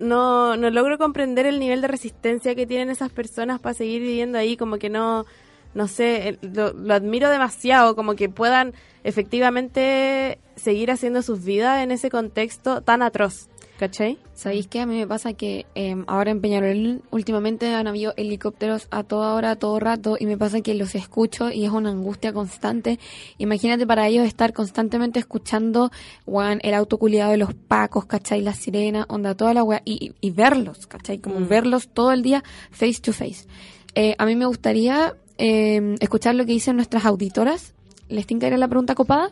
no, 0.00 0.56
no 0.56 0.70
logro 0.70 0.98
comprender 0.98 1.46
el 1.46 1.60
nivel 1.60 1.82
de 1.82 1.88
resistencia 1.88 2.56
que 2.56 2.66
tienen 2.66 2.90
esas 2.90 3.10
personas 3.10 3.60
para 3.60 3.74
seguir 3.74 4.02
viviendo 4.02 4.38
ahí, 4.38 4.56
como 4.56 4.78
que 4.78 4.90
no, 4.90 5.24
no 5.74 5.86
sé, 5.88 6.28
eh, 6.28 6.38
lo, 6.42 6.72
lo 6.72 6.94
admiro 6.94 7.30
demasiado, 7.30 7.94
como 7.96 8.14
que 8.14 8.28
puedan 8.28 8.72
efectivamente 9.04 10.38
seguir 10.56 10.90
haciendo 10.90 11.22
sus 11.22 11.44
vidas 11.44 11.82
en 11.82 11.90
ese 11.90 12.10
contexto 12.10 12.82
tan 12.82 13.02
atroz, 13.02 13.48
¿cachai? 13.78 14.18
¿Sabéis 14.34 14.66
qué? 14.68 14.80
A 14.80 14.86
mí 14.86 14.96
me 14.96 15.06
pasa 15.06 15.32
que 15.32 15.66
eh, 15.74 15.96
ahora 16.06 16.30
en 16.30 16.40
Peñarol 16.40 17.02
últimamente 17.10 17.74
han 17.74 17.86
habido 17.86 18.12
helicópteros 18.16 18.86
a 18.90 19.02
toda 19.04 19.34
hora, 19.34 19.52
a 19.52 19.56
todo 19.56 19.78
rato, 19.80 20.16
y 20.18 20.26
me 20.26 20.36
pasa 20.36 20.60
que 20.60 20.74
los 20.74 20.94
escucho 20.94 21.50
y 21.50 21.64
es 21.64 21.70
una 21.70 21.90
angustia 21.90 22.32
constante. 22.32 22.98
Imagínate 23.38 23.86
para 23.86 24.06
ellos 24.08 24.26
estar 24.26 24.52
constantemente 24.52 25.18
escuchando 25.20 25.90
weón, 26.26 26.58
el 26.62 26.74
auto 26.74 26.98
culiado 26.98 27.30
de 27.32 27.38
los 27.38 27.54
pacos, 27.54 28.06
¿cachai? 28.06 28.40
La 28.42 28.52
sirena, 28.54 29.06
onda, 29.08 29.34
toda 29.34 29.54
la 29.54 29.62
weá, 29.64 29.82
y, 29.84 30.06
y- 30.08 30.14
y 30.20 30.30
verlos, 30.30 30.86
¿cachai? 30.86 31.18
Como 31.18 31.40
Mm. 31.40 31.48
verlos 31.48 31.88
todo 31.88 32.12
el 32.12 32.22
día 32.22 32.42
face 32.70 33.00
to 33.00 33.12
face. 33.12 33.46
Eh, 33.94 34.14
a 34.18 34.26
mí 34.26 34.36
me 34.36 34.46
gustaría 34.46 35.14
eh, 35.38 35.96
escuchar 36.00 36.34
lo 36.34 36.44
que 36.44 36.52
dicen 36.52 36.76
nuestras 36.76 37.04
auditoras. 37.04 37.74
¿Les 38.08 38.26
tinca 38.26 38.46
ir 38.46 38.54
a 38.54 38.58
la 38.58 38.68
pregunta 38.68 38.94
copada? 38.94 39.30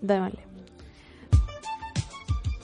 Démosle. 0.00 0.40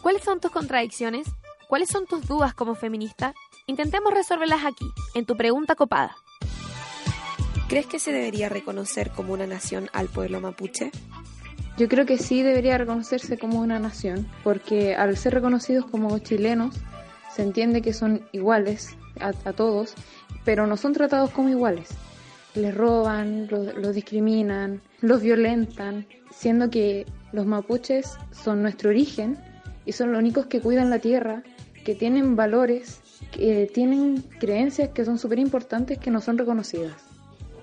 ¿Cuáles 0.02 0.22
son 0.22 0.40
tus 0.40 0.50
contradicciones? 0.50 1.26
¿Cuáles 1.68 1.88
son 1.88 2.06
tus 2.06 2.26
dudas 2.26 2.54
como 2.54 2.74
feminista? 2.74 3.34
Intentemos 3.66 4.12
resolverlas 4.12 4.64
aquí, 4.64 4.84
en 5.14 5.24
tu 5.24 5.36
pregunta 5.36 5.74
copada. 5.74 6.14
¿Crees 7.68 7.86
que 7.86 7.98
se 7.98 8.12
debería 8.12 8.50
reconocer 8.50 9.10
como 9.10 9.32
una 9.32 9.46
nación 9.46 9.88
al 9.94 10.08
pueblo 10.08 10.40
mapuche? 10.40 10.90
Yo 11.78 11.88
creo 11.88 12.06
que 12.06 12.18
sí 12.18 12.42
debería 12.42 12.78
reconocerse 12.78 13.38
como 13.38 13.60
una 13.60 13.78
nación, 13.78 14.28
porque 14.44 14.94
al 14.94 15.16
ser 15.16 15.34
reconocidos 15.34 15.86
como 15.86 16.18
chilenos, 16.18 16.76
se 17.34 17.42
entiende 17.42 17.82
que 17.82 17.92
son 17.92 18.28
iguales 18.32 18.96
a, 19.18 19.32
todos, 19.52 19.94
pero 20.44 20.66
no 20.66 20.76
son 20.76 20.92
tratados 20.92 21.30
como 21.30 21.48
iguales. 21.48 21.88
Les 22.54 22.74
roban, 22.74 23.48
los 23.48 23.94
discriminan, 23.94 24.80
los 25.00 25.22
violentan, 25.22 26.06
siendo 26.30 26.70
que 26.70 27.06
los 27.32 27.46
mapuches 27.46 28.16
son 28.30 28.62
nuestro 28.62 28.90
origen 28.90 29.36
y 29.84 29.92
son 29.92 30.12
los 30.12 30.20
únicos 30.20 30.46
que 30.46 30.60
cuidan 30.60 30.90
la 30.90 31.00
tierra, 31.00 31.42
que 31.84 31.94
tienen 31.94 32.36
valores, 32.36 33.00
que 33.32 33.70
tienen 33.72 34.22
creencias 34.38 34.90
que 34.90 35.04
son 35.04 35.18
súper 35.18 35.38
importantes 35.38 35.98
que 35.98 36.10
no 36.10 36.20
son 36.20 36.38
reconocidas. 36.38 36.94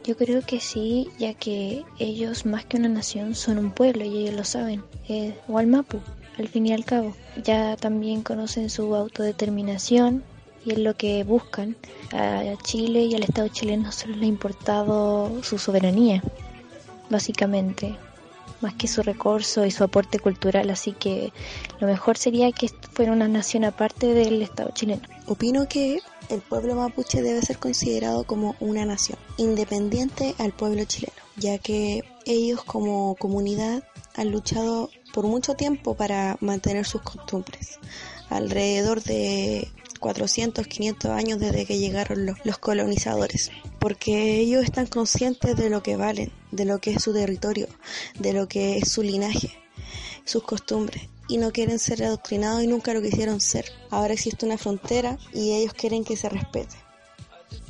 Yo 0.04 0.18
creo 0.18 0.42
que 0.42 0.60
sí, 0.60 1.10
ya 1.20 1.36
que 1.36 1.84
ellos 2.00 2.46
más 2.46 2.66
que 2.66 2.78
una 2.78 2.90
nación 2.90 3.36
son 3.36 3.60
un 3.60 3.72
pueblo 3.72 4.04
y 4.04 4.18
ellos 4.18 4.36
lo 4.36 4.44
saben, 4.44 4.84
eh, 5.08 5.36
Mapu, 5.48 6.00
al 6.40 6.48
fin 6.48 6.66
y 6.66 6.74
al 6.74 6.86
cabo. 6.86 7.16
Ya 7.44 7.78
también 7.78 8.24
conocen 8.24 8.70
su 8.70 8.96
autodeterminación 8.96 10.24
y 10.66 10.72
es 10.72 10.78
lo 10.78 10.96
que 10.96 11.24
buscan. 11.24 11.76
A 12.14 12.44
Chile 12.64 13.04
y 13.04 13.16
al 13.16 13.24
Estado 13.24 13.48
chileno 13.48 13.92
solo 13.92 14.16
le 14.16 14.26
ha 14.26 14.30
importado 14.30 15.44
su 15.44 15.58
soberanía, 15.58 16.22
básicamente, 17.10 17.96
más 18.62 18.74
que 18.76 18.88
su 18.88 19.02
recurso 19.02 19.66
y 19.66 19.72
su 19.72 19.84
aporte 19.84 20.20
cultural, 20.20 20.70
así 20.70 20.92
que 20.94 21.34
lo 21.80 21.88
mejor 21.88 22.18
sería 22.18 22.52
que 22.52 22.70
fuera 22.94 23.12
una 23.12 23.28
nación 23.28 23.64
aparte 23.64 24.14
del 24.14 24.42
Estado 24.42 24.72
chileno. 24.74 25.02
Opino 25.28 25.68
que 25.68 26.00
el 26.30 26.42
pueblo 26.42 26.76
mapuche 26.76 27.22
debe 27.22 27.42
ser 27.42 27.58
considerado 27.58 28.24
como 28.24 28.56
una 28.60 28.86
nación, 28.86 29.18
independiente 29.38 30.36
al 30.38 30.52
pueblo 30.52 30.84
chileno, 30.86 31.14
ya 31.38 31.58
que 31.58 32.04
ellos 32.26 32.64
como 32.64 33.16
comunidad 33.16 33.84
han 34.16 34.32
luchado 34.32 34.90
por 35.14 35.26
mucho 35.26 35.56
tiempo 35.56 35.96
para 35.96 36.38
mantener 36.40 36.86
sus 36.86 37.02
costumbres, 37.02 37.80
alrededor 38.30 39.04
de 39.04 39.70
400, 40.02 40.68
500 40.68 41.12
años 41.12 41.40
desde 41.40 41.66
que 41.66 41.78
llegaron 41.78 42.26
los, 42.26 42.38
los, 42.44 42.58
colonizadores, 42.58 43.52
porque 43.80 44.40
ellos 44.40 44.66
están 44.66 44.88
conscientes 44.88 45.56
de 45.56 45.70
lo 45.70 45.82
que 45.82 45.96
valen, 45.96 46.34
de 46.52 46.66
lo 46.66 46.80
que 46.80 46.92
es 46.92 47.04
su 47.04 47.14
territorio, 47.14 47.68
de 48.20 48.34
lo 48.34 48.50
que 48.50 48.78
es 48.78 48.92
su 48.92 49.04
linaje, 49.04 49.58
sus 50.26 50.44
costumbres 50.44 51.08
y 51.32 51.38
no 51.38 51.52
quieren 51.52 51.80
ser 51.80 52.04
adoctrinados 52.04 52.62
y 52.62 52.68
nunca 52.68 52.94
lo 52.94 53.02
quisieron 53.02 53.40
ser. 53.40 53.66
Ahora 53.90 54.14
existe 54.14 54.46
una 54.46 54.58
frontera 54.58 55.18
y 55.34 55.54
ellos 55.54 55.74
quieren 55.74 56.04
que 56.04 56.18
se 56.18 56.28
respete. 56.28 56.76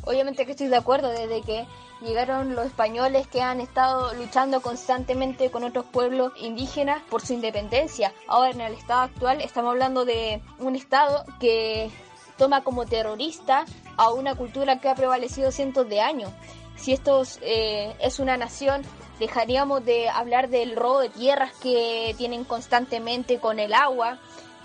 Obviamente 0.04 0.46
que 0.46 0.52
estoy 0.52 0.68
de 0.68 0.78
acuerdo 0.78 1.10
desde 1.10 1.42
que 1.42 1.68
llegaron 2.02 2.56
los 2.56 2.66
españoles 2.66 3.28
que 3.28 3.42
han 3.42 3.62
estado 3.62 4.16
luchando 4.16 4.62
constantemente 4.62 5.52
con 5.52 5.64
otros 5.64 5.86
pueblos 5.86 6.34
indígenas 6.40 7.04
por 7.10 7.24
su 7.24 7.34
independencia. 7.34 8.12
Ahora 8.28 8.50
en 8.50 8.62
el 8.62 8.74
estado 8.74 9.02
actual 9.02 9.42
estamos 9.42 9.72
hablando 9.72 10.06
de 10.06 10.42
un 10.58 10.76
estado 10.76 11.24
que 11.40 11.92
toma 12.38 12.64
como 12.64 12.86
terrorista 12.86 13.66
a 13.98 14.12
una 14.12 14.36
cultura 14.36 14.80
que 14.80 14.90
ha 14.90 14.96
prevalecido 14.96 15.52
cientos 15.52 15.88
de 15.90 16.02
años. 16.02 16.32
Si 16.76 16.94
esto 16.94 17.24
eh, 17.42 17.96
es 18.00 18.20
una 18.20 18.38
nación 18.38 18.84
dejaríamos 19.22 19.86
de 19.86 20.10
hablar 20.10 20.50
del 20.50 20.76
robo 20.76 21.00
de 21.00 21.10
tierras 21.10 21.52
que 21.62 22.16
tienen 22.18 22.44
constantemente 22.44 23.38
con 23.38 23.60
el 23.60 23.72
agua, 23.72 24.18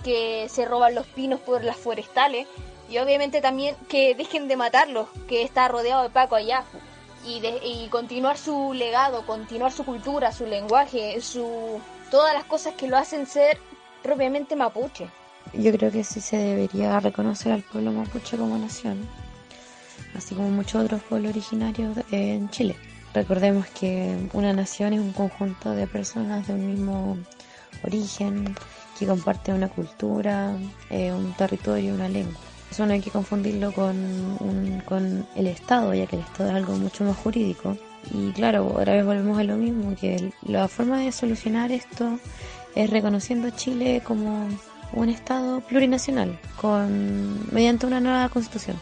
que 0.02 0.48
se 0.48 0.64
roban 0.64 0.94
los 0.94 1.06
pinos 1.06 1.40
por 1.40 1.62
las 1.62 1.76
forestales 1.76 2.48
y 2.88 2.96
obviamente 2.96 3.42
también 3.42 3.76
que 3.86 4.14
dejen 4.14 4.48
de 4.48 4.56
matarlos, 4.56 5.08
que 5.28 5.42
está 5.42 5.68
rodeado 5.68 6.04
de 6.04 6.10
Paco 6.10 6.36
allá. 6.36 6.64
Y, 7.26 7.44
y 7.44 7.88
continuar 7.88 8.38
su 8.38 8.72
legado, 8.72 9.26
continuar 9.26 9.72
su 9.72 9.84
cultura, 9.84 10.32
su 10.32 10.46
lenguaje, 10.46 11.20
su 11.20 11.80
todas 12.10 12.32
las 12.32 12.44
cosas 12.44 12.74
que 12.74 12.86
lo 12.86 12.96
hacen 12.96 13.26
ser 13.26 13.58
propiamente 14.02 14.56
mapuche. 14.56 15.10
Yo 15.52 15.72
creo 15.72 15.90
que 15.90 16.04
sí 16.04 16.20
se 16.20 16.36
debería 16.36 17.00
reconocer 17.00 17.52
al 17.52 17.62
pueblo 17.62 17.92
mapuche 17.92 18.36
como 18.36 18.58
nación, 18.58 18.98
así 20.14 20.34
como 20.34 20.50
muchos 20.50 20.84
otros 20.84 21.02
pueblos 21.02 21.30
originarios 21.30 21.96
en 22.10 22.50
Chile. 22.50 22.76
Recordemos 23.14 23.66
que 23.68 24.28
una 24.34 24.52
nación 24.52 24.92
es 24.92 25.00
un 25.00 25.12
conjunto 25.12 25.70
de 25.70 25.86
personas 25.86 26.46
de 26.46 26.54
un 26.54 26.66
mismo 26.66 27.16
origen, 27.82 28.54
que 28.98 29.06
comparten 29.06 29.54
una 29.54 29.68
cultura, 29.68 30.56
eh, 30.90 31.12
un 31.12 31.32
territorio, 31.34 31.94
una 31.94 32.08
lengua. 32.08 32.34
Eso 32.70 32.84
no 32.84 32.92
hay 32.92 33.00
que 33.00 33.10
confundirlo 33.10 33.72
con, 33.72 34.82
con 34.84 35.26
el 35.36 35.46
Estado, 35.46 35.94
ya 35.94 36.06
que 36.06 36.16
el 36.16 36.22
Estado 36.22 36.50
es 36.50 36.56
algo 36.56 36.76
mucho 36.76 37.04
más 37.04 37.16
jurídico. 37.16 37.76
Y 38.12 38.32
claro, 38.32 38.66
otra 38.66 38.94
vez 38.94 39.04
volvemos 39.04 39.38
a 39.38 39.44
lo 39.44 39.56
mismo, 39.56 39.94
que 39.96 40.32
la 40.42 40.68
forma 40.68 41.00
de 41.00 41.12
solucionar 41.12 41.72
esto 41.72 42.18
es 42.74 42.90
reconociendo 42.90 43.48
a 43.48 43.56
Chile 43.56 44.02
como 44.04 44.48
un 44.92 45.08
Estado 45.08 45.60
plurinacional, 45.60 46.38
con, 46.60 47.52
mediante 47.52 47.86
una 47.86 48.00
nueva 48.00 48.28
constitución. 48.28 48.76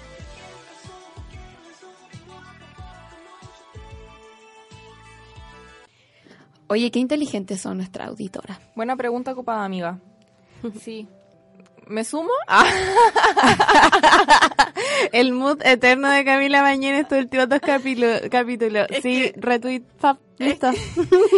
Oye, 6.68 6.90
qué 6.90 6.98
inteligentes 6.98 7.60
son 7.60 7.76
nuestras 7.76 8.08
auditoras. 8.08 8.58
Buena 8.74 8.96
pregunta, 8.96 9.34
copada 9.34 9.64
amiga. 9.64 10.00
Sí. 10.80 11.08
¿Me 11.86 12.04
sumo? 12.04 12.30
El 15.12 15.32
mood 15.32 15.60
eterno 15.64 16.10
de 16.10 16.24
Camila 16.24 16.62
Mañana 16.62 17.00
estos 17.00 17.18
últimos 17.18 17.48
dos 17.48 17.60
capítulos. 17.60 18.20
sí, 19.02 19.32
retweet, 19.36 19.82
listo. 20.38 20.70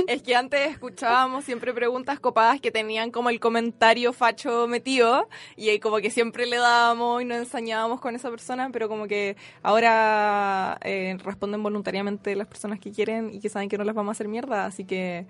Es 0.07 0.23
que, 0.23 0.37
antes 0.37 0.71
escuchábamos 0.71 1.45
siempre 1.45 1.75
preguntas 1.75 2.21
copadas 2.21 2.61
que 2.61 2.71
tenían 2.71 3.11
como 3.11 3.31
el 3.31 3.41
comentario 3.41 4.13
facho 4.13 4.69
metido 4.69 5.29
y 5.57 5.79
como 5.81 5.99
que 5.99 6.11
siempre 6.11 6.47
le 6.47 6.57
dábamos 6.57 7.23
y 7.23 7.25
nos 7.25 7.39
ensañábamos 7.39 8.01
con 8.01 8.15
esa 8.15 8.31
persona, 8.31 8.71
pero 8.73 8.89
como 8.89 9.07
que 9.07 9.37
ahora 9.63 10.79
eh, 10.83 11.17
responden 11.23 11.63
voluntariamente 11.63 12.37
las 12.37 12.47
personas 12.47 12.79
que 12.79 12.93
quieren 12.93 13.35
y 13.35 13.41
que 13.41 13.49
saben 13.49 13.69
que 13.69 13.79
no 13.79 13.85
las 13.85 13.95
vamos 13.95 14.11
a 14.11 14.13
hacer 14.13 14.29
mierda, 14.29 14.65
así 14.65 14.85
que 14.85 15.27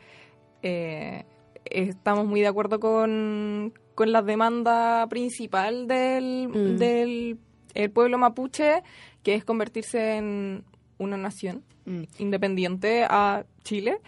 eh, 0.62 1.24
estamos 1.64 2.26
muy 2.26 2.40
de 2.40 2.48
acuerdo 2.48 2.81
con, 2.81 3.72
con 3.96 4.12
la 4.12 4.22
demanda 4.22 5.09
principal 5.09 5.88
del, 5.88 6.48
mm. 6.48 6.76
del 6.76 7.38
el 7.74 7.90
pueblo 7.90 8.18
mapuche, 8.18 8.82
que 9.24 9.35
es 9.35 9.44
convertirse 9.44 10.16
en 10.16 10.64
una 10.98 11.16
nación 11.16 11.64
mm. 11.87 12.02
independiente 12.18 13.04
a 13.09 13.44
Chile. 13.64 14.00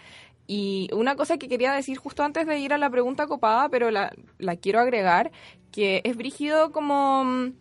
Y 0.47 0.89
una 0.93 1.15
cosa 1.15 1.37
que 1.37 1.47
quería 1.47 1.73
decir 1.73 1.97
justo 1.97 2.23
antes 2.23 2.47
de 2.47 2.57
ir 2.57 2.73
a 2.73 2.77
la 2.77 2.89
pregunta 2.89 3.27
copada, 3.27 3.69
pero 3.69 3.91
la, 3.91 4.11
la 4.39 4.55
quiero 4.55 4.79
agregar, 4.79 5.31
que 5.71 6.01
es 6.03 6.17
brígido 6.17 6.71
como 6.71 7.23
mm, 7.23 7.53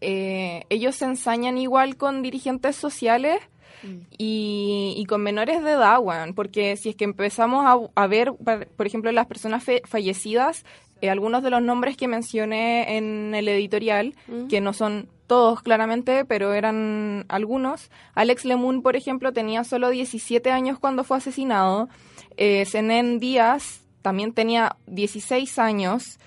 eh, 0.00 0.64
ellos 0.70 0.96
se 0.96 1.04
ensañan 1.04 1.58
igual 1.58 1.96
con 1.96 2.22
dirigentes 2.22 2.76
sociales 2.76 3.40
mm. 3.82 3.96
y, 4.16 5.04
con 5.08 5.22
menores 5.22 5.62
de 5.62 5.72
edad, 5.72 5.98
porque 6.34 6.76
si 6.76 6.88
es 6.88 6.96
que 6.96 7.04
empezamos 7.04 7.64
a, 7.66 8.02
a 8.02 8.06
ver, 8.06 8.32
por 8.34 8.86
ejemplo, 8.86 9.12
las 9.12 9.26
personas 9.26 9.62
fallecidas, 9.84 10.64
eh, 11.02 11.10
algunos 11.10 11.42
de 11.42 11.50
los 11.50 11.60
nombres 11.60 11.98
que 11.98 12.08
mencioné 12.08 12.96
en 12.96 13.34
el 13.34 13.46
editorial, 13.48 14.14
que 14.48 14.62
no 14.62 14.72
son 14.72 15.08
todos 15.26 15.60
claramente, 15.62 16.24
pero 16.24 16.54
eran 16.54 17.26
algunos. 17.28 17.90
Alex 18.14 18.46
Lemun, 18.46 18.80
por 18.82 18.96
ejemplo, 18.96 19.32
tenía 19.32 19.64
solo 19.64 19.90
17 19.90 20.50
años 20.50 20.78
cuando 20.78 21.04
fue 21.04 21.18
asesinado. 21.18 21.90
Eh, 22.38 22.64
Zenén 22.64 23.18
Díaz 23.18 23.82
también 24.00 24.32
tenía 24.32 24.76
16 24.86 25.58
años. 25.58 26.18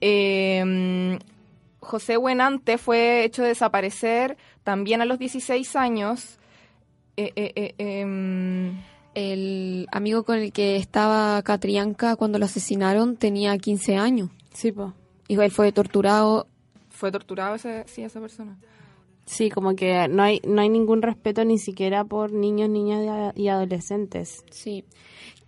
Eh, 0.00 1.18
José 1.80 2.16
Buenante 2.16 2.76
fue 2.76 3.24
hecho 3.24 3.42
desaparecer 3.42 4.36
también 4.62 5.00
a 5.00 5.06
los 5.06 5.18
16 5.18 5.74
años. 5.76 6.38
Eh, 7.16 7.32
eh, 7.34 7.74
em, 7.78 8.78
el 9.18 9.86
amigo 9.92 10.22
con 10.22 10.38
el 10.38 10.52
que 10.52 10.76
estaba 10.76 11.42
Catrianca 11.42 12.16
cuando 12.16 12.38
lo 12.38 12.44
asesinaron 12.44 13.16
tenía 13.16 13.56
15 13.58 13.96
años. 13.96 14.30
Sí, 14.52 14.72
pues. 14.72 14.92
Igual 15.28 15.50
fue 15.50 15.72
torturado. 15.72 16.46
Fue 16.88 17.12
torturado 17.12 17.54
ese, 17.56 17.84
sí, 17.86 18.02
esa 18.02 18.20
persona. 18.20 18.58
Sí, 19.26 19.50
como 19.50 19.76
que 19.76 20.08
no 20.08 20.22
hay, 20.22 20.40
no 20.46 20.62
hay 20.62 20.70
ningún 20.70 21.02
respeto 21.02 21.44
ni 21.44 21.58
siquiera 21.58 22.04
por 22.04 22.32
niños, 22.32 22.70
niñas 22.70 23.34
y 23.36 23.48
adolescentes. 23.48 24.42
Sí. 24.50 24.84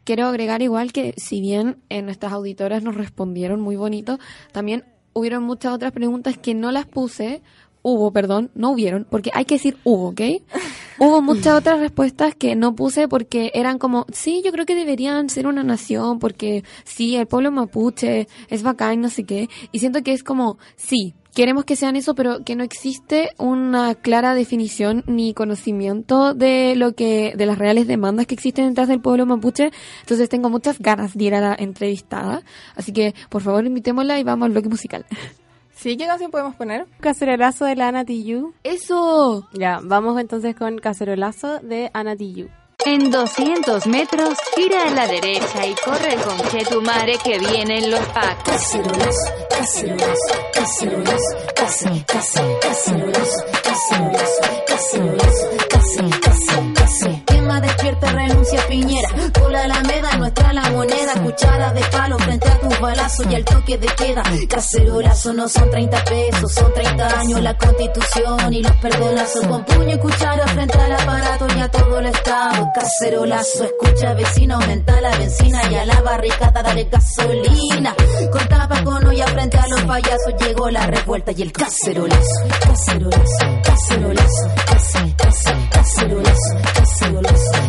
Quiero 0.05 0.27
agregar 0.27 0.61
igual 0.61 0.93
que 0.93 1.15
si 1.17 1.41
bien 1.41 1.79
en 1.89 2.05
nuestras 2.05 2.33
auditoras 2.33 2.83
nos 2.83 2.95
respondieron 2.95 3.61
muy 3.61 3.77
bonito, 3.77 4.19
también 4.53 4.85
hubieron 5.13 5.45
muchas 5.45 5.73
otras 5.73 5.93
preguntas 5.93 6.37
que 6.37 6.55
no 6.55 6.73
las 6.73 6.87
puse, 6.87 7.43
hubo, 7.83 8.13
perdón, 8.13 8.51
no 8.55 8.71
hubieron, 8.71 9.07
porque 9.09 9.31
hay 9.33 9.45
que 9.45 9.55
decir 9.55 9.79
hubo, 9.85 10.09
¿ok? 10.09 10.21
hubo 11.01 11.23
muchas 11.23 11.55
otras 11.59 11.81
respuestas 11.81 12.37
que 12.37 12.55
no 12.55 12.77
puse 12.77 13.09
porque 13.09 13.51
eran 13.55 13.79
como, 13.79 14.07
sí, 14.13 14.43
yo 14.45 14.53
creo 14.53 14.67
que 14.67 14.77
deberían 14.77 15.29
ser 15.29 15.49
una 15.49 15.65
nación 15.65 16.21
porque 16.21 16.63
sí, 16.85 17.17
el 17.17 17.27
pueblo 17.27 17.51
mapuche 17.51 18.29
es 18.49 18.63
bacán, 18.63 19.01
no 19.01 19.09
sé 19.09 19.25
qué. 19.25 19.49
Y 19.73 19.81
siento 19.81 20.03
que 20.03 20.13
es 20.13 20.23
como, 20.23 20.59
sí, 20.77 21.15
queremos 21.35 21.65
que 21.65 21.75
sean 21.75 21.97
eso, 21.97 22.15
pero 22.15 22.45
que 22.45 22.55
no 22.55 22.63
existe 22.63 23.31
una 23.39 23.95
clara 23.95 24.35
definición 24.35 25.03
ni 25.07 25.33
conocimiento 25.33 26.35
de 26.35 26.75
lo 26.77 26.95
que, 26.95 27.33
de 27.37 27.47
las 27.47 27.59
reales 27.59 27.87
demandas 27.87 28.27
que 28.27 28.35
existen 28.35 28.69
detrás 28.69 28.89
del 28.89 29.01
pueblo 29.01 29.27
mapuche. 29.27 29.71
Entonces 30.01 30.29
tengo 30.29 30.51
muchas 30.51 30.79
ganas 30.79 31.17
de 31.17 31.25
ir 31.25 31.35
a 31.35 31.41
la 31.41 31.57
entrevistada. 31.59 32.43
Así 32.77 32.93
que, 32.93 33.15
por 33.31 33.43
favor, 33.43 33.65
invitémosla 33.65 34.19
y 34.21 34.25
vamos 34.25 34.47
al 34.47 34.53
bloque 34.53 34.69
musical. 34.69 35.07
Sí, 35.81 35.97
¿qué 35.97 36.07
canción 36.07 36.31
podemos 36.31 36.55
poner? 36.57 36.87
Cacerolazo 37.01 37.65
de 37.65 37.75
la 37.75 37.89
Ana 37.89 38.05
Tijoux. 38.05 38.53
¡Eso! 38.65 39.49
Ya, 39.55 39.81
vamos 39.83 40.21
entonces 40.21 40.55
con 40.55 40.77
Cacerolazo 40.77 41.59
de 41.61 41.91
Ana 41.95 42.17
Tijoux. 42.17 42.51
En 42.85 43.11
200 43.11 43.87
metros, 43.87 44.37
gira 44.55 44.83
a 44.89 44.91
la 44.91 45.07
derecha 45.07 45.67
y 45.67 45.75
corre 45.83 46.17
con 46.17 46.37
Chetumare 46.51 47.17
que 47.25 47.39
vienen 47.39 47.91
los 47.91 48.01
packs. 48.09 48.43
Cacerolazo, 48.43 49.33
cacerolazo, 49.49 50.35
cacerolazo, 50.53 51.37
cacerolazo, 51.57 52.61
cacerolazo, 52.63 53.43
cacerolazo, 53.63 54.43
cacerolazo, 54.67 55.51
cacerolazo, 55.71 56.73
cacerolazo. 56.75 57.20
Quema 57.51 57.61
despierta, 57.63 58.13
renuncia 58.13 58.65
Piñera. 58.69 59.09
Con 59.41 59.53
la 59.53 59.65
alameda, 59.65 60.17
nuestra 60.19 60.53
la 60.53 60.71
moneda. 60.71 61.15
Cuchara 61.21 61.73
de 61.73 61.81
palo 61.91 62.17
frente 62.19 62.49
a 62.49 62.61
tus 62.61 62.79
balazos 62.79 63.27
y 63.29 63.35
al 63.35 63.45
toque 63.45 63.77
de 63.77 63.89
queda. 63.89 64.23
Cacerolazo 64.49 65.33
no 65.33 65.49
son 65.49 65.69
30 65.69 66.05
pesos, 66.05 66.53
son 66.53 66.73
30 66.73 67.19
años 67.19 67.43
la 67.43 67.59
constitución 67.59 68.55
y 68.55 68.63
los 68.63 68.77
perdonazos. 68.77 69.47
Con 69.49 69.65
puño 69.65 69.97
y 69.97 69.99
cuchara 69.99 70.47
frente 70.47 70.79
al 70.79 70.93
aparato 70.93 71.47
y 71.57 71.61
a 71.61 71.69
todo 71.69 71.99
el 71.99 72.07
estado. 72.07 72.71
Cacerolazo, 72.73 73.65
escucha 73.65 74.15
vecino, 74.15 74.55
aumenta 74.55 75.01
la 75.01 75.11
benzina 75.19 75.61
y 75.73 75.75
a 75.75 75.87
la 75.87 76.01
barricada 76.03 76.63
dale 76.63 76.85
gasolina. 76.85 77.97
Con 78.31 78.49
tapa 78.49 78.85
con 78.85 79.05
olla 79.05 79.27
frente 79.27 79.59
a 79.59 79.67
los 79.67 79.83
payasos 79.83 80.35
llegó 80.39 80.71
la 80.71 80.87
revuelta 80.87 81.33
y 81.33 81.43
el 81.43 81.51
cacerolazo. 81.51 82.47
Cacerolazo, 82.61 83.61
cacerolazo, 83.65 84.49
cace, 84.67 85.15
cace, 85.17 85.69
cacerolazo, 85.73 86.55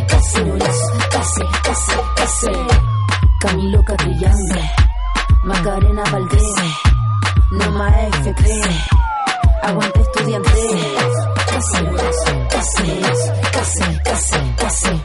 casi, 0.08 0.44
casi 0.62 1.02
casi, 1.10 1.42
casi, 1.64 1.94
casi. 2.16 2.52
Camilo 3.40 3.84
Catrillanse, 3.84 4.62
Macarena 5.44 6.04
Valdés, 6.12 6.54
no 7.52 7.72
más 7.72 7.94
F3, 7.96 8.90
aguante 9.64 10.02
estudiante. 10.02 10.50
Casi 11.50 11.86
casi 12.50 13.22
casi, 13.52 14.00
casi, 14.04 14.56
casi. 14.58 15.02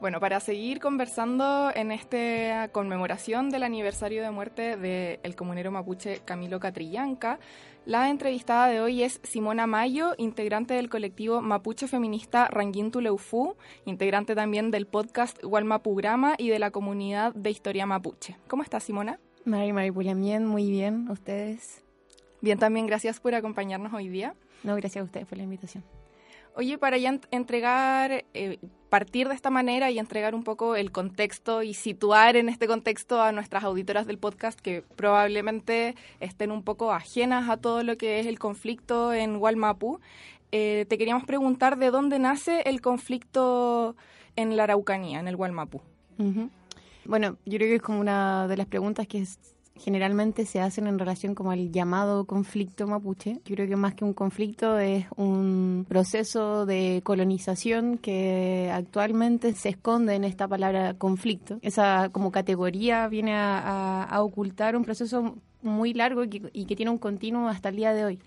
Bueno, 0.00 0.18
para 0.18 0.40
seguir 0.40 0.80
conversando 0.80 1.70
en 1.74 1.92
esta 1.92 2.68
conmemoración 2.68 3.50
del 3.50 3.64
aniversario 3.64 4.22
de 4.22 4.30
muerte 4.30 4.76
del 4.76 5.36
comunero 5.36 5.70
mapuche 5.70 6.20
Camilo 6.24 6.58
Catrillanca, 6.58 7.38
la 7.86 8.10
entrevistada 8.10 8.68
de 8.68 8.80
hoy 8.80 9.02
es 9.02 9.20
Simona 9.22 9.66
Mayo, 9.66 10.14
integrante 10.18 10.74
del 10.74 10.88
colectivo 10.88 11.40
mapuche 11.40 11.88
feminista 11.88 12.46
Ranguín 12.48 12.90
Tuleufú, 12.90 13.56
integrante 13.84 14.34
también 14.34 14.70
del 14.70 14.86
podcast 14.86 15.42
Walmapograma 15.42 16.34
y 16.38 16.48
de 16.48 16.58
la 16.58 16.70
comunidad 16.70 17.34
de 17.34 17.50
historia 17.50 17.86
mapuche. 17.86 18.36
¿Cómo 18.48 18.62
estás, 18.62 18.84
Simona? 18.84 19.18
Mari 19.44 19.72
Maripulia, 19.72 20.14
bien, 20.14 20.46
muy 20.46 20.70
bien. 20.70 21.08
¿Ustedes? 21.08 21.82
Bien, 22.40 22.58
también 22.58 22.86
gracias 22.86 23.20
por 23.20 23.34
acompañarnos 23.34 23.92
hoy 23.92 24.08
día. 24.08 24.34
No, 24.62 24.76
gracias 24.76 25.02
a 25.02 25.04
ustedes 25.04 25.26
por 25.26 25.38
la 25.38 25.44
invitación. 25.44 25.84
Oye, 26.60 26.76
para 26.76 26.98
ya 26.98 27.18
entregar, 27.30 28.26
eh, 28.34 28.58
partir 28.90 29.28
de 29.28 29.34
esta 29.34 29.48
manera 29.48 29.90
y 29.90 29.98
entregar 29.98 30.34
un 30.34 30.44
poco 30.44 30.76
el 30.76 30.92
contexto 30.92 31.62
y 31.62 31.72
situar 31.72 32.36
en 32.36 32.50
este 32.50 32.66
contexto 32.66 33.22
a 33.22 33.32
nuestras 33.32 33.64
auditoras 33.64 34.06
del 34.06 34.18
podcast 34.18 34.60
que 34.60 34.84
probablemente 34.94 35.94
estén 36.20 36.50
un 36.50 36.62
poco 36.62 36.92
ajenas 36.92 37.48
a 37.48 37.56
todo 37.56 37.82
lo 37.82 37.96
que 37.96 38.20
es 38.20 38.26
el 38.26 38.38
conflicto 38.38 39.14
en 39.14 39.36
Walmapu, 39.36 40.00
eh, 40.52 40.84
te 40.86 40.98
queríamos 40.98 41.24
preguntar 41.24 41.78
de 41.78 41.90
dónde 41.90 42.18
nace 42.18 42.60
el 42.66 42.82
conflicto 42.82 43.96
en 44.36 44.54
la 44.54 44.64
Araucanía, 44.64 45.18
en 45.18 45.28
el 45.28 45.36
Walmapu. 45.36 45.80
Bueno, 47.06 47.38
yo 47.46 47.56
creo 47.56 47.70
que 47.70 47.76
es 47.76 47.82
como 47.82 48.00
una 48.00 48.48
de 48.48 48.58
las 48.58 48.66
preguntas 48.66 49.08
que 49.08 49.22
es 49.22 49.38
generalmente 49.76 50.44
se 50.44 50.60
hacen 50.60 50.86
en 50.86 50.98
relación 50.98 51.34
como 51.34 51.50
al 51.50 51.72
llamado 51.72 52.24
conflicto 52.24 52.86
mapuche. 52.86 53.40
Yo 53.44 53.54
creo 53.54 53.68
que 53.68 53.76
más 53.76 53.94
que 53.94 54.04
un 54.04 54.12
conflicto 54.12 54.78
es 54.78 55.06
un 55.16 55.86
proceso 55.88 56.66
de 56.66 57.00
colonización 57.04 57.98
que 57.98 58.70
actualmente 58.72 59.54
se 59.54 59.70
esconde 59.70 60.14
en 60.14 60.24
esta 60.24 60.46
palabra 60.46 60.94
conflicto. 60.94 61.58
Esa 61.62 62.10
como 62.10 62.30
categoría 62.30 63.08
viene 63.08 63.34
a, 63.34 64.04
a, 64.04 64.22
ocultar 64.22 64.76
un 64.76 64.84
proceso 64.84 65.36
muy 65.62 65.94
largo 65.94 66.24
y 66.24 66.28
que, 66.28 66.50
y 66.52 66.64
que 66.66 66.76
tiene 66.76 66.90
un 66.90 66.98
continuo 66.98 67.48
hasta 67.48 67.70
el 67.70 67.76
día 67.76 67.94
de 67.94 68.04
hoy 68.04 68.18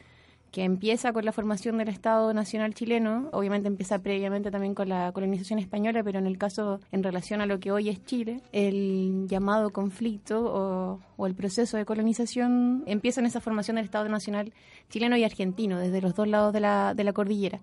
que 0.54 0.64
empieza 0.64 1.12
con 1.14 1.26
la 1.26 1.32
formación 1.32 1.80
del 1.80 1.90
Estado 1.90 2.32
Nacional 2.32 2.76
chileno, 2.76 3.28
obviamente 3.32 3.68
empieza 3.68 3.98
previamente 3.98 4.52
también 4.52 4.76
con 4.76 4.88
la 4.88 5.12
colonización 5.12 5.58
española, 5.58 6.04
pero 6.04 6.20
en 6.20 6.28
el 6.28 6.38
caso 6.38 6.80
en 6.92 7.02
relación 7.02 7.42
a 7.42 7.48
lo 7.48 7.60
que 7.60 7.72
hoy 7.72 7.90
es 7.90 8.06
Chile, 8.06 8.40
el 8.52 9.26
llamado 9.28 9.72
conflicto 9.72 10.46
o, 10.46 11.00
o 11.18 11.26
el 11.26 11.34
proceso 11.34 11.76
de 11.76 11.86
colonización 11.86 12.84
empieza 12.86 13.20
en 13.20 13.26
esa 13.26 13.42
formación 13.42 13.78
del 13.78 13.86
Estado 13.86 14.08
Nacional 14.10 14.54
chileno 14.92 15.18
y 15.18 15.24
argentino, 15.24 15.80
desde 15.80 16.02
los 16.02 16.14
dos 16.14 16.28
lados 16.28 16.54
de 16.54 16.60
la, 16.60 16.94
de 16.94 17.04
la 17.04 17.14
cordillera. 17.14 17.60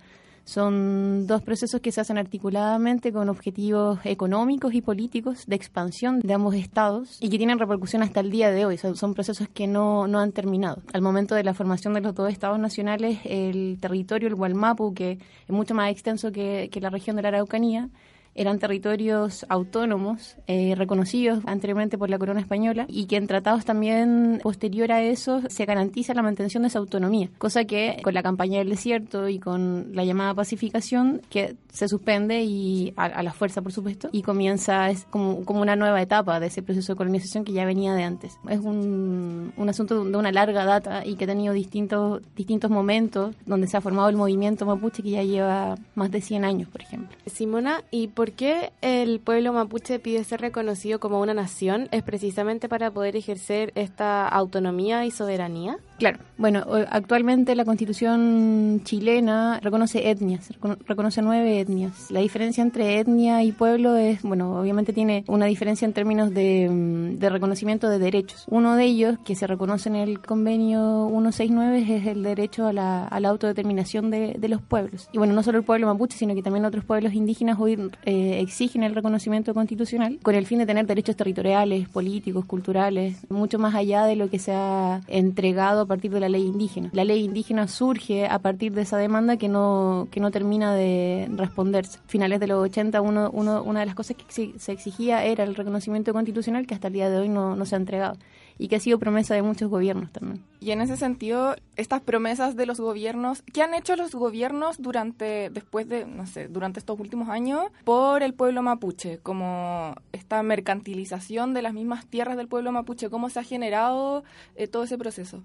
Son 0.51 1.29
dos 1.29 1.43
procesos 1.43 1.81
que 1.81 1.93
se 1.93 2.01
hacen 2.01 2.19
articuladamente 2.19 3.13
con 3.13 3.29
objetivos 3.29 4.01
económicos 4.03 4.75
y 4.75 4.83
políticos 4.83 5.45
de 5.47 5.55
expansión 5.55 6.19
de 6.19 6.35
ambos 6.35 6.57
estados 6.57 7.19
y 7.21 7.31
que 7.31 7.39
tienen 7.39 7.61
repercusión 7.61 8.03
hasta 8.03 8.19
el 8.19 8.33
día 8.33 8.51
de 8.51 8.67
hoy. 8.67 8.77
Son, 8.77 9.15
procesos 9.15 9.47
que 9.47 9.69
no, 9.69 10.09
no, 10.09 10.19
han 10.19 10.33
terminado. 10.33 10.83
Al 10.93 11.03
momento 11.03 11.37
de 11.37 11.45
la 11.45 11.55
formación 11.55 11.95
de 11.95 12.01
los 12.01 12.17
dos 12.17 12.33
estados 12.33 12.59
nacionales, 12.59 13.21
el 13.27 13.79
territorio, 13.81 14.27
el 14.27 14.35
Gualmapu, 14.35 14.93
que 14.93 15.13
es 15.13 15.51
mucho 15.51 15.73
más 15.73 15.89
extenso 15.93 16.33
que, 16.33 16.69
que 16.73 16.81
la 16.81 16.91
región 16.91 17.15
de 17.15 17.23
la 17.23 17.29
Araucanía, 17.29 17.89
eran 18.35 18.59
territorios 18.59 19.45
autónomos 19.49 20.37
eh, 20.47 20.75
reconocidos 20.77 21.43
anteriormente 21.47 21.99
por 21.99 22.11
la 22.11 22.19
corona 22.19 22.41
española 22.41 22.87
y 22.89 23.07
que 23.07 23.17
en 23.17 23.27
tratados 23.27 23.65
también 23.65 24.41
posterior 24.43 24.93
a 24.93 25.03
eso 25.03 25.43
se 25.49 25.65
garantiza 25.65 26.15
la 26.15 26.23
mantención 26.23 26.63
de 26.63 26.69
esa 26.69 26.79
autonomía, 26.79 27.29
cosa 27.39 27.65
que 27.65 28.01
con 28.03 28.15
la 28.15 28.23
campaña 28.23 28.59
del 28.59 28.71
desierto 28.71 29.29
y 29.29 29.39
con 29.39 29.95
la 29.95 30.05
llamada 30.05 30.35
pacificación 30.35 31.23
que 31.31 31.57
se 31.73 31.89
suspende 31.89 32.43
y 32.43 32.93
a, 32.97 33.05
a 33.05 33.23
la 33.23 33.33
fuerza 33.33 33.63
por 33.63 33.73
supuesto 33.73 34.09
y 34.13 34.23
comienza 34.23 34.91
es 34.91 35.05
como, 35.11 35.45
como, 35.45 35.61
una 35.61 35.77
nueva 35.77 36.01
etapa 36.01 36.41
de 36.41 36.47
ese 36.47 36.63
proceso 36.63 36.93
de 36.93 36.97
colonización 36.97 37.45
que 37.45 37.53
ya 37.53 37.65
venía 37.65 37.95
de 37.95 38.03
antes. 38.03 38.39
Es 38.49 38.61
un, 38.61 39.53
un 39.57 39.69
asunto 39.69 40.05
de 40.05 40.17
una 40.17 40.33
larga 40.33 40.65
data 40.65 41.05
y 41.05 41.17
que 41.17 41.25
ha 41.25 41.27
tenido 41.27 41.53
distintos, 41.55 42.23
distintos 42.35 42.71
momentos 42.71 43.35
donde 43.47 43.67
se 43.67 43.77
ha 43.77 43.81
formado 43.81 44.09
el 44.09 44.17
movimiento 44.17 44.67
mapuche 44.67 45.03
que 45.03 45.11
ya 45.11 45.23
lleva 45.23 45.77
más 45.95 46.11
de 46.11 46.21
100 46.21 46.45
años, 46.45 46.69
por 46.69 46.83
ejemplo. 46.83 47.17
Simona, 47.27 47.83
¿y 47.91 48.09
por 48.09 48.20
qué 48.33 48.73
el 48.83 49.21
pueblo 49.21 49.53
mapuche 49.53 49.99
pide 49.99 50.25
ser 50.25 50.41
reconocido 50.41 51.01
como 51.01 51.21
una 51.21 51.35
nación? 51.35 51.89
¿Es 51.91 52.03
precisamente 52.03 52.69
para 52.69 52.91
poder 52.91 53.17
ejercer 53.17 53.73
esta 53.75 54.29
autonomía 54.29 55.05
y 55.05 55.11
soberanía? 55.11 55.79
Claro. 56.01 56.19
Bueno, 56.39 56.65
actualmente 56.89 57.55
la 57.55 57.67
constitución 57.67 58.81
chilena 58.85 59.61
reconoce 59.61 60.11
etnias, 60.11 60.49
reconoce 60.87 61.21
nueve 61.21 61.61
etnias. 61.61 62.11
La 62.11 62.21
diferencia 62.21 62.63
entre 62.63 62.99
etnia 62.99 63.45
y 63.45 63.53
pueblo 63.53 63.95
es, 63.97 64.23
bueno, 64.23 64.59
obviamente 64.59 64.95
tiene 64.95 65.25
una 65.29 65.45
diferencia 65.45 65.85
en 65.85 65.93
términos 65.93 66.33
de, 66.33 67.15
de 67.19 67.29
reconocimiento 67.29 67.91
de 67.91 67.99
derechos. 67.99 68.47
Uno 68.49 68.77
de 68.77 68.85
ellos, 68.85 69.19
que 69.25 69.35
se 69.35 69.47
reconoce 69.47 69.91
en 69.91 69.97
el 69.97 70.21
convenio 70.21 71.09
169, 71.11 71.97
es 71.97 72.07
el 72.07 72.23
derecho 72.23 72.67
a 72.67 72.73
la, 72.73 73.07
a 73.07 73.21
la 73.21 73.29
autodeterminación 73.29 74.11
de, 74.11 74.39
los 74.49 74.63
pueblos. 74.63 75.09
Y 75.13 75.19
bueno, 75.19 75.35
no 75.35 75.43
solo 75.43 75.59
el 75.59 75.65
pueblo 75.65 75.87
mapuche, 75.87 76.17
sino 76.17 76.35
que 76.35 76.43
también 76.43 76.65
otros 76.65 76.85
pueblos 76.85 77.13
indígenas 77.13 77.61
hoy 77.61 77.79
eh, 78.05 78.41
exigen 78.41 78.83
el 78.83 78.95
reconocimiento 78.95 79.53
constitucional 79.53 80.19
con 80.23 80.35
el 80.35 80.47
fin 80.47 80.59
de 80.59 80.67
tener 80.67 80.87
derechos 80.87 81.15
territoriales, 81.17 81.89
políticos, 81.89 82.47
culturales, 82.47 83.19
mucho 83.29 83.59
más 83.59 83.75
allá 83.75 84.07
de 84.07 84.17
lo 84.17 84.31
que 84.31 84.39
se 84.39 84.53
ha 84.53 85.03
entregado 85.07 85.87
partir 85.91 86.13
de 86.13 86.21
la 86.21 86.29
ley 86.29 86.47
indígena. 86.47 86.89
La 86.93 87.05
ley 87.05 87.25
indígena 87.25 87.67
surge 87.67 88.27
a 88.27 88.39
partir 88.39 88.73
de 88.73 88.83
esa 88.83 88.97
demanda 88.97 89.37
que 89.37 89.49
no, 89.49 90.07
que 90.13 90.21
no 90.21 90.31
termina 90.31 90.73
de 90.73 91.29
responderse. 91.35 91.99
Finales 92.07 92.39
de 92.39 92.47
los 92.47 92.63
80, 92.63 93.01
uno, 93.01 93.29
uno, 93.33 93.65
una 93.65 93.81
de 93.81 93.87
las 93.87 93.97
cosas 93.97 94.17
que 94.17 94.53
se 94.57 94.73
exigía 94.73 95.25
era 95.25 95.43
el 95.43 95.57
reconocimiento 95.57 96.13
constitucional 96.13 96.69
que 96.69 96.75
hasta 96.75 96.87
el 96.87 96.95
día 96.95 97.11
de 97.11 97.19
hoy 97.19 97.29
no, 97.29 97.57
no 97.57 97.67
se 97.67 97.75
ha 97.75 97.79
entregado 97.79 98.17
y 98.61 98.69
que 98.69 98.77
ha 98.77 98.81
sido 98.81 98.99
promesa 98.99 99.35
de 99.35 99.41
muchos 99.41 99.71
gobiernos 99.71 100.13
también. 100.13 100.45
Y 100.61 100.71
en 100.73 100.83
ese 100.83 100.99
sentido, 100.99 101.57
estas 101.77 102.03
promesas 102.03 102.57
de 102.57 102.67
los 102.67 102.79
gobiernos, 102.79 103.43
¿qué 103.55 103.63
han 103.63 103.73
hecho 103.73 103.97
los 103.97 104.15
gobiernos 104.15 104.77
durante, 104.83 105.49
después 105.49 105.89
de, 105.89 106.05
no 106.05 106.27
sé, 106.27 106.47
durante 106.47 106.79
estos 106.79 107.01
últimos 107.01 107.31
años 107.31 107.65
por 107.85 108.23
el 108.23 108.35
pueblo 108.35 108.61
mapuche? 108.61 109.19
Como 109.19 109.95
esta 110.13 110.43
mercantilización 110.43 111.55
de 111.55 111.63
las 111.63 111.73
mismas 111.73 112.07
tierras 112.07 112.37
del 112.37 112.49
pueblo 112.49 112.71
mapuche, 112.71 113.09
¿cómo 113.09 113.31
se 113.31 113.41
ha 113.41 113.45
generado 113.45 114.25
eh, 114.57 114.69
todo 114.69 114.83
ese 114.83 114.99
proceso? 114.99 115.43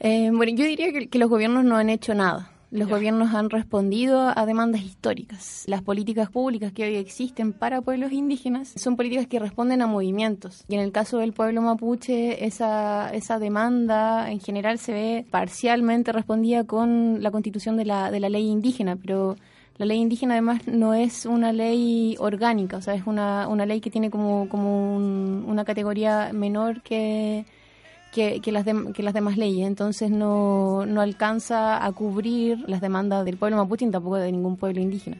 Eh, 0.00 0.30
bueno, 0.32 0.52
yo 0.54 0.64
diría 0.64 0.92
que, 0.92 1.08
que, 1.08 1.18
los 1.18 1.28
gobiernos 1.30 1.64
no 1.64 1.76
han 1.76 1.90
hecho 1.90 2.14
nada. 2.14 2.50
Los 2.72 2.88
gobiernos 2.88 3.32
han 3.32 3.48
respondido 3.48 4.32
a 4.36 4.44
demandas 4.44 4.82
históricas. 4.82 5.64
Las 5.66 5.82
políticas 5.82 6.28
públicas 6.30 6.72
que 6.72 6.82
hoy 6.84 6.96
existen 6.96 7.52
para 7.52 7.80
pueblos 7.80 8.12
indígenas 8.12 8.72
son 8.76 8.96
políticas 8.96 9.28
que 9.28 9.38
responden 9.38 9.82
a 9.82 9.86
movimientos. 9.86 10.64
Y 10.68 10.74
en 10.74 10.80
el 10.80 10.90
caso 10.92 11.18
del 11.18 11.32
pueblo 11.32 11.62
mapuche, 11.62 12.44
esa, 12.44 13.10
esa 13.14 13.38
demanda 13.38 14.30
en 14.30 14.40
general 14.40 14.78
se 14.78 14.92
ve 14.92 15.26
parcialmente 15.30 16.12
respondida 16.12 16.64
con 16.64 17.22
la 17.22 17.30
constitución 17.30 17.76
de 17.76 17.84
la, 17.86 18.10
de 18.10 18.20
la 18.20 18.28
ley 18.28 18.46
indígena, 18.48 18.96
pero 18.96 19.36
la 19.78 19.86
ley 19.86 19.98
indígena 19.98 20.34
además 20.34 20.66
no 20.66 20.92
es 20.92 21.24
una 21.24 21.52
ley 21.52 22.16
orgánica, 22.18 22.78
o 22.78 22.82
sea, 22.82 22.94
es 22.94 23.06
una, 23.06 23.46
una 23.48 23.64
ley 23.64 23.80
que 23.80 23.90
tiene 23.90 24.10
como, 24.10 24.48
como 24.48 24.96
un- 24.96 25.44
una 25.46 25.64
categoría 25.64 26.30
menor 26.34 26.82
que, 26.82 27.46
que, 28.16 28.52
las 28.52 28.64
que 28.94 29.02
las 29.02 29.14
demás 29.14 29.36
leyes, 29.36 29.66
entonces 29.66 30.10
no, 30.10 30.86
no 30.86 31.00
alcanza 31.02 31.84
a 31.84 31.92
cubrir 31.92 32.64
las 32.66 32.80
demandas 32.80 33.24
del 33.26 33.36
pueblo 33.36 33.58
mapuche 33.58 33.86
tampoco 33.90 34.16
de 34.16 34.32
ningún 34.32 34.56
pueblo 34.56 34.80
indígena. 34.80 35.18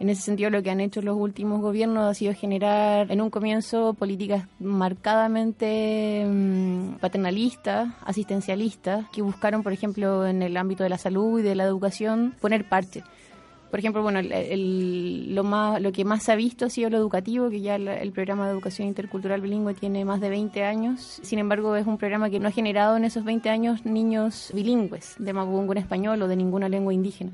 En 0.00 0.08
ese 0.10 0.22
sentido, 0.22 0.50
lo 0.50 0.60
que 0.62 0.70
han 0.70 0.80
hecho 0.80 1.00
los 1.02 1.16
últimos 1.16 1.60
gobiernos 1.60 2.10
ha 2.10 2.14
sido 2.14 2.34
generar, 2.34 3.12
en 3.12 3.20
un 3.20 3.30
comienzo, 3.30 3.94
políticas 3.94 4.48
marcadamente 4.58 6.26
mm, 6.28 6.94
paternalistas, 6.94 7.94
asistencialistas, 8.04 9.08
que 9.10 9.22
buscaron, 9.22 9.62
por 9.62 9.72
ejemplo, 9.72 10.26
en 10.26 10.42
el 10.42 10.56
ámbito 10.56 10.82
de 10.82 10.90
la 10.90 10.98
salud 10.98 11.38
y 11.38 11.42
de 11.42 11.54
la 11.54 11.62
educación, 11.62 12.34
poner 12.40 12.68
parche. 12.68 13.04
Por 13.74 13.80
ejemplo, 13.80 14.04
bueno, 14.04 14.20
lo, 14.22 15.42
más, 15.42 15.82
lo 15.82 15.90
que 15.90 16.04
más 16.04 16.22
se 16.22 16.30
ha 16.30 16.36
visto 16.36 16.66
ha 16.66 16.70
sido 16.70 16.90
lo 16.90 16.96
educativo, 16.96 17.50
que 17.50 17.60
ya 17.60 17.74
el 17.74 18.12
programa 18.12 18.46
de 18.46 18.52
educación 18.52 18.86
intercultural 18.86 19.40
bilingüe 19.40 19.74
tiene 19.74 20.04
más 20.04 20.20
de 20.20 20.30
20 20.30 20.62
años. 20.62 21.18
Sin 21.24 21.40
embargo, 21.40 21.74
es 21.74 21.84
un 21.84 21.98
programa 21.98 22.30
que 22.30 22.38
no 22.38 22.46
ha 22.46 22.52
generado 22.52 22.96
en 22.96 23.04
esos 23.04 23.24
20 23.24 23.50
años 23.50 23.84
niños 23.84 24.52
bilingües, 24.54 25.16
de 25.18 25.32
mapudungun 25.32 25.76
en 25.76 25.82
español 25.82 26.22
o 26.22 26.28
de 26.28 26.36
ninguna 26.36 26.68
lengua 26.68 26.94
indígena. 26.94 27.32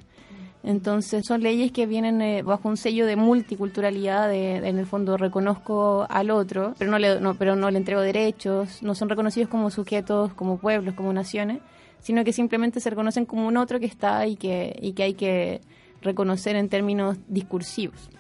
Entonces 0.63 1.27
son 1.27 1.43
leyes 1.43 1.73
que 1.73 1.85
vienen 1.85 2.23
eh, 2.23 2.41
bajo 2.41 2.71
un 2.71 2.79
sello 2.79 3.05
de 3.05 3.17
multiculturalidad, 3.17 4.27
de, 4.27 4.63
de, 4.63 4.69
en 4.71 4.79
el 4.79 4.87
fondo 4.87 5.19
reconozco 5.19 6.07
al 6.09 6.31
otro, 6.31 6.73
pero 6.79 6.91
no, 6.91 6.99
le, 6.99 7.21
no, 7.21 7.35
pero 7.35 7.55
no 7.55 7.71
le 7.71 7.77
entrego 7.77 8.01
derechos, 8.01 8.83
no 8.83 8.95
son 8.95 9.11
reconocidos 9.11 9.51
como 9.51 9.71
sujetos, 9.71 10.33
como 10.33 10.57
pueblos, 10.57 10.95
como 10.95 11.13
naciones, 11.13 11.59
sino 12.01 12.25
que 12.25 12.33
simplemente 12.33 12.81
se 12.81 12.89
reconocen 12.89 13.27
como 13.27 13.47
un 13.47 13.59
otro 13.59 13.79
que 13.79 13.85
está 13.85 14.27
y 14.27 14.37
que, 14.37 14.75
y 14.81 14.93
que 14.93 15.03
hay 15.03 15.13
que 15.13 15.61
reconocer 16.03 16.57
en 16.57 16.69
términos 16.69 17.19
discursivos. 17.29 18.11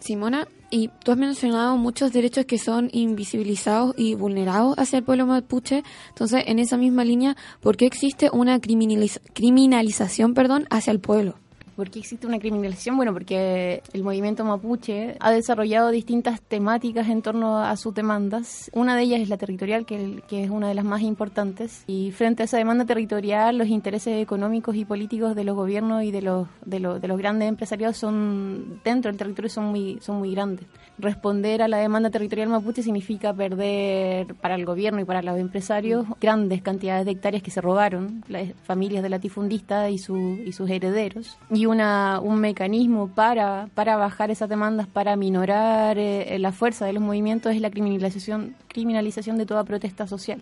Simona, 0.00 0.46
y 0.70 0.88
tú 1.02 1.12
has 1.12 1.18
mencionado 1.18 1.76
muchos 1.76 2.12
derechos 2.12 2.44
que 2.46 2.58
son 2.58 2.90
invisibilizados 2.92 3.94
y 3.96 4.14
vulnerados 4.16 4.76
hacia 4.76 4.98
el 4.98 5.04
pueblo 5.04 5.24
mapuche. 5.24 5.82
Entonces, 6.08 6.44
en 6.46 6.58
esa 6.58 6.76
misma 6.76 7.04
línea, 7.04 7.36
¿por 7.60 7.76
qué 7.76 7.86
existe 7.86 8.28
una 8.30 8.60
criminaliz- 8.60 9.20
criminalización 9.32 10.34
perdón, 10.34 10.66
hacia 10.70 10.90
el 10.90 11.00
pueblo? 11.00 11.36
¿Por 11.76 11.90
qué 11.90 11.98
existe 11.98 12.26
una 12.26 12.38
criminalización? 12.38 12.96
Bueno, 12.96 13.12
porque 13.12 13.82
el 13.92 14.02
movimiento 14.02 14.44
mapuche 14.44 15.16
ha 15.20 15.30
desarrollado 15.30 15.90
distintas 15.90 16.40
temáticas 16.40 17.08
en 17.08 17.22
torno 17.22 17.58
a 17.58 17.76
sus 17.76 17.94
demandas. 17.94 18.70
Una 18.72 18.96
de 18.96 19.02
ellas 19.02 19.20
es 19.20 19.28
la 19.28 19.36
territorial, 19.36 19.86
que, 19.86 20.22
que 20.28 20.44
es 20.44 20.50
una 20.50 20.68
de 20.68 20.74
las 20.74 20.84
más 20.84 21.02
importantes. 21.02 21.84
Y 21.86 22.12
frente 22.12 22.42
a 22.42 22.46
esa 22.46 22.58
demanda 22.58 22.84
territorial, 22.84 23.58
los 23.58 23.68
intereses 23.68 24.22
económicos 24.22 24.76
y 24.76 24.84
políticos 24.84 25.34
de 25.34 25.44
los 25.44 25.56
gobiernos 25.56 26.04
y 26.04 26.10
de 26.10 26.22
los, 26.22 26.48
de 26.64 26.80
los, 26.80 27.00
de 27.00 27.08
los 27.08 27.18
grandes 27.18 27.48
empresarios 27.48 27.96
son 27.96 28.80
dentro 28.84 29.10
del 29.10 29.18
territorio 29.18 29.48
son 29.48 29.66
muy, 29.66 29.98
son 30.00 30.18
muy 30.18 30.32
grandes. 30.32 30.66
Responder 30.98 31.62
a 31.62 31.68
la 31.68 31.78
demanda 31.78 32.10
territorial 32.10 32.48
mapuche 32.48 32.82
significa 32.82 33.34
perder 33.34 34.34
para 34.36 34.54
el 34.54 34.64
gobierno 34.64 35.00
y 35.00 35.04
para 35.04 35.22
los 35.22 35.38
empresarios 35.38 36.06
grandes 36.20 36.62
cantidades 36.62 37.04
de 37.04 37.12
hectáreas 37.12 37.42
que 37.42 37.50
se 37.50 37.60
robaron 37.60 38.22
las 38.28 38.52
familias 38.62 39.02
de 39.02 39.08
latifundistas 39.08 39.90
y, 39.90 39.98
su, 39.98 40.16
y 40.16 40.52
sus 40.52 40.70
herederos. 40.70 41.36
Y 41.50 41.63
una, 41.66 42.20
un 42.20 42.40
mecanismo 42.40 43.08
para, 43.08 43.68
para 43.74 43.96
bajar 43.96 44.30
esas 44.30 44.48
demandas, 44.48 44.86
para 44.86 45.16
minorar 45.16 45.98
eh, 45.98 46.38
la 46.38 46.52
fuerza 46.52 46.86
de 46.86 46.92
los 46.92 47.02
movimientos 47.02 47.54
es 47.54 47.60
la 47.60 47.70
criminalización, 47.70 48.54
criminalización 48.68 49.38
de 49.38 49.46
toda 49.46 49.64
protesta 49.64 50.06
social. 50.06 50.40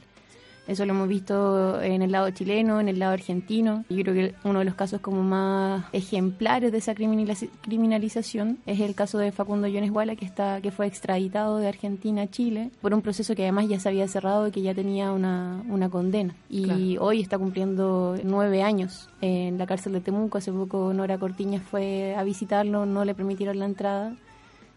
Eso 0.68 0.86
lo 0.86 0.92
hemos 0.92 1.08
visto 1.08 1.80
en 1.82 2.02
el 2.02 2.12
lado 2.12 2.30
chileno, 2.30 2.80
en 2.80 2.88
el 2.88 2.98
lado 2.98 3.12
argentino. 3.14 3.84
Yo 3.90 4.02
creo 4.02 4.14
que 4.14 4.34
uno 4.44 4.60
de 4.60 4.64
los 4.64 4.74
casos 4.74 5.00
como 5.00 5.22
más 5.22 5.84
ejemplares 5.92 6.70
de 6.70 6.78
esa 6.78 6.94
criminaliz- 6.94 7.48
criminalización 7.62 8.58
es 8.64 8.80
el 8.80 8.94
caso 8.94 9.18
de 9.18 9.32
Facundo 9.32 9.66
Yones 9.66 9.90
Guala, 9.90 10.14
que 10.16 10.24
está 10.24 10.60
que 10.60 10.70
fue 10.70 10.86
extraditado 10.86 11.58
de 11.58 11.68
Argentina 11.68 12.22
a 12.22 12.30
Chile 12.30 12.70
por 12.80 12.94
un 12.94 13.02
proceso 13.02 13.34
que 13.34 13.42
además 13.42 13.68
ya 13.68 13.80
se 13.80 13.88
había 13.88 14.06
cerrado 14.06 14.46
y 14.46 14.50
que 14.52 14.62
ya 14.62 14.72
tenía 14.74 15.12
una, 15.12 15.62
una 15.68 15.88
condena. 15.90 16.34
Y 16.48 16.96
hoy 16.98 17.20
está 17.20 17.38
cumpliendo 17.38 18.16
nueve 18.22 18.62
años 18.62 19.08
en 19.20 19.58
la 19.58 19.66
cárcel 19.66 19.92
de 19.94 20.00
Temuco. 20.00 20.38
Hace 20.38 20.52
poco 20.52 20.92
Nora 20.94 21.18
Cortiñas 21.18 21.62
fue 21.62 22.14
a 22.16 22.22
visitarlo, 22.22 22.86
no 22.86 23.04
le 23.04 23.14
permitieron 23.14 23.58
la 23.58 23.64
entrada. 23.66 24.14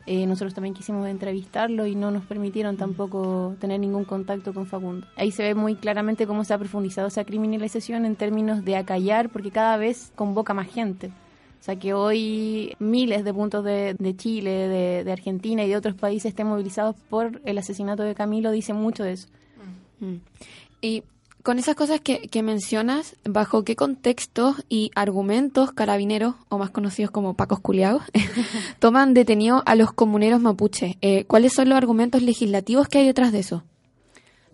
Eh, 0.07 0.27
nosotros 0.27 0.53
también 0.53 0.75
quisimos 0.75 1.07
entrevistarlo 1.07 1.87
y 1.87 1.95
no 1.95 2.11
nos 2.11 2.25
permitieron 2.25 2.77
tampoco 2.77 3.55
tener 3.59 3.79
ningún 3.79 4.05
contacto 4.05 4.53
con 4.53 4.67
Facundo. 4.67 5.07
Ahí 5.15 5.31
se 5.31 5.41
ve 5.41 5.55
muy 5.55 5.75
claramente 5.75 6.27
cómo 6.27 6.43
se 6.43 6.53
ha 6.53 6.59
profundizado 6.59 7.07
esa 7.07 7.23
criminalización 7.23 8.05
en 8.05 8.15
términos 8.15 8.63
de 8.63 8.75
acallar, 8.75 9.29
porque 9.29 9.49
cada 9.49 9.77
vez 9.77 10.11
convoca 10.15 10.53
más 10.53 10.67
gente. 10.67 11.07
O 11.59 11.63
sea 11.65 11.77
que 11.77 11.95
hoy 11.95 12.75
miles 12.77 13.23
de 13.23 13.33
puntos 13.33 13.65
de, 13.65 13.95
de 13.97 14.15
Chile, 14.15 14.51
de, 14.51 15.03
de 15.03 15.11
Argentina 15.11 15.63
y 15.63 15.69
de 15.69 15.77
otros 15.77 15.95
países 15.95 16.29
estén 16.29 16.45
movilizados 16.45 16.95
por 17.09 17.41
el 17.43 17.57
asesinato 17.57 18.03
de 18.03 18.13
Camilo, 18.13 18.51
dice 18.51 18.73
mucho 18.73 19.03
de 19.03 19.13
eso. 19.13 19.27
Mm. 19.99 20.17
Y 20.81 21.03
con 21.45 21.59
esas 21.59 21.75
cosas 21.75 22.01
que, 22.01 22.41
mencionas, 22.41 23.17
¿bajo 23.23 23.63
qué 23.63 23.75
contextos 23.75 24.65
y 24.67 24.89
argumentos 24.95 25.71
carabineros, 25.71 26.33
o 26.49 26.57
más 26.57 26.71
conocidos 26.71 27.11
como 27.11 27.35
pacos 27.35 27.59
culiados, 27.59 28.01
toman 28.79 29.13
detenido 29.13 29.61
a 29.67 29.75
los 29.75 29.93
comuneros 29.93 30.41
mapuche? 30.41 30.97
Eh, 31.01 31.25
¿Cuáles 31.25 31.53
son 31.53 31.69
los 31.69 31.77
argumentos 31.77 32.23
legislativos 32.23 32.87
que 32.87 32.97
hay 32.97 33.05
detrás 33.05 33.31
de 33.31 33.39
eso? 33.41 33.63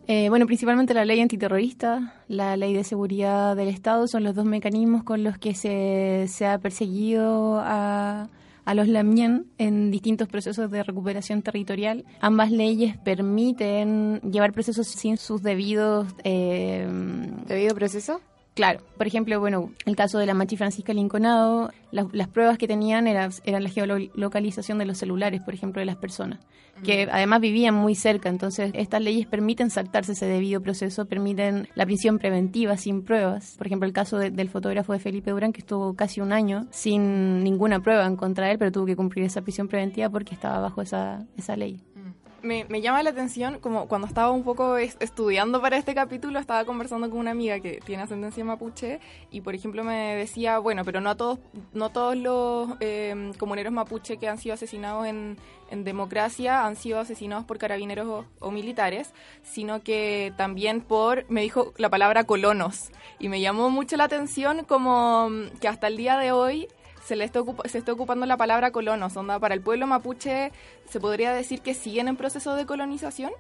Eh, 0.08 0.28
bueno, 0.28 0.46
principalmente 0.48 0.94
la 0.94 1.06
ley 1.06 1.22
antiterrorista, 1.22 2.14
la 2.28 2.58
ley 2.58 2.74
de 2.74 2.84
seguridad 2.84 3.56
del 3.56 3.70
Estado 3.70 4.06
son 4.10 4.26
los 4.26 4.36
dos 4.36 4.44
mecanismos 4.44 5.06
con 5.06 5.24
los 5.24 5.38
que 5.38 5.56
se, 5.56 6.26
se 6.28 6.46
ha 6.46 6.58
perseguido 6.58 7.62
a, 7.64 8.28
a 8.66 8.74
los 8.74 8.88
Lamien 8.88 9.48
en 9.58 9.92
distintos 9.92 10.28
procesos 10.28 10.72
de 10.72 10.84
recuperación 10.84 11.42
territorial. 11.42 12.06
Ambas 12.20 12.52
leyes 12.52 12.98
permiten 12.98 14.22
llevar 14.22 14.54
procesos 14.54 14.88
sin 14.88 15.18
sus 15.18 15.42
debidos... 15.42 16.08
Eh, 16.24 16.88
¿Debido 17.48 17.76
proceso? 17.76 18.22
Claro, 18.54 18.82
por 18.98 19.08
ejemplo, 19.08 19.40
bueno, 19.40 19.72
el 19.86 19.96
caso 19.96 20.20
de 20.20 20.26
la 20.26 20.34
Machi 20.34 20.58
Francisca 20.58 20.94
Linconado, 20.94 21.72
la- 21.92 22.08
las 22.12 22.28
pruebas 22.28 22.58
que 22.58 22.68
tenían 22.68 23.08
era, 23.08 23.30
eran 23.46 23.64
la 23.64 23.70
geolocalización 23.70 24.78
de 24.78 24.86
los 24.86 24.98
celulares, 24.98 25.42
por 25.42 25.54
ejemplo, 25.54 25.80
de 25.80 25.86
las 25.86 25.96
personas, 25.96 26.40
que 26.84 27.08
además 27.10 27.40
vivían 27.40 27.74
muy 27.76 27.96
cerca. 27.96 28.28
Entonces, 28.28 28.72
estas 28.74 29.02
leyes 29.02 29.26
permiten 29.26 29.70
saltarse 29.70 30.12
ese 30.12 30.26
debido 30.26 30.60
proceso, 30.62 31.06
permiten 31.06 31.70
la 31.76 31.86
prisión 31.86 32.20
preventiva 32.20 32.76
sin 32.76 33.04
pruebas. 33.04 33.56
Por 33.58 33.68
ejemplo, 33.68 33.88
el 33.88 33.94
caso 33.94 34.18
de- 34.18 34.32
del 34.32 34.50
fotógrafo 34.50 34.92
de 34.92 35.00
Felipe 35.00 35.32
Durán, 35.32 35.54
que 35.54 35.62
estuvo 35.62 35.94
casi 35.96 36.20
un 36.20 36.34
año 36.34 36.68
sin 36.72 37.44
ninguna 37.46 37.80
prueba 37.80 38.06
en 38.06 38.18
contra 38.18 38.48
de 38.48 38.52
él, 38.54 38.58
pero 38.60 38.72
tuvo 38.74 38.86
que 38.86 38.98
cumplir 38.98 39.24
esa 39.24 39.42
prisión 39.42 39.70
preventiva 39.70 40.10
porque 40.10 40.36
estaba 40.36 40.60
bajo 40.60 40.82
esa, 40.82 41.26
esa 41.38 41.56
ley. 41.56 41.80
Me, 42.44 42.82
llama 42.82 43.04
la 43.04 43.12
atención, 43.12 43.60
como 43.60 43.88
cuando 43.88 44.08
estaba 44.08 44.32
un 44.32 44.44
poco 44.44 44.78
es- 44.78 44.98
estudiando 45.00 45.62
para 45.62 45.78
este 45.78 45.94
capítulo, 45.94 46.40
estaba 46.40 46.66
conversando 46.66 47.08
con 47.10 47.20
una 47.20 47.32
amiga 47.32 47.60
que 47.60 47.80
tiene 47.86 48.02
ascendencia 48.02 48.44
mapuche 48.44 49.00
y, 49.30 49.42
por 49.42 49.54
ejemplo, 49.54 49.84
me 49.84 50.16
decía, 50.16 50.58
bueno, 50.58 50.84
pero 50.84 51.02
no 51.02 51.12
a 51.12 51.16
todos, 51.16 51.38
no 51.74 51.90
todos 51.90 52.16
los 52.16 52.70
eh, 52.80 53.32
comuneros 53.38 53.72
mapuche 53.72 54.18
que 54.18 54.28
han 54.28 54.40
sido 54.40 54.56
asesinados 54.56 55.06
en, 55.06 55.38
democracia 55.72 56.66
han 56.66 56.76
sido 56.76 57.00
asesinados 57.00 57.46
por 57.46 57.58
carabineros 57.58 58.26
o, 58.40 58.52
militares, 58.52 59.14
sino 59.42 59.82
que 59.84 60.34
también 60.36 60.82
por, 60.82 61.26
me 61.30 61.42
dijo 61.42 61.74
la 61.78 61.90
palabra 61.90 62.26
colonos 62.26 62.92
y 63.20 63.30
me 63.30 63.40
llamó 63.40 63.70
mucho 63.70 63.96
la 63.96 64.04
atención 64.04 64.66
como 64.66 65.30
que 65.62 65.70
hasta 65.70 65.88
el 65.88 65.96
día 65.96 66.18
de 66.18 66.34
hoy 66.34 66.68
se 67.04 67.16
le 67.16 67.26
está, 67.26 67.42
se 67.66 67.78
está 67.78 67.94
ocupando 67.94 68.26
la 68.26 68.38
palabra 68.38 68.72
colonos. 68.72 69.16
Onda, 69.18 69.40
para 69.40 69.54
el 69.54 69.62
pueblo 69.62 69.88
mapuche, 69.88 70.52
¿se 70.90 71.00
podría 71.00 71.34
decir 71.34 71.62
que 71.62 71.74
siguen 71.74 72.08
en 72.08 72.16
proceso 72.16 72.56
de 72.56 72.66
colonización? 72.66 73.32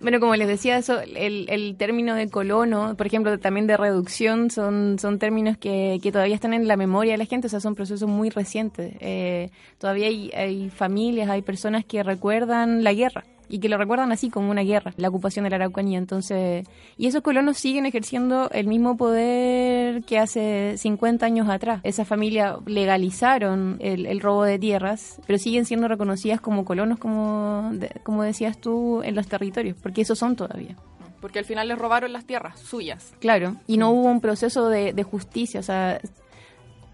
Bueno, 0.00 0.18
como 0.18 0.34
les 0.34 0.48
decía, 0.48 0.78
eso, 0.78 0.98
el, 1.00 1.46
el 1.50 1.76
término 1.76 2.14
de 2.14 2.30
colono, 2.30 2.96
por 2.96 3.06
ejemplo, 3.06 3.38
también 3.38 3.66
de 3.66 3.76
reducción, 3.76 4.48
son, 4.50 4.98
son 4.98 5.18
términos 5.18 5.58
que, 5.58 5.98
que 6.02 6.10
todavía 6.10 6.34
están 6.34 6.54
en 6.54 6.66
la 6.66 6.78
memoria 6.78 7.12
de 7.12 7.18
la 7.18 7.26
gente, 7.26 7.48
o 7.48 7.50
sea, 7.50 7.60
son 7.60 7.74
procesos 7.74 8.08
muy 8.08 8.30
recientes. 8.30 8.94
Eh, 9.00 9.50
todavía 9.76 10.06
hay, 10.06 10.30
hay 10.34 10.70
familias, 10.70 11.28
hay 11.28 11.42
personas 11.42 11.84
que 11.84 12.02
recuerdan 12.02 12.82
la 12.82 12.94
guerra 12.94 13.24
y 13.50 13.58
que 13.58 13.68
lo 13.68 13.76
recuerdan 13.76 14.12
así 14.12 14.30
como 14.30 14.50
una 14.50 14.62
guerra, 14.62 14.94
la 14.96 15.08
ocupación 15.08 15.42
de 15.44 15.50
la 15.50 15.56
Araucanía. 15.56 15.98
Entonces, 15.98 16.66
y 16.96 17.06
esos 17.06 17.20
colonos 17.22 17.58
siguen 17.58 17.84
ejerciendo 17.84 18.48
el 18.50 18.66
mismo 18.68 18.96
poder 18.96 20.02
que 20.04 20.18
hace 20.18 20.74
50 20.78 21.26
años 21.26 21.48
atrás. 21.48 21.80
Esas 21.82 22.06
familias 22.08 22.56
legalizaron 22.66 23.76
el, 23.80 24.06
el 24.06 24.20
robo 24.20 24.44
de 24.44 24.58
tierras, 24.58 25.20
pero 25.26 25.38
siguen 25.38 25.64
siendo 25.64 25.88
reconocidas 25.88 26.40
como 26.40 26.64
colonos, 26.64 26.98
como, 26.98 27.70
de- 27.72 27.90
como 28.04 28.22
decías 28.22 28.58
tú, 28.60 29.02
en 29.02 29.14
los 29.14 29.26
territorios, 29.26 29.76
porque 29.82 30.02
esos 30.02 30.18
son 30.18 30.36
todavía. 30.36 30.76
Porque 31.20 31.38
al 31.38 31.44
final 31.44 31.68
les 31.68 31.78
robaron 31.78 32.12
las 32.12 32.24
tierras 32.24 32.58
suyas. 32.60 33.12
Claro, 33.20 33.56
y 33.66 33.76
no 33.76 33.90
hubo 33.90 34.08
un 34.08 34.20
proceso 34.20 34.68
de, 34.68 34.92
de 34.92 35.02
justicia, 35.02 35.60
o 35.60 35.62
sea, 35.62 36.00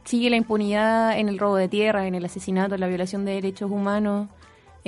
sigue 0.04 0.30
la 0.30 0.36
impunidad 0.36 1.18
en 1.18 1.28
el 1.28 1.38
robo 1.38 1.56
de 1.56 1.68
tierra, 1.68 2.06
en 2.06 2.14
el 2.14 2.24
asesinato, 2.24 2.74
en 2.74 2.80
la 2.80 2.86
violación 2.88 3.24
de 3.24 3.32
derechos 3.32 3.70
humanos. 3.70 4.28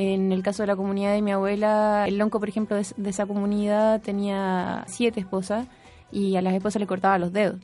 En 0.00 0.30
el 0.30 0.44
caso 0.44 0.62
de 0.62 0.68
la 0.68 0.76
comunidad 0.76 1.12
de 1.12 1.22
mi 1.22 1.32
abuela, 1.32 2.04
el 2.06 2.18
lonco, 2.18 2.38
por 2.38 2.48
ejemplo, 2.48 2.76
de, 2.76 3.10
esa 3.10 3.26
comunidad 3.26 4.00
tenía 4.00 4.84
siete 4.86 5.18
esposas 5.18 5.66
y 6.12 6.36
a 6.36 6.40
las 6.40 6.54
esposas 6.54 6.78
le 6.78 6.86
cortaba 6.86 7.18
los 7.18 7.32
dedos 7.32 7.56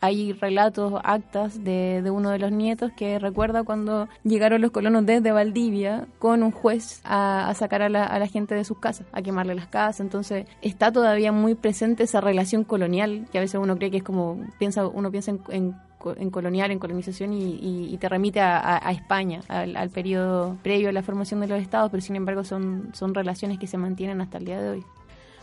hay 0.00 0.32
relatos, 0.32 0.94
actas 1.04 1.62
de, 1.62 2.02
de, 2.02 2.10
uno 2.10 2.30
de 2.30 2.40
los 2.40 2.50
nietos 2.50 2.90
que 2.96 3.20
recuerda 3.20 3.62
cuando 3.62 4.08
llegaron 4.24 4.60
los 4.60 4.72
colonos 4.72 5.06
desde 5.06 5.30
Valdivia 5.30 6.08
con 6.18 6.42
un 6.42 6.50
juez 6.50 7.00
a, 7.04 7.48
a 7.48 7.54
sacar 7.54 7.82
a 7.82 7.88
la, 7.88 8.04
a 8.06 8.18
la, 8.18 8.26
gente 8.26 8.56
de 8.56 8.64
sus 8.64 8.80
casas, 8.80 9.06
a 9.12 9.22
quemarle 9.22 9.54
las 9.54 9.68
casas. 9.68 10.00
Entonces 10.00 10.46
está 10.60 10.90
todavía 10.90 11.30
muy 11.30 11.54
presente 11.54 12.02
esa 12.02 12.20
relación 12.20 12.64
colonial, 12.64 13.28
que 13.30 13.38
a 13.38 13.42
veces 13.42 13.60
uno 13.62 13.76
cree 13.76 13.92
que 13.92 13.98
es 13.98 14.02
como, 14.02 14.44
piensa 14.58 14.88
uno 14.88 15.12
piensa 15.12 15.30
en, 15.30 15.40
en 15.50 15.76
en 16.16 16.30
colonial, 16.30 16.70
en 16.70 16.78
colonización 16.78 17.32
y, 17.32 17.96
te 17.98 18.08
remite 18.08 18.40
a, 18.40 18.90
España, 18.90 19.40
al, 19.48 19.76
al, 19.76 19.90
periodo 19.90 20.56
previo 20.62 20.88
a 20.88 20.92
la 20.92 21.02
formación 21.02 21.40
de 21.40 21.46
los 21.46 21.60
estados, 21.60 21.90
pero 21.90 22.00
sin 22.00 22.16
embargo 22.16 22.44
son, 22.44 22.90
son 22.92 23.14
relaciones 23.14 23.58
que 23.58 23.66
se 23.66 23.78
mantienen 23.78 24.20
hasta 24.20 24.38
el 24.38 24.44
día 24.44 24.60
de 24.60 24.70
hoy. 24.70 24.84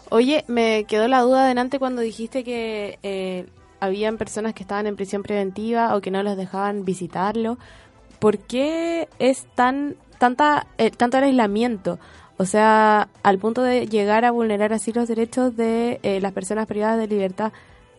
Oye, 0.10 0.43
me 0.47 0.86
quedó 0.86 1.07
la 1.07 1.22
duda 1.22 1.45
adelante 1.45 1.78
cuando 1.78 2.01
dijiste 2.01 2.43
que 2.43 2.97
eh, 3.03 3.45
habían 3.80 4.18
personas 4.18 4.53
que 4.53 4.64
estaban 4.64 4.88
en 4.88 4.95
prisión 4.95 5.22
preventiva 5.22 5.95
o 5.95 6.01
que 6.01 6.10
no 6.10 6.24
los 6.24 6.36
dejaban 6.36 6.84
visitarlo. 6.84 7.57
¿Por 8.20 8.39
qué 8.39 9.07
es 9.20 9.45
tan 9.55 9.95
tanta 10.18 10.68
eh, 10.78 10.89
tanto 10.91 11.18
el 11.18 11.26
aislamiento? 11.26 11.99
O 12.38 12.45
sea, 12.45 13.10
al 13.22 13.38
punto 13.38 13.62
de 13.62 13.88
llegar 13.88 14.26
a 14.26 14.32
vulnerar 14.32 14.74
así 14.74 14.91
los 14.93 15.07
derechos 15.07 15.55
de 15.55 15.99
eh, 16.03 16.20
las 16.22 16.32
personas 16.34 16.68
privadas 16.68 16.97
de 16.97 17.07
libertad. 17.07 17.51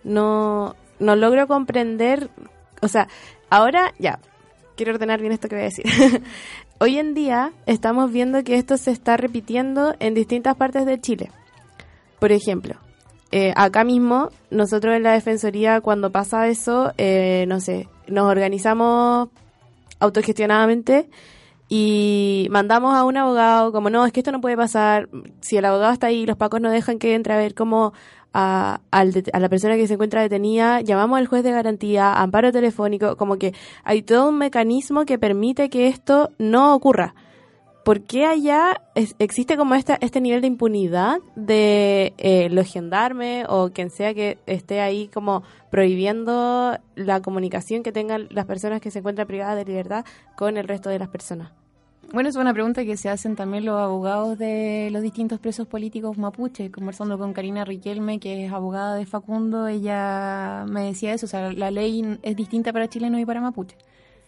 No, 0.03 0.75
no 1.01 1.17
logro 1.17 1.49
comprender. 1.49 2.31
O 2.81 2.89
sea, 2.89 3.09
ahora 3.51 3.93
ya, 3.99 4.21
quiero 4.77 4.95
ordenar 4.95 5.21
bien 5.21 5.33
esto 5.33 5.49
que 5.49 5.57
voy 5.57 5.63
a 5.63 5.69
decir. 5.69 5.85
Hoy 6.79 6.99
en 6.99 7.13
día 7.13 7.53
estamos 7.67 8.11
viendo 8.11 8.43
que 8.45 8.57
esto 8.57 8.77
se 8.77 8.91
está 8.91 9.17
repitiendo 9.17 9.95
en 9.99 10.15
distintas 10.15 10.57
partes 10.57 10.87
de 10.87 11.01
Chile. 11.01 11.31
Por 12.19 12.33
ejemplo, 12.33 12.77
eh, 13.33 13.53
acá 13.57 13.85
mismo, 13.85 14.31
nosotros 14.51 14.97
en 14.97 15.03
la 15.03 15.13
Defensoría, 15.13 15.81
cuando 15.81 16.11
pasa 16.11 16.49
eso, 16.49 16.93
eh, 16.97 17.45
no 17.49 17.61
sé, 17.61 17.89
nos 18.07 18.31
organizamos 18.31 19.29
autogestionadamente 19.99 21.09
y 21.69 22.49
mandamos 22.51 22.95
a 22.95 23.05
un 23.05 23.17
abogado 23.17 23.71
como, 23.71 23.91
no, 23.91 24.05
es 24.05 24.13
que 24.13 24.21
esto 24.21 24.33
no 24.33 24.41
puede 24.41 24.57
pasar, 24.57 25.09
si 25.41 25.57
el 25.57 25.65
abogado 25.65 25.93
está 25.93 26.09
ahí, 26.09 26.27
los 26.27 26.37
pacos 26.37 26.61
no 26.61 26.71
dejan 26.71 26.99
que 26.99 27.15
entre 27.15 27.33
a 27.33 27.37
ver 27.37 27.55
cómo 27.55 27.93
a, 28.33 28.81
a, 28.91 29.05
la 29.05 29.49
persona 29.49 29.77
que 29.77 29.87
se 29.87 29.95
encuentra 29.95 30.23
detenida, 30.23 30.81
llamamos 30.81 31.19
al 31.19 31.27
juez 31.27 31.43
de 31.43 31.53
garantía, 31.53 32.13
amparo 32.15 32.53
telefónico, 32.53 33.17
como 33.17 33.37
que 33.37 33.55
hay 33.85 34.03
todo 34.03 34.29
un 34.29 34.39
mecanismo 34.39 35.05
que 35.05 35.19
permite 35.19 35.69
que 35.69 35.89
esto 35.89 36.31
no 36.39 36.75
ocurra. 36.75 37.15
¿por 37.85 38.03
qué 38.03 38.27
allá 38.27 38.83
existe 39.19 39.57
como 39.57 39.75
esta, 39.75 39.99
este 40.01 40.21
nivel 40.21 40.41
de 40.41 40.47
impunidad 40.47 41.19
de 41.35 42.15
eh, 42.19 42.49
los 42.51 42.71
gendarmes 42.71 43.47
o 43.49 43.71
quien 43.71 43.91
sea 43.91 44.15
que 44.15 44.39
esté 44.47 44.81
ahí 44.81 45.09
como 45.09 45.43
prohibiendo 45.71 46.79
la 46.95 47.21
comunicación 47.21 47.83
que 47.83 47.93
tengan 47.93 48.29
las 48.31 48.47
personas 48.47 48.81
que 48.81 48.91
se 48.91 49.01
encuentran 49.01 49.27
privadas 49.27 49.57
de 49.57 49.65
libertad 49.65 50.05
con 50.37 50.57
el 50.57 50.69
resto 50.69 50.89
de 50.89 50.99
las 50.99 51.09
personas? 51.09 51.53
Bueno, 52.13 52.29
es 52.29 52.35
una 52.35 52.53
pregunta 52.53 52.85
que 52.85 52.97
se 52.97 53.09
hacen 53.09 53.37
también 53.37 53.65
los 53.65 53.79
abogados 53.79 54.37
de 54.37 54.89
los 54.91 55.01
distintos 55.01 55.39
presos 55.39 55.69
políticos 55.69 56.19
mapuche. 56.19 56.69
Conversando 56.73 57.17
con 57.19 57.33
Karina 57.33 57.65
Riquelme, 57.65 58.19
que 58.19 58.47
es 58.47 58.53
abogada 58.53 58.97
de 58.97 59.07
Facundo, 59.07 59.69
ella 59.69 60.65
me 60.69 60.87
decía 60.87 61.15
eso, 61.15 61.27
o 61.27 61.29
sea, 61.29 61.53
la 61.53 61.71
ley 61.71 62.19
es 62.23 62.35
distinta 62.35 62.73
para 62.73 62.89
chilenos 62.89 63.21
y 63.21 63.27
para 63.27 63.41
mapuche. 63.41 63.77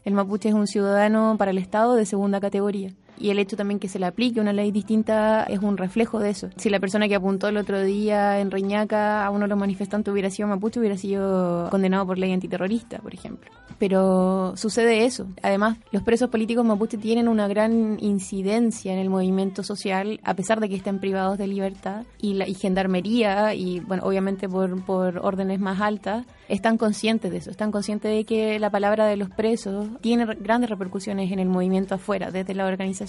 El 0.05 0.15
mapuche 0.15 0.49
es 0.49 0.55
un 0.55 0.69
ciudadano 0.69 1.35
para 1.37 1.51
el 1.51 1.59
Estado 1.59 1.97
de 1.97 2.07
segunda 2.07 2.41
categoría 2.41 2.93
y 3.19 3.31
el 3.31 3.39
hecho 3.39 3.57
también 3.57 3.79
que 3.79 3.89
se 3.89 3.99
le 3.99 4.07
aplique 4.07 4.41
una 4.41 4.53
ley 4.53 4.71
distinta 4.71 5.45
es 5.45 5.61
un 5.61 5.77
reflejo 5.77 6.19
de 6.19 6.31
eso. 6.31 6.51
Si 6.57 6.71
la 6.71 6.81
persona 6.81 7.09
que 7.09 7.15
apuntó 7.15 7.49
el 7.49 7.57
otro 7.57 7.83
día 7.83 8.41
en 8.41 8.51
Reñaca 8.51 9.25
a 9.25 9.31
uno 9.31 9.43
de 9.43 9.49
los 9.49 9.59
manifestantes 9.59 10.13
hubiera 10.13 10.31
sido 10.31 10.49
mapuche, 10.49 10.81
hubiera 10.81 10.97
sido 10.97 11.69
condenado 11.71 12.07
por 12.07 12.19
ley 12.19 12.33
antiterrorista, 12.33 12.99
por 12.99 13.15
ejemplo. 13.15 13.51
Pero 13.79 14.57
sucede 14.57 15.05
eso. 15.05 15.27
Además, 15.43 15.79
los 15.91 16.03
presos 16.03 16.31
políticos 16.31 16.65
mapuche 16.65 16.99
tienen 16.99 17.29
una 17.29 17.49
gran 17.49 17.99
incidencia 18.01 18.93
en 18.93 18.99
el 18.99 19.11
movimiento 19.11 19.63
social, 19.63 20.21
a 20.25 20.35
pesar 20.35 20.61
de 20.61 20.69
que 20.69 20.77
estén 20.77 20.99
privados 20.99 21.39
de 21.39 21.47
libertad, 21.47 22.05
y 22.21 22.35
la 22.35 22.49
y 22.49 22.55
gendarmería, 22.55 23.55
y 23.55 23.81
bueno, 23.81 24.05
obviamente 24.05 24.49
por, 24.49 24.85
por 24.85 25.19
órdenes 25.19 25.61
más 25.61 25.81
altas, 25.81 26.27
están 26.49 26.77
conscientes 26.77 27.31
de 27.31 27.39
eso, 27.39 27.51
están 27.51 27.73
conscientes 27.73 28.15
de 28.15 28.25
que 28.25 28.59
la 28.59 28.71
palabra 28.71 29.07
de 29.07 29.17
los 29.17 29.31
presos 29.31 29.89
tiene 30.01 30.27
grandes 30.27 30.71
repercusiones 30.71 31.33
en 31.33 31.39
el 31.39 31.49
movimiento 31.49 31.95
afuera, 31.95 32.31
desde 32.31 32.55
la 32.55 32.67
organización. 32.67 33.02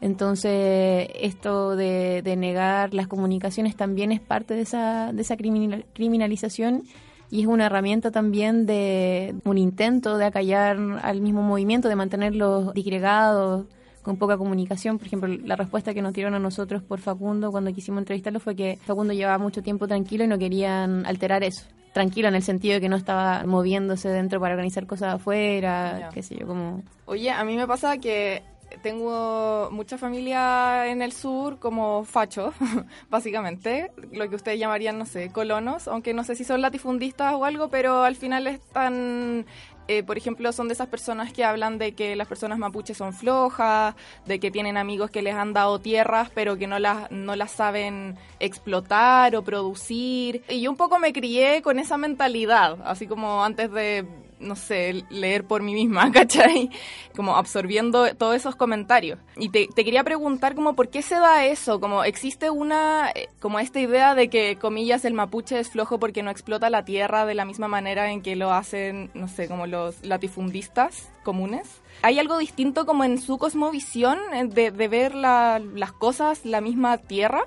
Entonces, 0.00 1.08
esto 1.14 1.74
de, 1.74 2.22
de, 2.22 2.36
negar 2.36 2.92
las 2.92 3.06
comunicaciones 3.06 3.76
también 3.76 4.12
es 4.12 4.20
parte 4.20 4.54
de 4.54 4.62
esa, 4.62 5.12
de 5.12 5.22
esa 5.22 5.36
criminal, 5.36 5.86
criminalización 5.94 6.82
y 7.30 7.40
es 7.40 7.46
una 7.46 7.66
herramienta 7.66 8.10
también 8.10 8.66
de 8.66 9.34
un 9.44 9.58
intento 9.58 10.18
de 10.18 10.26
acallar 10.26 10.78
al 11.02 11.20
mismo 11.20 11.42
movimiento, 11.42 11.88
de 11.88 11.96
mantenerlos 11.96 12.72
disgregados, 12.74 13.66
con 14.06 14.16
poca 14.18 14.38
comunicación. 14.38 14.98
Por 14.98 15.08
ejemplo, 15.08 15.28
la 15.28 15.56
respuesta 15.56 15.92
que 15.92 16.00
nos 16.00 16.12
dieron 16.12 16.34
a 16.34 16.38
nosotros 16.38 16.80
por 16.80 17.00
Facundo 17.00 17.50
cuando 17.50 17.72
quisimos 17.72 17.98
entrevistarlo 17.98 18.38
fue 18.38 18.54
que 18.54 18.78
Facundo 18.82 19.12
llevaba 19.12 19.38
mucho 19.38 19.62
tiempo 19.62 19.88
tranquilo 19.88 20.22
y 20.22 20.28
no 20.28 20.38
querían 20.38 21.04
alterar 21.06 21.42
eso. 21.42 21.66
Tranquilo 21.92 22.28
en 22.28 22.36
el 22.36 22.42
sentido 22.42 22.74
de 22.74 22.80
que 22.80 22.88
no 22.88 22.94
estaba 22.94 23.42
moviéndose 23.44 24.08
dentro 24.08 24.38
para 24.38 24.54
organizar 24.54 24.86
cosas 24.86 25.14
afuera, 25.14 26.10
qué 26.14 26.22
sé 26.22 26.36
yo, 26.36 26.46
como... 26.46 26.82
Oye, 27.06 27.32
a 27.32 27.42
mí 27.42 27.56
me 27.56 27.66
pasa 27.66 27.98
que 27.98 28.44
tengo 28.86 29.68
mucha 29.72 29.98
familia 29.98 30.86
en 30.86 31.02
el 31.02 31.10
sur 31.10 31.58
como 31.58 32.04
facho, 32.04 32.52
básicamente, 33.10 33.90
lo 34.12 34.30
que 34.30 34.36
ustedes 34.36 34.60
llamarían, 34.60 34.96
no 34.96 35.06
sé, 35.06 35.32
colonos, 35.32 35.88
aunque 35.88 36.14
no 36.14 36.22
sé 36.22 36.36
si 36.36 36.44
son 36.44 36.60
latifundistas 36.60 37.34
o 37.34 37.44
algo, 37.44 37.68
pero 37.68 38.04
al 38.04 38.14
final 38.14 38.46
están 38.46 39.44
eh, 39.88 40.04
por 40.04 40.18
ejemplo, 40.18 40.52
son 40.52 40.68
de 40.68 40.74
esas 40.74 40.86
personas 40.86 41.32
que 41.32 41.44
hablan 41.44 41.78
de 41.78 41.94
que 41.94 42.14
las 42.14 42.28
personas 42.28 42.58
mapuches 42.58 42.96
son 42.96 43.12
flojas, 43.12 43.96
de 44.24 44.38
que 44.38 44.52
tienen 44.52 44.76
amigos 44.76 45.10
que 45.10 45.22
les 45.22 45.34
han 45.34 45.52
dado 45.52 45.80
tierras, 45.80 46.30
pero 46.32 46.56
que 46.56 46.68
no 46.68 46.78
las, 46.78 47.10
no 47.10 47.34
las 47.34 47.50
saben 47.50 48.16
explotar 48.38 49.34
o 49.34 49.42
producir. 49.42 50.44
Y 50.48 50.60
yo 50.60 50.70
un 50.70 50.76
poco 50.76 51.00
me 51.00 51.12
crié 51.12 51.60
con 51.62 51.80
esa 51.80 51.96
mentalidad, 51.96 52.78
así 52.84 53.06
como 53.08 53.44
antes 53.44 53.70
de 53.72 54.25
no 54.38 54.56
sé, 54.56 55.04
leer 55.10 55.44
por 55.44 55.62
mí 55.62 55.74
misma, 55.74 56.10
¿cachai? 56.12 56.70
Como 57.14 57.36
absorbiendo 57.36 58.14
todos 58.14 58.36
esos 58.36 58.56
comentarios. 58.56 59.18
Y 59.36 59.48
te, 59.48 59.68
te, 59.74 59.84
quería 59.84 60.04
preguntar 60.04 60.54
como 60.54 60.74
por 60.74 60.88
qué 60.88 61.02
se 61.02 61.16
da 61.16 61.44
eso, 61.44 61.80
como 61.80 62.04
existe 62.04 62.50
una, 62.50 63.10
eh, 63.14 63.28
como 63.40 63.58
esta 63.58 63.80
idea 63.80 64.14
de 64.14 64.28
que, 64.28 64.56
comillas, 64.56 65.04
el 65.04 65.14
mapuche 65.14 65.58
es 65.58 65.70
flojo 65.70 65.98
porque 65.98 66.22
no 66.22 66.30
explota 66.30 66.70
la 66.70 66.84
tierra 66.84 67.26
de 67.26 67.34
la 67.34 67.44
misma 67.44 67.68
manera 67.68 68.10
en 68.10 68.22
que 68.22 68.36
lo 68.36 68.52
hacen, 68.52 69.10
no 69.14 69.28
sé, 69.28 69.48
como 69.48 69.66
los 69.66 70.04
latifundistas 70.04 71.08
comunes. 71.22 71.80
¿Hay 72.02 72.18
algo 72.18 72.38
distinto 72.38 72.86
como 72.86 73.04
en 73.04 73.20
su 73.20 73.38
cosmovisión 73.38 74.18
eh, 74.32 74.44
de, 74.46 74.88
ver 74.88 75.14
la, 75.14 75.60
las 75.74 75.92
cosas, 75.92 76.44
la 76.44 76.60
misma 76.60 76.98
tierra? 76.98 77.46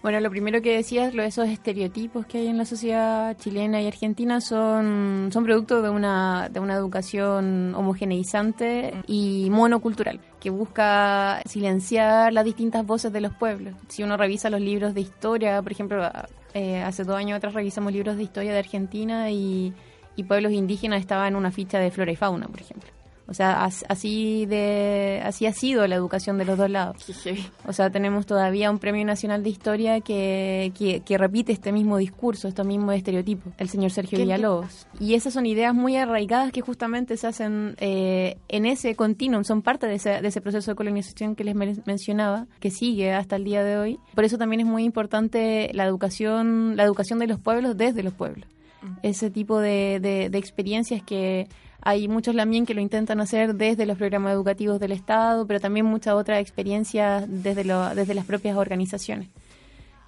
Bueno, 0.00 0.20
lo 0.20 0.30
primero 0.30 0.62
que 0.62 0.76
decías, 0.76 1.12
lo, 1.12 1.24
esos 1.24 1.48
estereotipos 1.48 2.24
que 2.26 2.38
hay 2.38 2.46
en 2.46 2.56
la 2.56 2.64
sociedad 2.64 3.36
chilena 3.36 3.82
y 3.82 3.88
argentina 3.88 4.40
son, 4.40 5.30
son 5.32 5.44
producto 5.44 5.82
de 5.82 5.90
una, 5.90 6.48
de 6.48 6.60
una 6.60 6.74
educación 6.74 7.74
homogeneizante 7.74 8.94
y 9.08 9.48
monocultural, 9.50 10.20
que 10.38 10.50
busca 10.50 11.42
silenciar 11.46 12.32
las 12.32 12.44
distintas 12.44 12.86
voces 12.86 13.12
de 13.12 13.20
los 13.20 13.34
pueblos. 13.34 13.74
Si 13.88 14.04
uno 14.04 14.16
revisa 14.16 14.50
los 14.50 14.60
libros 14.60 14.94
de 14.94 15.00
historia, 15.00 15.60
por 15.62 15.72
ejemplo, 15.72 16.08
eh, 16.54 16.80
hace 16.80 17.02
dos 17.02 17.16
años 17.16 17.36
atrás 17.36 17.54
revisamos 17.54 17.92
libros 17.92 18.16
de 18.16 18.22
historia 18.22 18.52
de 18.52 18.58
Argentina 18.60 19.32
y, 19.32 19.74
y 20.14 20.24
pueblos 20.24 20.52
indígenas 20.52 21.00
estaban 21.00 21.28
en 21.28 21.36
una 21.36 21.50
ficha 21.50 21.80
de 21.80 21.90
flora 21.90 22.12
y 22.12 22.16
fauna, 22.16 22.46
por 22.46 22.60
ejemplo. 22.60 22.97
O 23.28 23.34
sea, 23.34 23.64
así 23.64 24.46
de 24.46 25.20
así 25.22 25.44
ha 25.44 25.52
sido 25.52 25.86
la 25.86 25.94
educación 25.94 26.38
de 26.38 26.46
los 26.46 26.56
dos 26.56 26.70
lados. 26.70 26.96
O 27.66 27.74
sea, 27.74 27.90
tenemos 27.90 28.24
todavía 28.24 28.70
un 28.70 28.78
Premio 28.78 29.04
Nacional 29.04 29.42
de 29.42 29.50
Historia 29.50 30.00
que, 30.00 30.72
que, 30.76 31.00
que 31.00 31.18
repite 31.18 31.52
este 31.52 31.70
mismo 31.70 31.98
discurso, 31.98 32.48
este 32.48 32.64
mismo 32.64 32.90
estereotipo, 32.90 33.52
el 33.58 33.68
señor 33.68 33.90
Sergio 33.90 34.18
Villalobos. 34.18 34.86
Y 34.98 35.12
esas 35.12 35.34
son 35.34 35.44
ideas 35.44 35.74
muy 35.74 35.96
arraigadas 35.96 36.52
que 36.52 36.62
justamente 36.62 37.18
se 37.18 37.26
hacen 37.26 37.74
eh, 37.80 38.38
en 38.48 38.64
ese 38.64 38.94
continuum, 38.94 39.44
son 39.44 39.60
parte 39.60 39.86
de 39.86 39.96
ese, 39.96 40.22
de 40.22 40.28
ese 40.28 40.40
proceso 40.40 40.70
de 40.70 40.74
colonización 40.76 41.36
que 41.36 41.44
les 41.44 41.54
mencionaba, 41.54 42.46
que 42.60 42.70
sigue 42.70 43.12
hasta 43.12 43.36
el 43.36 43.44
día 43.44 43.62
de 43.62 43.76
hoy. 43.76 44.00
Por 44.14 44.24
eso 44.24 44.38
también 44.38 44.60
es 44.60 44.66
muy 44.66 44.84
importante 44.84 45.70
la 45.74 45.84
educación, 45.84 46.76
la 46.76 46.84
educación 46.84 47.18
de 47.18 47.26
los 47.26 47.38
pueblos 47.38 47.76
desde 47.76 48.02
los 48.02 48.14
pueblos. 48.14 48.48
Mm. 48.80 48.86
Ese 49.02 49.30
tipo 49.30 49.60
de, 49.60 49.98
de, 50.00 50.30
de 50.30 50.38
experiencias 50.38 51.02
que 51.02 51.46
hay 51.80 52.08
muchos 52.08 52.34
también 52.34 52.66
que 52.66 52.74
lo 52.74 52.80
intentan 52.80 53.20
hacer 53.20 53.54
desde 53.54 53.86
los 53.86 53.98
programas 53.98 54.32
educativos 54.32 54.80
del 54.80 54.92
Estado, 54.92 55.46
pero 55.46 55.60
también 55.60 55.86
muchas 55.86 56.14
otras 56.14 56.40
experiencias 56.40 57.24
desde, 57.28 57.64
desde 57.94 58.14
las 58.14 58.24
propias 58.24 58.56
organizaciones. 58.56 59.28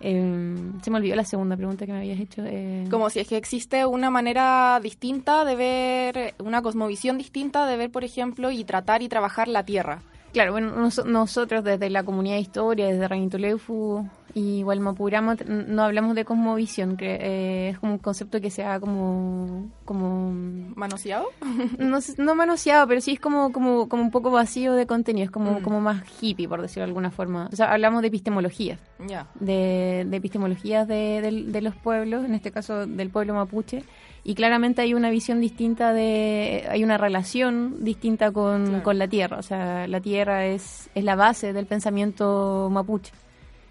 Eh, 0.02 0.56
se 0.82 0.90
me 0.90 0.96
olvidó 0.96 1.14
la 1.14 1.24
segunda 1.24 1.56
pregunta 1.56 1.84
que 1.84 1.92
me 1.92 1.98
habías 1.98 2.18
hecho. 2.18 2.42
eh. 2.44 2.86
Como 2.90 3.10
si 3.10 3.20
es 3.20 3.28
que 3.28 3.36
existe 3.36 3.84
una 3.84 4.10
manera 4.10 4.80
distinta 4.82 5.44
de 5.44 5.54
ver, 5.54 6.34
una 6.38 6.62
cosmovisión 6.62 7.18
distinta 7.18 7.66
de 7.66 7.76
ver, 7.76 7.90
por 7.90 8.02
ejemplo, 8.02 8.50
y 8.50 8.64
tratar 8.64 9.02
y 9.02 9.08
trabajar 9.08 9.46
la 9.46 9.64
tierra. 9.64 10.02
Claro, 10.32 10.52
bueno, 10.52 10.70
nos- 10.76 11.04
nosotros 11.04 11.64
desde 11.64 11.90
la 11.90 12.04
comunidad 12.04 12.36
de 12.36 12.40
historia, 12.42 12.86
desde 12.86 13.08
Ranituleufu 13.08 14.06
y 14.32 14.62
Gualmapurama, 14.62 15.34
t- 15.34 15.44
no 15.44 15.82
hablamos 15.82 16.14
de 16.14 16.24
cosmovisión, 16.24 16.96
que 16.96 17.14
eh, 17.20 17.68
es 17.70 17.78
como 17.80 17.94
un 17.94 17.98
concepto 17.98 18.40
que 18.40 18.48
se 18.50 18.62
ha 18.64 18.78
como... 18.78 19.68
como 19.84 20.30
¿Manoseado? 20.76 21.26
no, 21.78 21.98
no 22.18 22.34
manoseado, 22.36 22.86
pero 22.86 23.00
sí 23.00 23.12
es 23.14 23.18
como, 23.20 23.50
como, 23.50 23.88
como 23.88 24.04
un 24.04 24.12
poco 24.12 24.30
vacío 24.30 24.74
de 24.74 24.86
contenido, 24.86 25.24
es 25.24 25.30
como, 25.32 25.58
Mm. 25.58 25.62
como 25.62 25.80
más 25.80 26.02
hippie, 26.22 26.46
por 26.48 26.62
decirlo 26.62 26.82
de 26.82 26.90
alguna 26.90 27.10
forma. 27.10 27.48
O 27.52 27.56
sea, 27.56 27.72
hablamos 27.72 28.02
de 28.02 28.08
epistemología. 28.08 28.78
Ya. 29.08 29.26
de, 29.40 30.06
de 30.08 30.16
epistemologías 30.16 30.86
de, 30.86 31.20
del- 31.22 31.50
de 31.50 31.60
los 31.62 31.74
pueblos, 31.74 32.24
en 32.24 32.34
este 32.34 32.52
caso 32.52 32.86
del 32.86 33.10
pueblo 33.10 33.34
mapuche, 33.34 33.82
y 34.22 34.34
claramente 34.34 34.82
hay 34.82 34.94
una 34.94 35.10
visión 35.10 35.40
distinta 35.40 35.92
de, 35.92 36.66
hay 36.68 36.84
una 36.84 36.98
relación 36.98 37.82
distinta 37.84 38.30
con, 38.32 38.80
con 38.82 38.98
la 38.98 39.08
tierra, 39.08 39.38
o 39.38 39.42
sea, 39.42 39.86
la 39.86 40.00
tierra 40.00 40.46
es, 40.46 40.90
es 40.94 41.04
la 41.04 41.16
base 41.16 41.52
del 41.52 41.66
pensamiento 41.66 42.68
mapuche, 42.70 43.12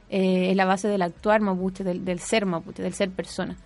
eh, 0.10 0.50
es 0.50 0.56
la 0.56 0.66
base 0.66 0.88
del 0.88 1.02
actuar 1.04 1.42
mapuche, 1.42 1.84
del, 1.84 2.04
del 2.04 2.20
ser 2.20 2.46
mapuche, 2.46 2.82
del 2.82 2.94
ser 2.94 3.12
persona, 3.12 3.58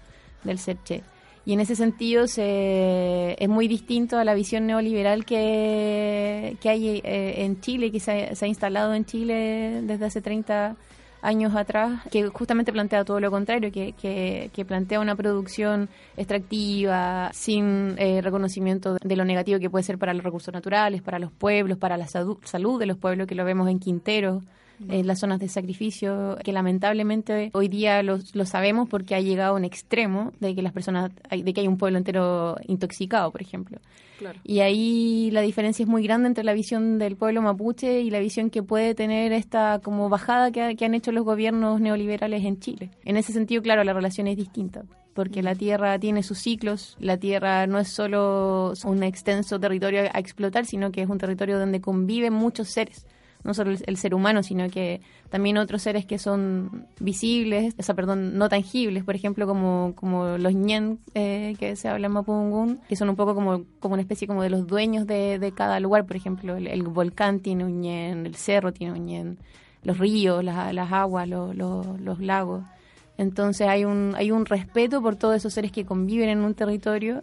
del 0.43 0.59
ser 0.59 0.77
che. 0.83 1.01
Y 1.45 1.51
en 1.51 1.59
ese 1.59 1.75
sentido 1.75 2.27
se, 2.27 3.35
es 3.37 3.49
muy 3.49 3.67
distinto 3.67 4.17
a 4.17 4.23
la 4.23 4.33
visión 4.33 4.65
neoliberal 4.65 5.25
que, 5.25 6.55
que 6.61 6.69
hay 6.69 7.01
eh, 7.03 7.43
en 7.43 7.59
Chile, 7.59 7.91
que 7.91 7.99
se 7.99 8.11
ha, 8.11 8.35
se 8.35 8.45
ha 8.45 8.47
instalado 8.47 8.93
en 8.93 9.03
Chile 9.03 9.81
desde 9.83 10.05
hace 10.05 10.21
30 10.21 10.67
años 10.67 10.77
atrás, 11.55 12.01
que 12.11 12.27
justamente 12.27 12.71
plantea 12.71 13.05
todo 13.05 13.19
lo 13.19 13.31
contrario, 13.31 13.71
que, 13.71 13.93
que, 13.93 14.49
que 14.53 14.65
plantea 14.65 14.99
una 14.99 15.15
producción 15.15 15.89
extractiva, 16.17 17.29
sin 17.33 17.95
eh, 17.97 18.21
reconocimiento 18.21 18.97
de 19.01 19.15
lo 19.15 19.23
negativo 19.23 19.59
que 19.59 19.69
puede 19.69 19.83
ser 19.83 19.97
para 19.97 20.13
los 20.13 20.23
recursos 20.23 20.53
naturales, 20.53 21.01
para 21.01 21.19
los 21.19 21.31
pueblos, 21.31 21.77
para 21.77 21.97
la 21.97 22.07
salud 22.07 22.79
de 22.79 22.85
los 22.85 22.97
pueblos, 22.97 23.27
que 23.27 23.35
lo 23.35 23.45
vemos 23.45 23.69
en 23.69 23.79
Quintero, 23.79 24.41
en 24.89 25.07
las 25.07 25.19
zonas 25.19 25.39
de 25.39 25.47
sacrificio, 25.47 26.37
que 26.43 26.51
lamentablemente 26.51 27.49
hoy 27.53 27.67
día 27.67 28.01
lo, 28.03 28.19
lo 28.33 28.45
sabemos 28.45 28.89
porque 28.89 29.15
ha 29.15 29.21
llegado 29.21 29.53
a 29.53 29.57
un 29.57 29.65
extremo 29.65 30.31
de 30.39 30.53
que 30.55 30.61
las 30.61 30.73
personas, 30.73 31.11
de 31.31 31.53
que 31.53 31.61
hay 31.61 31.67
un 31.67 31.77
pueblo 31.77 31.97
entero 31.97 32.57
intoxicado, 32.67 33.31
por 33.31 33.41
ejemplo. 33.41 33.79
Claro. 34.19 34.39
Y 34.43 34.59
ahí 34.59 35.31
la 35.31 35.41
diferencia 35.41 35.83
es 35.83 35.89
muy 35.89 36.03
grande 36.03 36.27
entre 36.27 36.43
la 36.43 36.53
visión 36.53 36.99
del 36.99 37.15
pueblo 37.15 37.41
mapuche 37.41 38.01
y 38.01 38.09
la 38.09 38.19
visión 38.19 38.49
que 38.49 38.61
puede 38.63 38.93
tener 38.95 39.33
esta 39.33 39.79
como 39.83 40.07
bajada 40.09 40.51
que, 40.51 40.61
ha- 40.61 40.75
que 40.75 40.85
han 40.85 40.93
hecho 40.93 41.11
los 41.11 41.25
gobiernos 41.25 41.81
neoliberales 41.81 42.43
en 42.45 42.59
Chile. 42.59 42.89
En 43.05 43.17
ese 43.17 43.33
sentido, 43.33 43.61
claro, 43.61 43.83
la 43.83 43.91
relación 43.93 44.27
es 44.27 44.37
distinta, 44.37 44.83
porque 45.13 45.41
la 45.41 45.55
tierra 45.55 45.97
tiene 45.99 46.21
sus 46.23 46.37
ciclos, 46.39 46.95
la 46.99 47.17
tierra 47.17 47.65
no 47.67 47.79
es 47.79 47.89
solo 47.89 48.73
un 48.85 49.03
extenso 49.03 49.59
territorio 49.59 50.01
a 50.13 50.19
explotar, 50.19 50.65
sino 50.65 50.91
que 50.91 51.01
es 51.01 51.09
un 51.09 51.17
territorio 51.17 51.57
donde 51.59 51.81
conviven 51.81 52.33
muchos 52.33 52.69
seres. 52.69 53.05
No 53.43 53.53
solo 53.53 53.71
el, 53.85 53.97
ser 53.97 54.15
humano, 54.15 54.41
sino 54.41 54.69
que 54.69 55.01
también 55.29 55.57
otros 55.57 55.81
seres 55.81 56.05
que 56.05 56.17
son 56.17 56.87
visibles, 56.99 57.73
o 57.77 57.83
sea, 57.83 57.93
perdón, 57.93 58.37
no 58.37 58.47
tangibles, 58.49 59.03
por 59.03 59.15
ejemplo, 59.15 59.45
como, 59.45 59.93
como 59.95 60.37
los 60.37 60.53
ñen 60.53 60.99
eh, 61.13 61.55
que 61.59 61.75
se 61.75 61.89
habla 61.89 62.07
en 62.07 62.13
Mapudungun, 62.13 62.79
que 62.87 62.95
son 62.95 63.09
un 63.09 63.15
poco 63.17 63.35
como, 63.35 63.63
como 63.79 63.93
una 63.93 64.01
especie 64.01 64.27
como 64.27 64.43
de 64.43 64.49
los 64.49 64.65
dueños 64.65 65.05
de, 65.07 65.39
de 65.39 65.51
cada 65.51 65.79
lugar, 65.79 66.05
por 66.05 66.15
ejemplo, 66.15 66.55
el, 66.55 66.83
volcán 66.83 67.39
tiene 67.41 67.65
un 67.65 67.81
ñen, 67.81 68.25
el 68.25 68.35
cerro 68.35 68.71
tiene 68.71 68.93
un 68.93 69.05
ñen, 69.05 69.37
los 69.83 69.97
ríos, 69.97 70.43
las, 70.43 70.91
aguas, 70.93 71.27
lo- 71.27 71.53
lo- 71.53 71.97
los 71.99 72.19
lagos. 72.19 72.63
Entonces 73.17 73.67
hay 73.67 73.85
un, 73.85 74.13
hay 74.15 74.31
un 74.31 74.45
respeto 74.45 75.01
por 75.01 75.15
todos 75.15 75.35
esos 75.35 75.53
seres 75.53 75.71
que 75.71 75.85
conviven 75.85 76.29
en 76.29 76.39
un 76.39 76.53
territorio 76.55 77.19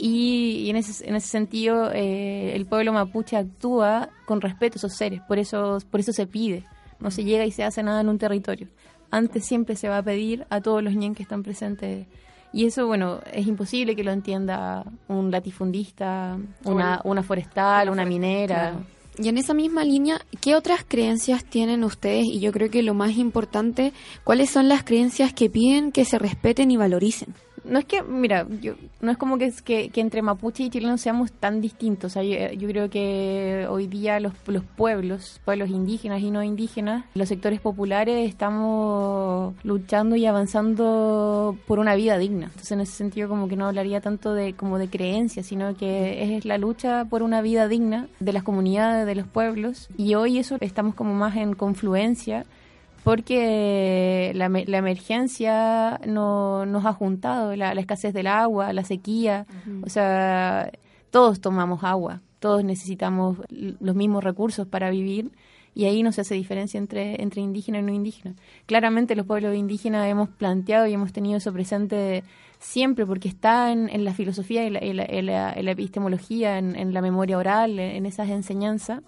y, 0.00 0.62
y 0.64 0.70
en, 0.70 0.76
ese, 0.76 1.06
en 1.06 1.14
ese 1.14 1.28
sentido 1.28 1.90
eh, 1.92 2.54
el 2.54 2.66
pueblo 2.66 2.92
mapuche 2.92 3.36
actúa 3.36 4.08
con 4.24 4.40
respeto 4.40 4.76
a 4.76 4.78
esos 4.78 4.94
seres, 4.94 5.20
por 5.28 5.38
eso, 5.38 5.78
por 5.90 6.00
eso 6.00 6.12
se 6.12 6.26
pide, 6.26 6.64
no 7.00 7.10
se 7.10 7.24
llega 7.24 7.44
y 7.44 7.50
se 7.50 7.64
hace 7.64 7.82
nada 7.82 8.00
en 8.00 8.08
un 8.08 8.18
territorio. 8.18 8.68
Antes 9.10 9.44
siempre 9.44 9.76
se 9.76 9.88
va 9.88 9.98
a 9.98 10.02
pedir 10.02 10.46
a 10.50 10.60
todos 10.60 10.82
los 10.82 10.94
ñen 10.94 11.14
que 11.14 11.22
están 11.22 11.42
presentes 11.42 12.06
y 12.52 12.66
eso, 12.66 12.86
bueno, 12.86 13.20
es 13.32 13.46
imposible 13.46 13.94
que 13.94 14.02
lo 14.02 14.10
entienda 14.10 14.84
un 15.08 15.30
latifundista, 15.30 16.38
una, 16.64 17.00
una 17.04 17.22
forestal, 17.22 17.90
una 17.90 18.04
minera. 18.04 18.70
Claro. 18.70 18.86
Y 19.18 19.28
en 19.28 19.38
esa 19.38 19.54
misma 19.54 19.84
línea, 19.84 20.20
¿qué 20.40 20.54
otras 20.54 20.84
creencias 20.86 21.44
tienen 21.44 21.84
ustedes? 21.84 22.24
Y 22.26 22.40
yo 22.40 22.52
creo 22.52 22.70
que 22.70 22.82
lo 22.82 22.94
más 22.94 23.16
importante, 23.18 23.92
¿cuáles 24.24 24.50
son 24.50 24.68
las 24.68 24.82
creencias 24.82 25.32
que 25.32 25.50
piden 25.50 25.92
que 25.92 26.04
se 26.04 26.18
respeten 26.18 26.70
y 26.70 26.76
valoricen? 26.76 27.34
No 27.64 27.78
es 27.78 27.84
que, 27.84 28.02
mira, 28.02 28.46
yo, 28.60 28.74
no 29.00 29.10
es 29.10 29.18
como 29.18 29.38
que, 29.38 29.52
que, 29.64 29.90
que 29.90 30.00
entre 30.00 30.22
mapuche 30.22 30.64
y 30.64 30.70
chileno 30.70 30.98
seamos 30.98 31.32
tan 31.32 31.60
distintos. 31.60 32.12
O 32.12 32.14
sea, 32.14 32.22
yo, 32.22 32.52
yo 32.52 32.68
creo 32.68 32.90
que 32.90 33.66
hoy 33.68 33.86
día 33.86 34.20
los, 34.20 34.32
los 34.46 34.64
pueblos, 34.64 35.40
pueblos 35.44 35.70
indígenas 35.70 36.20
y 36.20 36.30
no 36.30 36.42
indígenas, 36.42 37.04
los 37.14 37.28
sectores 37.28 37.60
populares, 37.60 38.28
estamos 38.28 39.54
luchando 39.62 40.16
y 40.16 40.26
avanzando 40.26 41.56
por 41.66 41.78
una 41.78 41.94
vida 41.94 42.18
digna. 42.18 42.46
Entonces, 42.46 42.72
en 42.72 42.80
ese 42.80 42.92
sentido, 42.92 43.28
como 43.28 43.48
que 43.48 43.56
no 43.56 43.66
hablaría 43.66 44.00
tanto 44.00 44.34
de 44.34 44.54
como 44.54 44.78
de 44.78 44.88
creencias, 44.88 45.46
sino 45.46 45.76
que 45.76 46.36
es 46.36 46.44
la 46.44 46.58
lucha 46.58 47.04
por 47.04 47.22
una 47.22 47.42
vida 47.42 47.68
digna 47.68 48.08
de 48.20 48.32
las 48.32 48.42
comunidades, 48.42 49.06
de 49.06 49.14
los 49.14 49.26
pueblos. 49.26 49.88
Y 49.96 50.14
hoy 50.14 50.38
eso 50.38 50.56
estamos 50.60 50.94
como 50.94 51.14
más 51.14 51.36
en 51.36 51.54
confluencia 51.54 52.44
porque 53.04 54.32
la, 54.34 54.48
la 54.48 54.78
emergencia 54.78 56.00
no, 56.06 56.66
nos 56.66 56.84
ha 56.86 56.92
juntado, 56.92 57.54
la, 57.56 57.74
la 57.74 57.80
escasez 57.80 58.12
del 58.14 58.26
agua, 58.26 58.72
la 58.72 58.84
sequía, 58.84 59.46
o 59.84 59.88
sea, 59.88 60.70
todos 61.10 61.40
tomamos 61.40 61.82
agua, 61.84 62.20
todos 62.38 62.64
necesitamos 62.64 63.38
los 63.48 63.94
mismos 63.94 64.22
recursos 64.24 64.66
para 64.66 64.90
vivir 64.90 65.30
y 65.74 65.84
ahí 65.84 66.02
no 66.02 66.10
se 66.12 66.20
hace 66.22 66.34
diferencia 66.34 66.78
entre, 66.78 67.22
entre 67.22 67.40
indígena 67.40 67.78
y 67.78 67.82
no 67.82 67.92
indígena. 67.92 68.34
Claramente 68.66 69.14
los 69.14 69.26
pueblos 69.26 69.54
indígenas 69.56 70.06
hemos 70.08 70.28
planteado 70.28 70.86
y 70.86 70.92
hemos 70.94 71.12
tenido 71.12 71.36
eso 71.38 71.52
presente 71.52 72.24
siempre 72.58 73.06
porque 73.06 73.28
está 73.28 73.70
en, 73.72 73.88
en 73.88 74.04
la 74.04 74.12
filosofía 74.12 74.64
y 74.66 74.70
la, 74.70 74.80
en 74.80 74.96
la- 74.96 75.04
en 75.04 75.26
la- 75.26 75.52
en 75.52 75.64
la 75.64 75.70
epistemología, 75.70 76.58
en, 76.58 76.92
la 76.92 77.00
memoria 77.00 77.38
oral, 77.38 77.78
en, 77.78 78.04
esas 78.04 78.28
enseñanzas. 78.30 79.00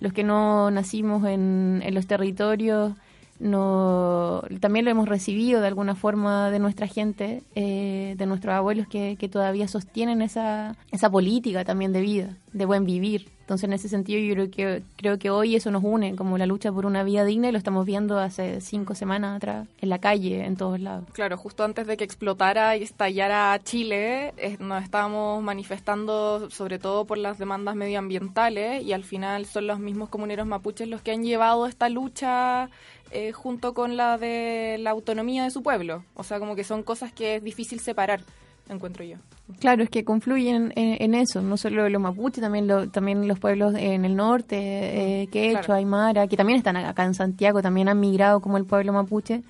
Los 0.00 0.12
que 0.12 0.24
no 0.24 0.70
nacimos 0.70 1.24
en 1.26 1.82
los 1.92 2.06
territorios 2.06 2.92
no 3.40 4.42
también 4.60 4.84
lo 4.84 4.90
hemos 4.90 5.08
recibido 5.08 5.60
de 5.60 5.66
alguna 5.66 5.94
forma 5.94 6.50
de 6.50 6.58
nuestra 6.58 6.86
gente, 6.86 7.42
eh, 7.54 8.14
de 8.16 8.26
nuestros 8.26 8.54
abuelos 8.54 8.86
que, 8.86 9.16
que 9.18 9.28
todavía 9.28 9.66
sostienen 9.66 10.22
esa, 10.22 10.76
esa 10.92 11.10
política 11.10 11.64
también 11.64 11.92
de 11.92 12.02
vida, 12.02 12.36
de 12.52 12.64
buen 12.66 12.84
vivir. 12.84 13.28
Entonces, 13.50 13.64
en 13.64 13.72
ese 13.72 13.88
sentido, 13.88 14.20
yo 14.20 14.34
creo 14.34 14.50
que, 14.52 14.82
creo 14.94 15.18
que 15.18 15.28
hoy 15.28 15.56
eso 15.56 15.72
nos 15.72 15.82
une, 15.82 16.14
como 16.14 16.38
la 16.38 16.46
lucha 16.46 16.70
por 16.70 16.86
una 16.86 17.02
vida 17.02 17.24
digna, 17.24 17.48
y 17.48 17.52
lo 17.52 17.58
estamos 17.58 17.84
viendo 17.84 18.20
hace 18.20 18.60
cinco 18.60 18.94
semanas 18.94 19.38
atrás, 19.38 19.66
en 19.80 19.88
la 19.88 19.98
calle, 19.98 20.44
en 20.44 20.54
todos 20.54 20.78
lados. 20.78 21.06
Claro, 21.10 21.36
justo 21.36 21.64
antes 21.64 21.88
de 21.88 21.96
que 21.96 22.04
explotara 22.04 22.76
y 22.76 22.84
estallara 22.84 23.58
Chile, 23.64 24.34
eh, 24.36 24.56
nos 24.60 24.84
estábamos 24.84 25.42
manifestando 25.42 26.48
sobre 26.50 26.78
todo 26.78 27.06
por 27.06 27.18
las 27.18 27.38
demandas 27.38 27.74
medioambientales 27.74 28.84
y 28.84 28.92
al 28.92 29.02
final 29.02 29.46
son 29.46 29.66
los 29.66 29.80
mismos 29.80 30.10
comuneros 30.10 30.46
mapuches 30.46 30.86
los 30.86 31.02
que 31.02 31.10
han 31.10 31.24
llevado 31.24 31.66
esta 31.66 31.88
lucha 31.88 32.70
eh, 33.10 33.32
junto 33.32 33.74
con 33.74 33.96
la 33.96 34.18
de 34.18 34.76
la 34.80 34.90
autonomía 34.90 35.44
de 35.44 35.50
su 35.50 35.62
pueblo. 35.62 36.04
O 36.14 36.22
sea, 36.24 36.38
como 36.38 36.54
que 36.56 36.64
son 36.64 36.82
cosas 36.82 37.12
que 37.12 37.36
es 37.36 37.44
difícil 37.44 37.80
separar, 37.80 38.20
encuentro 38.68 39.04
yo. 39.04 39.16
Claro, 39.58 39.82
es 39.82 39.90
que 39.90 40.04
confluyen 40.04 40.72
en, 40.76 41.02
en 41.02 41.14
eso, 41.14 41.42
no 41.42 41.56
solo 41.56 41.88
los 41.88 42.00
mapuches, 42.00 42.40
también 42.40 42.68
lo, 42.68 42.88
también 42.88 43.26
los 43.26 43.38
pueblos 43.40 43.74
en 43.76 44.04
el 44.04 44.14
norte, 44.14 45.22
eh, 45.22 45.26
Quechua, 45.26 45.60
Claro. 45.62 45.74
Aymara, 45.74 46.26
que 46.28 46.36
también 46.36 46.58
están 46.58 46.76
acá 46.76 47.04
en 47.04 47.14
Santiago, 47.14 47.60
también 47.62 47.88
han 47.88 47.98
migrado 47.98 48.40
como 48.40 48.58
el 48.58 48.64
pueblo 48.64 48.92
mapuche, 48.92 49.42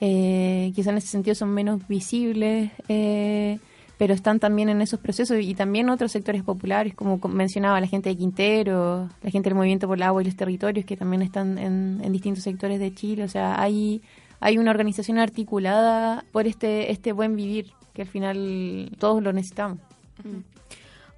eh, 0.00 0.70
quizá 0.74 0.90
en 0.90 0.98
ese 0.98 1.08
sentido 1.08 1.34
son 1.34 1.48
menos 1.54 1.88
visibles, 1.88 2.70
eh, 2.88 3.58
pero 3.98 4.14
están 4.14 4.38
también 4.40 4.68
en 4.70 4.80
esos 4.80 4.98
procesos 5.00 5.36
y 5.40 5.54
también 5.54 5.90
otros 5.90 6.12
sectores 6.12 6.42
populares, 6.42 6.94
como 6.94 7.20
com- 7.20 7.32
mencionaba 7.32 7.80
la 7.80 7.86
gente 7.86 8.08
de 8.08 8.16
Quintero, 8.16 9.08
la 9.22 9.30
gente 9.30 9.50
del 9.50 9.56
Movimiento 9.56 9.86
por 9.86 9.98
el 9.98 10.04
Agua 10.04 10.22
y 10.22 10.24
los 10.24 10.36
Territorios, 10.36 10.86
que 10.86 10.96
también 10.96 11.20
están 11.22 11.58
en, 11.58 12.00
distintos 12.12 12.44
sectores 12.44 12.78
de 12.80 12.94
Chile, 12.94 13.24
o 13.24 13.28
sea, 13.28 13.60
hay, 13.60 14.00
hay 14.40 14.56
una 14.56 14.70
organización 14.70 15.18
articulada 15.18 16.24
por 16.32 16.46
este, 16.46 16.90
este 16.92 17.12
buen 17.12 17.36
vivir 17.36 17.72
que 17.92 18.02
al 18.02 18.08
final 18.08 18.90
todos 18.98 19.22
lo 19.22 19.32
necesitamos. 19.32 19.78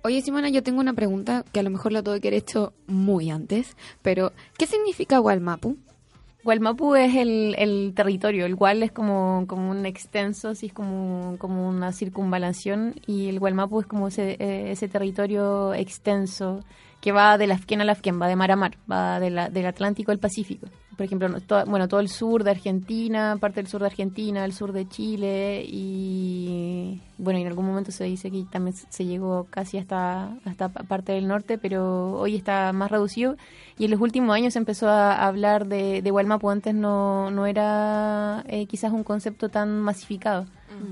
Oye, 0.02 0.22
Simona, 0.22 0.48
yo 0.48 0.62
tengo 0.62 0.80
una 0.80 0.94
pregunta 0.94 1.44
que 1.52 1.60
a 1.60 1.62
lo 1.62 1.68
mejor 1.68 1.92
la 1.92 2.02
tuve 2.02 2.20
que 2.22 2.28
haber 2.28 2.38
hecho 2.40 2.72
muy 2.86 3.30
antes, 3.30 3.76
pero 4.00 4.32
¿qué 4.56 4.66
significa 4.66 5.20
Walmapu? 5.20 5.76
Gualmapu 6.42 6.94
es 6.94 7.14
el, 7.16 7.54
el 7.58 7.92
territorio, 7.94 8.46
el 8.46 8.54
Gual 8.54 8.82
es 8.82 8.92
como, 8.92 9.44
como 9.46 9.70
un 9.70 9.84
extenso, 9.84 10.48
así 10.50 10.66
es 10.66 10.72
como, 10.72 11.36
como 11.38 11.68
una 11.68 11.92
circunvalación 11.92 12.94
y 13.06 13.28
el 13.28 13.38
Gualmapu 13.38 13.80
es 13.80 13.86
como 13.86 14.08
ese, 14.08 14.36
eh, 14.38 14.70
ese 14.70 14.88
territorio 14.88 15.74
extenso 15.74 16.64
que 17.00 17.12
va 17.12 17.38
de 17.38 17.46
la 17.46 17.54
Afquén 17.54 17.80
a 17.80 17.84
la 17.84 17.92
Afquén, 17.92 18.20
va 18.20 18.28
de 18.28 18.36
mar 18.36 18.50
a 18.50 18.56
mar, 18.56 18.76
va 18.90 19.20
de 19.20 19.30
del 19.50 19.66
Atlántico 19.66 20.12
al 20.12 20.18
Pacífico. 20.18 20.66
Por 21.00 21.06
ejemplo, 21.06 21.30
no- 21.30 21.38
bueno, 21.64 21.88
todo 21.88 22.00
el 22.00 22.08
sur 22.10 22.44
de 22.44 22.50
Argentina, 22.50 23.38
parte 23.40 23.60
del 23.62 23.68
sur 23.68 23.80
de 23.80 23.86
Argentina, 23.86 24.44
el 24.44 24.52
sur 24.52 24.70
de 24.72 24.86
Chile 24.86 25.64
y 25.66 27.00
bueno, 27.16 27.38
y 27.38 27.42
en 27.42 27.48
algún 27.48 27.66
momento 27.66 27.90
se 27.90 28.04
dice 28.04 28.30
que 28.30 28.44
también 28.50 28.76
se- 28.76 29.04
llegó 29.06 29.46
casi 29.48 29.78
hasta 29.78 30.34
hasta 30.44 30.68
pa- 30.68 30.82
parte 30.82 31.12
del 31.12 31.26
norte, 31.26 31.56
pero 31.56 32.12
hoy 32.18 32.36
está 32.36 32.72
más 32.74 32.90
reducido 32.90 33.36
y 33.78 33.86
en 33.86 33.90
los 33.92 34.00
últimos 34.00 34.34
años 34.34 34.52
se 34.52 34.58
empezó 34.58 34.88
a 34.90 35.26
hablar 35.26 35.66
de, 35.68 36.02
de 36.02 36.10
Gualmapu, 36.10 36.50
antes 36.50 36.74
no, 36.74 37.30
no 37.30 37.46
era 37.46 38.44
eh, 38.48 38.66
quizás 38.66 38.92
un 38.92 39.02
concepto 39.04 39.48
tan 39.48 39.80
masificado. 39.80 40.44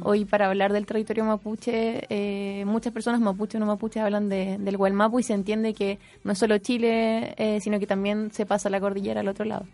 Hoy 0.02 0.24
para 0.24 0.46
hablar 0.48 0.72
del 0.72 0.86
territorio 0.86 1.24
mapuche, 1.24 2.04
eh, 2.10 2.64
muchas 2.66 2.92
personas 2.92 3.20
mapuches 3.20 3.56
o 3.56 3.58
no 3.60 3.66
mapuches 3.66 4.02
hablan 4.02 4.28
de, 4.28 4.58
del 4.58 4.76
Gualmapu 4.76 5.20
y 5.20 5.22
se 5.22 5.34
entiende 5.34 5.72
que 5.72 5.98
no 6.24 6.32
es 6.32 6.38
solo 6.38 6.58
Chile, 6.58 7.34
eh, 7.38 7.60
sino 7.60 7.78
que 7.78 7.86
también 7.86 8.30
se 8.32 8.44
pasa 8.44 8.70
la 8.70 8.80
cordillera 8.80 9.20
al 9.20 9.28
otro 9.28 9.44
lado. 9.44 9.66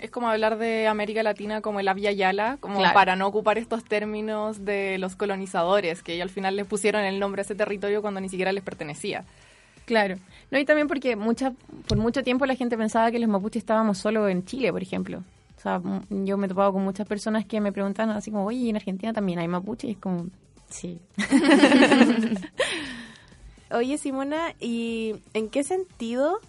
Es 0.00 0.10
como 0.10 0.28
hablar 0.28 0.56
de 0.58 0.86
América 0.88 1.22
Latina 1.22 1.60
como 1.60 1.78
el 1.80 1.86
Avia 1.88 2.10
Yala, 2.12 2.56
como 2.60 2.78
Claro. 2.78 2.94
para 2.94 3.16
no 3.16 3.26
ocupar 3.26 3.58
estos 3.58 3.84
términos 3.84 4.64
de 4.64 4.96
los 4.98 5.14
colonizadores, 5.14 6.02
que 6.02 6.20
al 6.22 6.30
final 6.30 6.56
les 6.56 6.66
pusieron 6.66 7.04
el 7.04 7.20
nombre 7.20 7.40
a 7.40 7.44
ese 7.44 7.54
territorio 7.54 8.00
cuando 8.00 8.20
ni 8.20 8.28
siquiera 8.30 8.50
les 8.52 8.64
pertenecía. 8.64 9.24
Claro. 9.84 10.16
No, 10.50 10.58
y 10.58 10.64
también 10.64 10.88
porque 10.88 11.16
mucha, 11.16 11.52
por 11.86 11.98
mucho 11.98 12.22
tiempo 12.22 12.46
la 12.46 12.54
gente 12.54 12.76
pensaba 12.78 13.10
que 13.10 13.18
los 13.18 13.28
mapuches 13.28 13.60
estábamos 13.62 13.98
solo 13.98 14.26
en 14.28 14.44
Chile, 14.44 14.72
por 14.72 14.82
ejemplo. 14.82 15.22
O 15.58 15.60
sea, 15.60 15.76
m- 15.84 16.00
yo 16.24 16.38
me 16.38 16.46
he 16.46 16.48
topado 16.48 16.72
con 16.72 16.82
muchas 16.82 17.06
personas 17.06 17.44
que 17.44 17.60
me 17.60 17.70
preguntan 17.72 18.08
así 18.10 18.30
como, 18.30 18.46
oye, 18.46 18.58
¿y 18.58 18.70
en 18.70 18.76
Argentina 18.76 19.12
también 19.12 19.38
hay 19.40 19.48
mapuches? 19.48 19.90
Y 19.90 19.92
es 19.92 19.98
como, 19.98 20.26
sí. 20.70 20.98
Oye, 23.72 23.98
Simona, 23.98 24.54
¿y 24.58 25.14
en 25.32 25.48
qué 25.48 25.62
sentido 25.62 26.40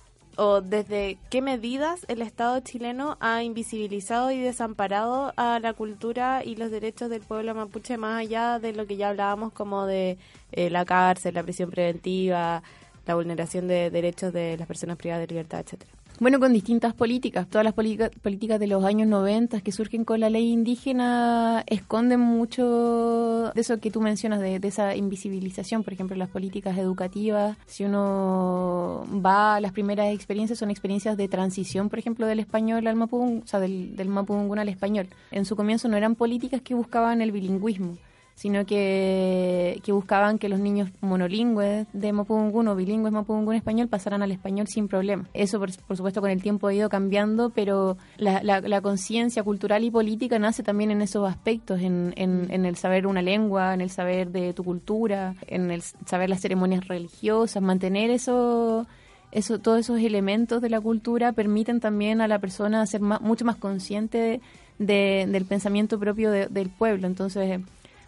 o 0.44 0.60
desde 0.62 1.20
qué 1.30 1.39
medidas 1.39 2.04
el 2.08 2.24
Estado 2.24 2.60
chileno 2.62 3.16
ha 3.20 3.44
invisibilizado 3.44 4.32
y 4.32 4.39
desamparado 4.39 5.34
a 5.38 5.60
la 5.60 5.74
cultura 5.74 6.44
y 6.44 6.56
los 6.56 6.72
derechos 6.72 7.12
del 7.12 7.22
pueblo 7.22 7.54
mapuche 7.54 7.96
más 7.98 8.22
allá 8.22 8.58
de 8.58 8.74
lo 8.74 8.88
que 8.88 8.98
ya 8.98 9.10
hablábamos 9.10 9.54
como 9.54 9.86
de 9.86 10.18
eh, 10.52 10.72
la 10.72 10.84
cárcel, 10.84 11.36
la 11.36 11.44
prisión 11.44 11.70
preventiva, 11.70 12.64
la 13.06 13.14
vulneración 13.14 13.68
de 13.68 13.92
derechos 13.92 14.34
de 14.34 14.58
las 14.58 14.68
personas 14.68 14.98
privadas 14.98 15.22
de 15.22 15.28
libertad, 15.28 15.60
etcétera? 15.60 16.01
Bueno, 16.22 16.40
con 16.40 16.54
distintas 16.54 16.94
políticas. 16.94 17.48
Todas 17.50 17.66
las 17.66 17.74
política- 17.74 18.12
políticas 18.22 18.60
de 18.60 18.68
los 18.68 18.86
años 18.86 19.08
90 19.08 19.60
que 19.62 19.72
surgen 19.72 20.06
con 20.06 20.20
la 20.20 20.30
ley 20.30 20.52
indígena 20.52 21.64
esconden 21.66 22.20
mucho 22.20 23.52
de 23.56 23.60
eso 23.60 23.80
que 23.80 23.90
tú 23.90 24.02
mencionas, 24.02 24.40
de, 24.40 24.60
de 24.60 24.68
esa 24.68 24.96
invisibilización. 24.96 25.84
Por 25.84 25.94
ejemplo, 25.94 26.16
las 26.16 26.30
políticas 26.30 26.78
educativas. 26.78 27.58
Si 27.66 27.86
uno 27.86 29.04
va 29.26 29.56
a 29.56 29.62
las 29.62 29.72
primeras 29.72 30.14
experiencias, 30.14 30.60
son 30.60 30.70
experiencias 30.70 31.18
de 31.18 31.28
transición, 31.28 31.90
por 31.90 31.98
ejemplo, 31.98 32.28
del 32.28 32.40
español 32.40 32.86
al 32.86 32.96
mapudungun, 32.98 33.42
o 33.44 33.48
sea, 33.48 33.60
del, 33.60 33.96
del 33.96 34.08
mapudungun 34.08 34.60
al 34.60 34.70
español. 34.70 35.08
En 35.32 35.46
su 35.46 35.56
comienzo 35.56 35.88
no 35.88 35.98
eran 35.98 36.14
políticas 36.14 36.62
que 36.62 36.76
buscaban 36.76 37.24
el 37.24 37.32
bilingüismo 37.32 37.98
sino 38.42 38.66
que, 38.66 39.80
que 39.84 39.92
buscaban 39.92 40.39
que 40.39 40.50
los 40.50 40.60
niños 40.60 40.89
monolingües 41.02 41.86
de 41.94 42.12
Mapudungun 42.12 42.68
o 42.70 42.76
bilingües 42.76 43.14
Mapudungun 43.14 43.54
español 43.54 43.88
pasaran 43.88 44.24
al 44.24 44.32
español 44.32 44.66
sin 44.68 44.88
problema. 44.88 45.26
Eso, 45.36 45.60
por, 45.60 45.70
por 45.86 45.96
supuesto, 45.96 46.22
con 46.22 46.32
el 46.32 46.42
tiempo 46.42 46.66
ha 46.68 46.74
ido 46.74 46.89
cambiando, 46.89 47.52
pero 47.52 47.98
la, 48.18 48.42
la- 48.42 48.62
la 48.62 48.82
conciencia 48.82 49.44
cultural 49.44 49.84
y 49.84 49.92
política 49.92 50.39
nace 50.39 50.64
también 50.64 50.89
en 50.89 51.04
esos 51.04 51.30
aspectos, 51.30 51.82
en, 51.82 52.14
en, 52.18 52.48
en 52.50 52.66
el 52.66 52.76
saber 52.78 53.06
una 53.06 53.22
lengua, 53.22 53.76
en 53.76 53.82
el 53.82 53.92
saber 53.92 54.32
de 54.32 54.54
tu 54.54 54.64
cultura, 54.64 55.36
en 55.46 55.70
el 55.70 55.84
saber 56.08 56.30
las 56.30 56.42
ceremonias 56.42 56.88
religiosas, 56.88 57.62
mantener 57.62 58.10
eso 58.10 58.88
eso, 59.32 59.60
todos 59.60 59.80
esos 59.80 60.00
elementos 60.00 60.62
de 60.62 60.70
la 60.70 60.82
cultura 60.82 61.32
permiten 61.32 61.80
también 61.80 62.20
a 62.20 62.28
la 62.28 62.39
persona 62.39 62.86
ser 62.86 63.00
ma- 63.02 63.20
mucho 63.20 63.46
más 63.46 63.56
consciente 63.56 64.42
de- 64.78 65.26
del 65.30 65.46
pensamiento 65.46 65.98
propio 66.00 66.32
de- 66.32 66.48
del 66.48 66.70
pueblo. 66.70 67.08
Entonces, 67.08 67.62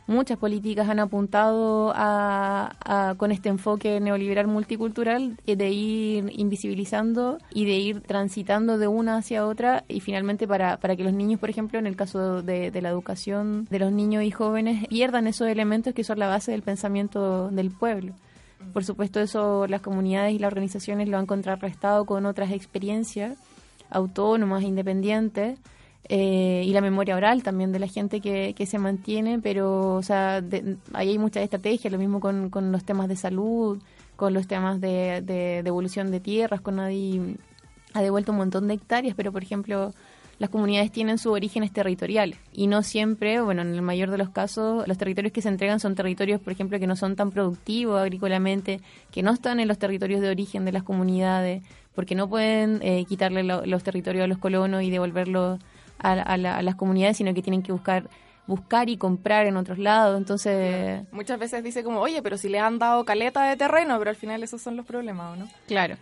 muchas 0.07 0.37
políticas 0.37 0.89
han 0.89 0.99
apuntado 0.99 1.93
a, 1.95 2.75
a- 2.83 3.15
con 3.15 3.31
este 3.31 3.49
enfoque 3.49 3.99
neoliberal 3.99 4.47
multicultural 4.47 5.37
eh, 5.47 5.55
de 5.55 5.71
ir 5.71 6.31
invisibilizando 6.35 7.37
y 7.53 7.65
de 7.65 7.77
ir 7.77 8.01
transitando 8.01 8.77
de 8.77 8.87
una 8.87 9.17
hacia 9.17 9.45
otra 9.47 9.83
y 9.87 9.99
finalmente 10.01 10.47
para, 10.47 10.77
para 10.77 10.95
que 10.95 11.03
los 11.03 11.13
niños, 11.13 11.39
por 11.39 11.49
ejemplo, 11.49 11.79
en 11.79 11.87
el 11.87 11.95
caso 11.95 12.41
de, 12.41 12.71
de 12.71 12.81
la 12.81 12.89
educación 12.89 13.65
de 13.69 13.79
los 13.79 13.91
niños 13.91 14.23
y 14.23 14.31
jóvenes, 14.31 14.87
pierdan 14.87 15.27
esos 15.27 15.47
elementos 15.47 15.93
que 15.93 16.03
son 16.03 16.19
la 16.19 16.27
base 16.27 16.51
del 16.51 16.61
pensamiento 16.63 17.49
del 17.49 17.71
pueblo. 17.71 18.13
Por 18.73 18.83
supuesto, 18.85 19.19
eso 19.19 19.67
las 19.67 19.81
comunidades 19.81 20.33
y 20.33 20.39
las 20.39 20.47
organizaciones 20.47 21.09
lo 21.09 21.17
han 21.17 21.25
contrarrestado 21.25 22.05
con 22.05 22.25
otras 22.25 22.51
experiencias 22.51 23.37
autónomas, 23.89 24.63
independientes, 24.63 25.59
eh, 26.09 26.63
y 26.65 26.71
la 26.73 26.81
memoria 26.81 27.15
oral 27.15 27.43
también 27.43 27.71
de 27.71 27.79
la 27.79 27.87
gente 27.87 28.19
que, 28.19 28.53
que 28.55 28.65
se 28.65 28.77
mantiene, 28.79 29.39
pero 29.39 29.95
o 29.95 30.01
sea, 30.03 30.41
de- 30.41 30.77
ahí 30.93 31.09
hay 31.09 31.17
muchas 31.17 31.43
estrategias, 31.43 31.91
lo 31.91 31.99
mismo 31.99 32.19
con, 32.19 32.49
con 32.49 32.71
los 32.71 32.83
temas 32.83 33.07
de 33.07 33.15
salud, 33.15 33.81
con 34.15 34.33
los 34.33 34.47
temas 34.47 34.81
de, 34.81 35.21
de 35.21 35.61
devolución 35.63 36.11
de 36.11 36.19
tierras, 36.19 36.61
con 36.61 36.75
nadie 36.77 37.35
ha 37.93 38.01
devuelto 38.01 38.31
un 38.31 38.39
montón 38.39 38.67
de 38.67 38.73
hectáreas, 38.75 39.15
pero 39.15 39.31
por 39.31 39.43
ejemplo 39.43 39.91
las 40.39 40.49
comunidades 40.49 40.91
tienen 40.91 41.19
sus 41.19 41.31
orígenes 41.31 41.71
territoriales 41.71 42.37
y 42.51 42.67
no 42.67 42.81
siempre, 42.81 43.39
bueno, 43.39 43.61
en 43.61 43.73
el 43.73 43.81
mayor 43.83 44.09
de 44.09 44.17
los 44.17 44.29
casos, 44.29 44.85
los 44.87 44.97
territorios 44.97 45.31
que 45.31 45.41
se 45.43 45.47
entregan 45.49 45.79
son 45.79 45.95
territorios, 45.95 46.41
por 46.41 46.51
ejemplo, 46.51 46.79
que 46.79 46.87
no 46.87 46.95
son 46.95 47.15
tan 47.15 47.29
productivos 47.31 48.01
agrícolamente, 48.01 48.81
que 49.11 49.21
no 49.23 49.31
están 49.31 49.59
en 49.59 49.67
los 49.67 49.77
territorios 49.77 50.21
de 50.21 50.29
origen 50.29 50.65
de 50.65 50.71
las 50.71 50.83
comunidades, 50.83 51.63
porque 51.95 52.15
no 52.15 52.27
pueden 52.27 52.79
eh, 52.81 53.05
quitarle 53.07 53.43
lo- 53.43 53.65
los 53.65 53.83
territorios 53.83 54.23
a 54.25 54.27
los 54.27 54.39
colonos 54.39 54.81
y 54.81 54.89
devolverlos 54.89 55.59
a, 56.03 56.11
a 56.13 56.37
la- 56.37 56.57
a 56.57 56.61
las 56.61 56.75
comunidades, 56.75 57.17
sino 57.17 57.33
que 57.33 57.41
tienen 57.41 57.63
que 57.63 57.71
buscar 57.71 58.09
buscar 58.45 58.89
y 58.89 58.97
comprar 58.97 59.45
en 59.47 59.55
otros 59.55 59.79
lados, 59.79 60.17
entonces... 60.17 61.01
Muchas 61.13 61.39
veces 61.39 61.63
dice 61.63 61.81
como, 61.81 62.01
oye, 62.01 62.21
pero 62.21 62.37
si 62.37 62.49
le 62.49 62.59
han 62.59 62.77
dado 62.77 63.05
caleta 63.05 63.45
de 63.49 63.55
terreno, 63.55 63.97
pero 63.99 64.09
al 64.09 64.17
final 64.17 64.43
esos 64.43 64.61
son 64.61 64.75
los 64.75 64.85
problemas, 64.85 65.31
¿o 65.31 65.35
no? 65.37 65.47
Claro, 65.65 65.95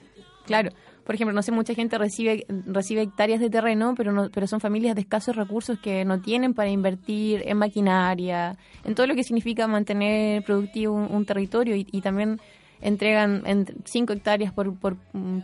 claro. 0.47 0.71
Por 1.05 1.13
ejemplo, 1.13 1.33
no 1.35 1.43
sé, 1.43 1.51
mucha 1.51 1.75
gente 1.75 1.99
recibe 1.99 2.45
recibe 2.65 3.03
hectáreas 3.03 3.39
de 3.41 3.51
terreno, 3.51 3.93
pero 3.95 4.11
no, 4.11 4.29
pero 4.31 4.47
son 4.47 4.59
familias 4.59 4.95
de 4.95 5.01
escasos 5.01 5.35
recursos 5.35 5.77
que 5.79 6.03
no 6.03 6.19
tienen 6.19 6.55
para 6.55 6.69
invertir 6.69 7.43
en 7.45 7.57
maquinaria, 7.57 8.57
en 8.83 8.95
todo 8.95 9.05
lo 9.05 9.13
que 9.13 9.23
significa 9.23 9.67
mantener 9.67 10.43
productivo 10.43 10.95
un, 10.95 11.13
un 11.13 11.25
territorio 11.27 11.75
y, 11.75 11.85
y 11.91 12.01
también 12.01 12.39
entregan 12.81 13.43
5 13.85 14.13
hectáreas 14.13 14.51
por, 14.53 14.75
por, 14.75 14.97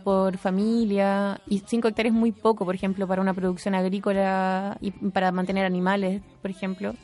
por 0.04 0.36
familia 0.38 1.40
y 1.46 1.60
5 1.66 1.88
hectáreas 1.88 2.14
es 2.14 2.18
muy 2.20 2.32
poco, 2.32 2.64
por 2.64 2.74
ejemplo, 2.74 3.06
para 3.06 3.22
una 3.22 3.34
producción 3.34 3.74
agrícola 3.74 4.76
y 4.80 4.90
para 4.90 5.32
mantener 5.32 5.64
animales, 5.64 6.22
por 6.42 6.50
ejemplo. 6.50 6.94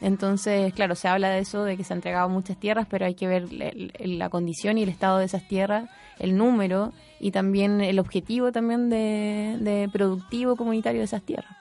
Entonces, 0.00 0.72
claro, 0.74 0.94
se 0.94 1.08
habla 1.08 1.28
de 1.30 1.40
eso, 1.40 1.64
de 1.64 1.76
que 1.76 1.84
se 1.84 1.92
han 1.92 1.98
entregado 1.98 2.28
muchas 2.28 2.58
tierras, 2.58 2.86
pero 2.88 3.06
hay 3.06 3.14
que 3.14 3.26
ver 3.28 3.44
el- 3.50 3.92
el- 3.98 4.18
la 4.18 4.28
condición 4.30 4.78
y 4.78 4.82
el 4.82 4.88
estado 4.88 5.18
de 5.18 5.26
esas 5.26 5.46
tierras, 5.48 5.88
el 6.18 6.36
número 6.36 6.92
y 7.20 7.30
también 7.30 7.80
el 7.80 7.98
objetivo 7.98 8.52
también 8.52 8.88
de, 8.90 9.56
de 9.60 9.88
productivo 9.92 10.56
comunitario 10.56 11.00
de 11.00 11.04
esas 11.06 11.22
tierras. 11.22 11.56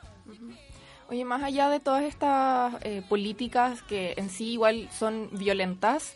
Oye, 1.09 1.23
más 1.23 1.43
allá 1.43 1.69
de 1.69 1.79
todas 1.79 2.03
estas 2.03 2.73
eh, 2.83 3.03
políticas 3.07 3.83
que 3.83 4.15
en 4.17 4.29
sí 4.29 4.53
igual 4.53 4.89
son 4.91 5.29
violentas, 5.33 6.13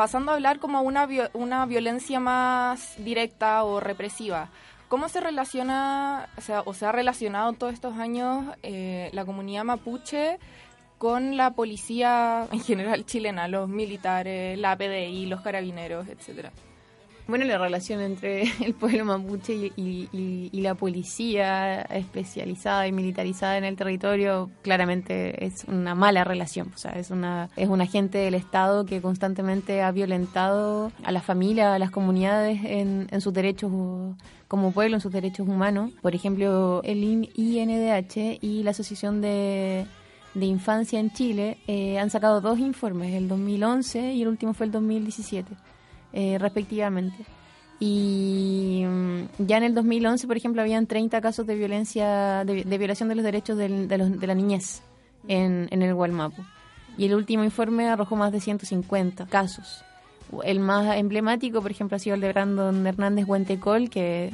pasando 0.00 0.32
a 0.32 0.34
hablar 0.36 0.60
como 0.60 0.80
una, 0.80 1.06
una 1.34 1.66
violencia 1.66 2.20
más 2.20 2.94
directa 3.04 3.64
o 3.64 3.80
represiva, 3.80 4.48
¿cómo 4.88 5.10
se 5.10 5.20
relaciona, 5.20 6.30
o 6.38 6.40
sea, 6.40 6.62
o 6.64 6.72
se 6.72 6.86
ha 6.86 6.92
relacionado 6.92 7.52
todos 7.52 7.74
estos 7.74 7.98
años 7.98 8.46
eh, 8.62 9.10
la 9.12 9.26
comunidad 9.26 9.64
mapuche 9.64 10.38
con 10.96 11.36
la 11.36 11.50
policía 11.50 12.48
en 12.50 12.60
general 12.60 13.04
chilena, 13.04 13.46
los 13.46 13.68
militares, 13.68 14.58
la 14.58 14.74
PDI, 14.74 15.26
los 15.26 15.42
carabineros, 15.42 16.08
etcétera? 16.08 16.50
Bueno, 17.30 17.44
la 17.44 17.58
relación 17.58 18.00
entre 18.00 18.42
el 18.64 18.74
pueblo 18.74 19.04
mapuche 19.04 19.70
y, 19.76 20.50
la 20.52 20.74
policía 20.74 21.80
especializada 21.82 22.88
y 22.88 22.92
militarizada 22.92 23.56
en 23.56 23.62
el 23.62 23.76
territorio 23.76 24.50
claramente 24.62 25.46
es 25.46 25.64
una 25.68 25.94
mala 25.94 26.24
relación. 26.24 26.72
O 26.74 26.76
sea, 26.76 26.90
es 26.92 27.12
una 27.12 27.48
es 27.56 27.68
un 27.68 27.80
agente 27.80 28.18
del 28.18 28.34
Estado 28.34 28.84
que 28.84 29.00
constantemente 29.00 29.80
ha 29.80 29.92
violentado 29.92 30.90
a 31.04 31.12
la 31.12 31.22
familia, 31.22 31.72
a 31.72 31.78
las 31.78 31.92
comunidades 31.92 32.64
en, 32.64 33.06
en 33.12 33.20
sus 33.20 33.32
derechos 33.32 33.70
como 34.48 34.72
pueblo, 34.72 34.96
en 34.96 35.00
sus 35.00 35.12
derechos 35.12 35.46
humanos. 35.46 35.92
Por 36.02 36.16
ejemplo, 36.16 36.80
el 36.82 37.04
IN- 37.04 37.30
INDH 37.36 38.38
y 38.42 38.64
la 38.64 38.72
Asociación 38.72 39.20
de 39.20 39.86
de 40.34 40.46
infancia 40.46 41.00
en 41.00 41.10
Chile 41.12 41.58
eh, 41.66 41.98
han 41.98 42.10
sacado 42.10 42.40
dos 42.40 42.58
informes, 42.60 43.14
el 43.14 43.26
2011 43.28 44.14
y 44.14 44.22
el 44.22 44.28
último 44.28 44.54
fue 44.54 44.66
el 44.66 44.72
2017 44.72 45.56
eh, 46.12 46.38
respectivamente. 46.38 47.24
Y 47.78 48.84
mm, 48.86 49.20
ya 49.46 49.56
en 49.56 49.62
el 49.64 49.74
2011, 49.74 50.26
por 50.26 50.36
ejemplo, 50.36 50.60
habían 50.62 50.86
30 50.86 51.20
casos 51.20 51.46
de 51.46 51.54
violencia, 51.56 52.44
de, 52.44 52.64
de 52.64 52.78
violación 52.78 53.08
de 53.08 53.14
los 53.14 53.24
derechos 53.24 53.56
de, 53.56 53.68
los- 53.98 54.20
de 54.20 54.26
la 54.26 54.34
niñez 54.34 54.82
en, 55.28 55.68
en 55.70 55.82
el 55.82 55.94
Gualmapu. 55.94 56.42
Y 56.98 57.06
el 57.06 57.14
último 57.14 57.42
informe 57.44 57.88
arrojó 57.88 58.16
más 58.16 58.32
de 58.32 58.40
150 58.40 59.26
casos. 59.26 59.82
El 60.44 60.60
más 60.60 60.96
emblemático, 60.96 61.62
por 61.62 61.70
ejemplo, 61.70 61.96
ha 61.96 61.98
sido 61.98 62.14
el 62.14 62.20
de 62.20 62.28
Brandon 62.32 62.86
Hernández 62.86 63.24
Huentecol, 63.26 63.88
que 63.88 64.30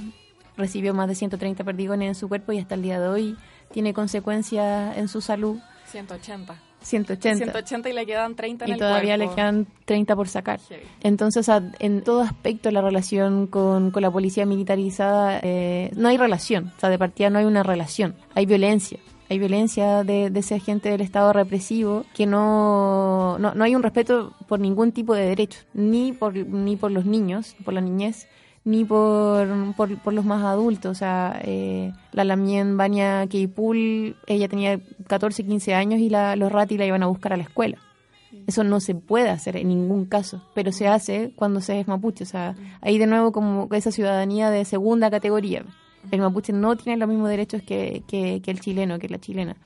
recibió 0.57 0.93
más 0.93 1.07
de 1.09 1.15
130 1.15 1.63
perdigones 1.65 2.09
en 2.09 2.15
su 2.15 2.29
cuerpo 2.29 2.53
y 2.53 2.59
hasta 2.59 2.75
el 2.75 2.83
día 2.83 2.99
de 3.01 3.09
hoy 3.09 3.37
tiene 3.73 3.95
consecuencias 3.95 4.97
en 4.97 5.07
su 5.09 5.21
salud. 5.21 5.59
180. 5.87 6.57
180. 6.87 7.45
180 7.45 7.89
y 7.89 7.93
le 7.93 8.07
quedan 8.07 8.35
30 8.35 8.65
en 8.65 8.69
y 8.69 8.73
el 8.75 8.79
todavía 8.79 9.17
cuerpo. 9.17 9.31
le 9.31 9.37
quedan 9.37 9.67
30 9.85 10.17
por 10.17 10.29
sacar. 10.29 10.61
Entonces, 11.03 11.49
en 11.79 12.03
todo 12.03 12.23
aspecto 12.23 12.71
la 12.71 12.81
relación 12.81 13.47
con, 13.49 13.91
con 13.91 14.03
la 14.03 14.11
policía 14.11 14.47
militarizada, 14.47 15.41
eh, 15.43 15.91
no 15.97 16.09
hay 16.09 16.17
relación, 16.17 16.73
o 16.77 16.81
sea, 16.81 16.89
de 16.89 16.99
partida 16.99 17.29
no 17.31 17.39
hay 17.39 17.45
una 17.45 17.63
relación, 17.63 18.15
hay 18.35 18.47
violencia. 18.47 18.99
Hay 19.29 19.41
violencia 19.41 20.05
de, 20.05 20.31
de 20.31 20.39
ese 20.39 20.55
agente 20.55 20.89
del 20.89 21.01
Estado 21.01 21.33
represivo 21.33 22.05
que 22.15 22.27
no, 22.27 23.37
no, 23.41 23.55
no 23.57 23.65
hay 23.65 23.75
un 23.75 23.83
respeto 23.83 24.33
por 24.47 24.61
ningún 24.61 24.93
tipo 24.93 25.15
de 25.15 25.27
derecho, 25.27 25.63
ni 25.75 26.13
por, 26.13 26.37
ni 26.37 26.77
por 26.77 26.93
los 26.93 27.07
niños, 27.07 27.57
por 27.65 27.75
la 27.75 27.81
niñez, 27.81 28.29
ni 28.67 28.85
por, 28.85 29.75
por, 29.77 29.97
por 29.99 30.13
los 30.13 30.25
más 30.25 30.43
adultos. 30.45 30.91
O 30.91 30.95
sea, 30.95 31.41
eh, 31.45 31.93
la 32.13 32.25
Lamien 32.25 32.77
Bania 32.77 33.27
Keipul, 33.29 34.17
ella 34.27 34.49
tenía 34.49 34.81
14, 35.07 35.47
15 35.47 35.75
años 35.75 36.01
y 36.01 36.11
la, 36.11 36.35
los 36.35 36.51
Rati 36.51 36.77
la 36.77 36.85
iban 36.85 37.05
a 37.05 37.07
buscar 37.07 37.33
a 37.33 37.37
la 37.37 37.45
escuela. 37.45 37.79
Eso 38.49 38.65
no 38.65 38.81
se 38.81 38.97
puede 38.97 39.31
hacer 39.31 39.57
en 39.57 39.69
ningún 39.69 40.05
caso, 40.05 40.43
pero 40.53 40.73
se 40.73 40.89
hace 40.89 41.33
cuando 41.37 41.61
se 41.61 41.79
es 41.79 41.87
mapuche. 41.87 42.25
O 42.25 42.27
sea, 42.27 42.57
ahí 42.81 42.99
de 42.99 43.07
nuevo 43.07 43.31
como 43.31 43.69
esa 43.73 43.93
ciudadanía 43.93 44.51
de 44.51 44.65
segunda 44.65 45.13
categoría. 45.13 45.65
El 46.11 46.21
mapuche 46.21 46.53
no 46.53 46.77
tiene 46.77 46.99
los 46.99 47.09
mismos 47.09 47.29
derechos 47.29 47.63
que, 47.63 48.03
que, 48.09 48.43
que 48.43 48.51
el 48.51 48.61
chileno, 48.61 48.99
que 48.99 49.09
la 49.09 49.19
chilena. 49.19 49.57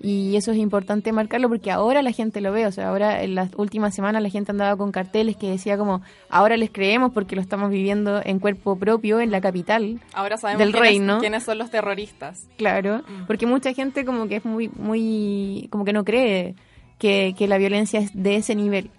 Y 0.00 0.36
eso 0.36 0.52
es 0.52 0.58
importante 0.58 1.10
marcarlo 1.12 1.48
porque 1.48 1.72
ahora 1.72 2.02
la 2.02 2.12
gente 2.12 2.40
lo 2.40 2.52
ve, 2.52 2.66
o 2.66 2.72
sea, 2.72 2.88
ahora 2.90 3.22
en 3.24 3.34
las 3.34 3.50
últimas 3.56 3.94
semanas 3.96 4.22
la 4.22 4.28
gente 4.30 4.52
andaba 4.52 4.76
con 4.76 4.92
carteles 4.92 5.36
que 5.36 5.50
decía 5.50 5.76
como, 5.76 6.02
ahora 6.30 6.56
les 6.56 6.70
creemos 6.70 7.12
porque 7.12 7.34
lo 7.34 7.42
estamos 7.42 7.68
viviendo 7.70 8.20
en 8.24 8.38
cuerpo 8.38 8.76
propio 8.78 9.18
en 9.18 9.32
la 9.32 9.40
capital 9.40 10.00
Ahora 10.12 10.36
sabemos 10.36 10.60
del 10.60 10.70
quiénes, 10.70 10.88
reino. 10.90 11.18
quiénes 11.18 11.42
son 11.42 11.58
los 11.58 11.70
terroristas. 11.70 12.46
Claro, 12.56 13.02
porque 13.26 13.46
mucha 13.46 13.72
gente 13.74 14.04
como 14.04 14.28
que 14.28 14.36
es 14.36 14.44
muy, 14.44 14.68
muy, 14.68 15.66
como 15.70 15.84
que 15.84 15.92
no 15.92 16.04
cree 16.04 16.54
que, 16.98 17.34
que 17.36 17.48
la 17.48 17.58
violencia 17.58 17.98
es 17.98 18.10
de 18.14 18.36
ese 18.36 18.54
nivel. 18.54 18.90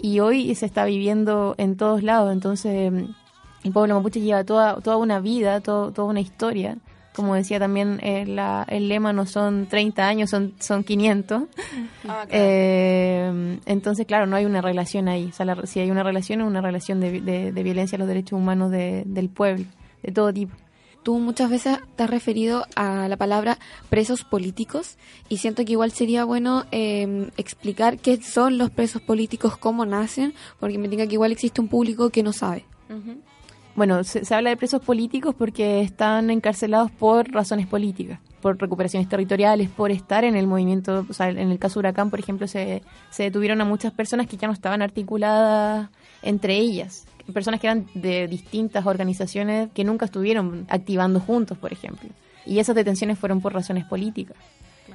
Y 0.00 0.18
hoy 0.20 0.52
se 0.56 0.66
está 0.66 0.84
viviendo 0.84 1.54
en 1.58 1.76
todos 1.76 2.02
lados, 2.02 2.32
entonces 2.32 2.90
mm, 2.90 3.04
el 3.64 3.72
pueblo 3.72 3.94
mapuche 3.94 4.20
lleva 4.20 4.42
toda, 4.42 4.80
toda 4.80 4.96
una 4.96 5.20
vida, 5.20 5.60
todo- 5.60 5.92
toda 5.92 6.08
una 6.08 6.20
historia. 6.20 6.76
Como 7.14 7.34
decía 7.34 7.58
también 7.58 7.98
eh, 8.02 8.24
la- 8.26 8.64
el 8.68 8.88
lema, 8.88 9.12
no 9.12 9.26
son 9.26 9.66
30 9.66 10.06
años, 10.06 10.30
son, 10.30 10.54
son 10.60 10.84
500. 10.84 11.42
Ah, 11.42 11.46
claro. 12.04 12.28
Eh, 12.30 13.58
entonces, 13.66 14.06
claro, 14.06 14.26
no 14.26 14.36
hay 14.36 14.44
una 14.44 14.60
relación 14.62 15.08
ahí. 15.08 15.26
O 15.26 15.32
sea, 15.32 15.44
la- 15.46 15.66
si 15.66 15.80
hay 15.80 15.90
una 15.90 16.02
relación, 16.02 16.40
es 16.40 16.46
una 16.46 16.60
relación 16.60 17.00
de, 17.00 17.20
de- 17.20 17.52
de 17.52 17.62
violencia 17.62 17.96
a 17.96 17.98
los 17.98 18.08
derechos 18.08 18.38
humanos 18.38 18.70
de- 18.70 19.02
del 19.06 19.28
pueblo, 19.28 19.64
de 20.02 20.12
todo 20.12 20.32
tipo. 20.32 20.54
Tú 21.02 21.18
muchas 21.18 21.48
veces 21.50 21.78
te 21.96 22.02
has 22.04 22.10
referido 22.10 22.66
a 22.76 23.08
la 23.08 23.16
palabra 23.16 23.58
presos 23.88 24.22
políticos 24.22 24.98
y 25.30 25.38
siento 25.38 25.64
que 25.64 25.72
igual 25.72 25.92
sería 25.92 26.24
bueno 26.26 26.66
eh, 26.72 27.30
explicar 27.38 27.96
qué 27.98 28.20
son 28.22 28.58
los 28.58 28.70
presos 28.70 29.00
políticos, 29.00 29.56
cómo 29.56 29.86
nacen, 29.86 30.34
porque 30.60 30.76
me 30.76 30.88
diga 30.88 31.06
que 31.06 31.14
igual 31.14 31.32
existe 31.32 31.60
un 31.60 31.68
público 31.68 32.10
que 32.10 32.22
no 32.22 32.32
sabe. 32.34 32.66
Bueno, 33.74 34.04
se, 34.04 34.24
se 34.24 34.34
habla 34.34 34.50
de 34.50 34.56
presos 34.56 34.82
políticos 34.82 35.34
porque 35.36 35.80
están 35.80 36.30
encarcelados 36.30 36.90
por 36.90 37.30
razones 37.30 37.66
políticas, 37.66 38.18
por 38.40 38.60
recuperaciones 38.60 39.08
territoriales, 39.08 39.68
por 39.70 39.90
estar 39.90 40.24
en 40.24 40.36
el 40.36 40.46
movimiento. 40.46 41.06
O 41.08 41.12
sea, 41.12 41.28
en 41.28 41.50
el 41.50 41.58
caso 41.58 41.78
Huracán, 41.78 42.10
por 42.10 42.18
ejemplo, 42.18 42.46
se, 42.46 42.82
se 43.10 43.24
detuvieron 43.24 43.60
a 43.60 43.64
muchas 43.64 43.92
personas 43.92 44.26
que 44.26 44.36
ya 44.36 44.48
no 44.48 44.52
estaban 44.54 44.82
articuladas 44.82 45.88
entre 46.22 46.56
ellas. 46.56 47.06
Personas 47.32 47.60
que 47.60 47.68
eran 47.68 47.86
de 47.94 48.26
distintas 48.26 48.86
organizaciones 48.86 49.68
que 49.72 49.84
nunca 49.84 50.06
estuvieron 50.06 50.66
activando 50.68 51.20
juntos, 51.20 51.56
por 51.56 51.72
ejemplo. 51.72 52.10
Y 52.44 52.58
esas 52.58 52.74
detenciones 52.74 53.18
fueron 53.18 53.40
por 53.40 53.54
razones 53.54 53.84
políticas. 53.84 54.36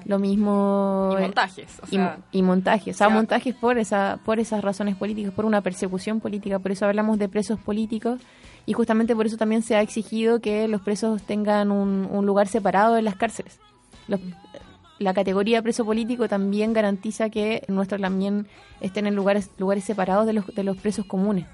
Lo 0.03 0.19
mismo... 0.19 1.15
Y 1.17 1.21
montajes, 1.21 1.79
o 1.81 1.85
y, 1.87 1.95
sea, 1.95 2.17
y 2.31 2.41
montajes. 2.41 2.95
O 2.95 2.97
sea, 2.97 3.07
o 3.07 3.09
sea, 3.09 3.15
montajes 3.15 3.55
por, 3.55 3.77
esa, 3.77 4.19
por 4.25 4.39
esas 4.39 4.63
razones 4.63 4.95
políticas, 4.95 5.33
por 5.33 5.45
una 5.45 5.61
persecución 5.61 6.19
política. 6.19 6.59
Por 6.59 6.71
eso 6.71 6.85
hablamos 6.85 7.17
de 7.17 7.29
presos 7.29 7.59
políticos 7.59 8.19
y 8.65 8.73
justamente 8.73 9.15
por 9.15 9.25
eso 9.25 9.37
también 9.37 9.61
se 9.61 9.75
ha 9.75 9.81
exigido 9.81 10.39
que 10.39 10.67
los 10.67 10.81
presos 10.81 11.21
tengan 11.23 11.71
un, 11.71 12.07
un 12.11 12.25
lugar 12.25 12.47
separado 12.47 12.97
en 12.97 13.05
las 13.05 13.15
cárceles. 13.15 13.59
Los- 14.07 14.21
la 14.97 15.13
categoría 15.13 15.61
preso 15.61 15.83
político 15.83 16.29
también 16.29 16.71
garantiza 16.71 17.29
que 17.29 17.63
nuestros 17.67 17.99
también 17.99 18.47
estén 18.79 19.07
en 19.07 19.15
lugares, 19.15 19.49
lugares 19.57 19.83
separados 19.83 20.25
de 20.25 20.31
los, 20.33 20.47
de 20.47 20.63
los 20.63 20.77
presos 20.77 21.05
comunes. 21.05 21.45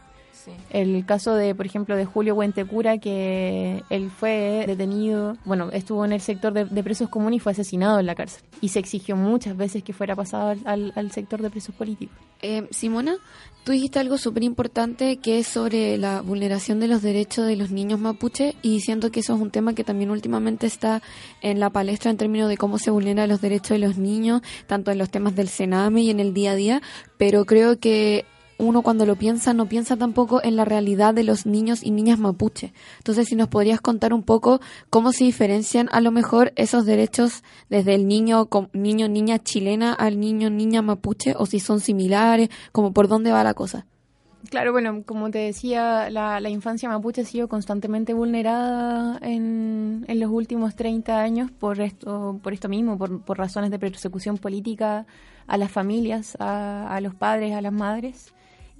El 0.72 1.05
caso 1.05 1.36
de, 1.36 1.53
por 1.53 1.66
ejemplo, 1.68 1.95
de 1.95 2.05
Julio 2.05 2.34
Huentecura, 2.36 2.97
que 2.97 3.84
él 3.91 4.09
fue 4.09 4.64
detenido, 4.66 5.38
bueno, 5.45 5.70
estuvo 5.72 6.03
en 6.03 6.14
el 6.14 6.22
sector 6.22 6.51
de, 6.53 6.66
de 6.66 6.84
presos 6.84 7.09
comunes 7.09 7.38
y 7.38 7.39
fue 7.39 7.51
asesinado 7.51 7.99
en 7.99 8.07
la 8.07 8.16
cárcel. 8.16 8.43
Y 8.59 8.70
se 8.70 8.80
exigió 8.80 9.16
muchas 9.16 9.55
veces 9.55 9.84
que 9.84 9.93
fuera 9.93 10.16
pasado 10.16 10.55
al 10.66 11.12
sector 11.12 11.41
de 11.43 11.49
presos 11.51 11.76
políticos. 11.76 12.16
Eh, 12.41 12.68
Simona, 12.72 13.18
tú 13.64 13.72
dijiste 13.72 13.99
algo 13.99 14.18
súper 14.18 14.43
importante 14.43 15.18
que 15.18 15.39
es 15.39 15.47
sobre 15.47 15.97
la 15.97 16.22
vulneración 16.22 16.80
de 16.80 16.88
los 16.88 17.01
derechos 17.01 17.45
de 17.45 17.55
los 17.55 17.72
niños 17.72 17.99
mapuche 17.99 18.55
y 18.62 18.82
siento 18.82 19.12
que 19.12 19.20
eso 19.20 19.36
es 19.36 19.41
un 19.41 19.51
tema 19.51 19.76
que 19.76 19.84
también 19.84 20.09
últimamente 20.09 20.66
está 20.68 21.01
en 21.41 21.59
la 21.59 21.70
palestra 21.70 22.12
en 22.12 22.18
términos 22.18 22.49
de 22.49 22.57
cómo 22.57 22.80
se 22.80 22.91
vulneran 22.91 23.30
los 23.30 23.41
derechos 23.41 23.70
de 23.70 23.80
los 23.80 23.97
niños, 23.97 24.41
tanto 24.68 24.91
en 24.91 24.97
los 24.97 25.09
temas 25.09 25.36
del 25.36 25.47
Sename 25.47 26.01
y 26.01 26.09
en 26.09 26.20
el 26.20 26.34
día 26.34 26.51
a 26.51 26.55
día, 26.55 26.82
pero 27.18 27.45
creo 27.45 27.80
que 27.80 28.26
uno 28.62 28.82
cuando 28.82 29.05
lo 29.05 29.16
piensa 29.16 29.53
no 29.53 29.66
piensa 29.66 29.97
tampoco 29.97 30.41
en 30.43 30.55
la 30.55 30.66
realidad 30.66 31.14
de 31.14 31.24
los 31.24 31.45
niños 31.45 31.84
y 31.84 31.91
niñas 31.91 32.20
mapuche. 32.20 32.74
Entonces, 32.99 33.28
si 33.28 33.36
nos 33.36 33.47
podrías 33.47 33.82
contar 33.82 34.14
un 34.14 34.24
poco 34.24 34.62
cómo 34.89 35.12
se 35.12 35.26
diferencian 35.26 35.89
a 35.91 35.99
lo 35.99 36.12
mejor 36.12 36.53
esos 36.55 36.86
derechos 36.86 37.43
desde 37.70 37.95
el 37.95 38.07
niño 38.07 38.47
niño 38.74 39.07
niña 39.09 39.39
chilena 39.39 39.93
al 39.93 40.20
niño 40.20 40.49
niña 40.49 40.82
mapuche 40.82 41.34
o 41.38 41.45
si 41.45 41.59
son 41.59 41.80
similares, 41.80 42.49
como 42.72 42.93
por 42.93 43.07
dónde 43.07 43.32
va 43.32 43.43
la 43.43 43.53
cosa. 43.53 43.86
Claro, 44.49 44.72
bueno, 44.72 45.03
como 45.05 45.30
te 45.30 45.38
decía, 45.38 46.09
la, 46.09 46.39
la 46.39 46.49
infancia 46.49 46.89
mapuche 46.89 47.22
ha 47.22 47.26
sido 47.26 47.47
constantemente 47.47 48.14
vulnerada 48.14 49.20
en, 49.22 50.03
en 50.07 50.20
los 50.20 50.32
últimos 50.32 50.76
30 50.76 51.22
años 51.22 51.51
por 51.51 51.80
esto, 51.80 52.39
por 52.41 52.51
esto 52.51 52.68
mismo, 52.68 52.97
por, 52.97 53.22
por 53.22 53.38
razones 53.38 53.70
de 53.70 53.78
persecución 53.78 54.38
política 54.38 55.05
a 55.45 55.57
las 55.57 55.72
familias, 55.72 56.36
a, 56.39 56.88
a 56.93 57.01
los 57.01 57.14
padres, 57.14 57.53
a 57.53 57.62
las 57.62 57.72
madres. 57.72 58.34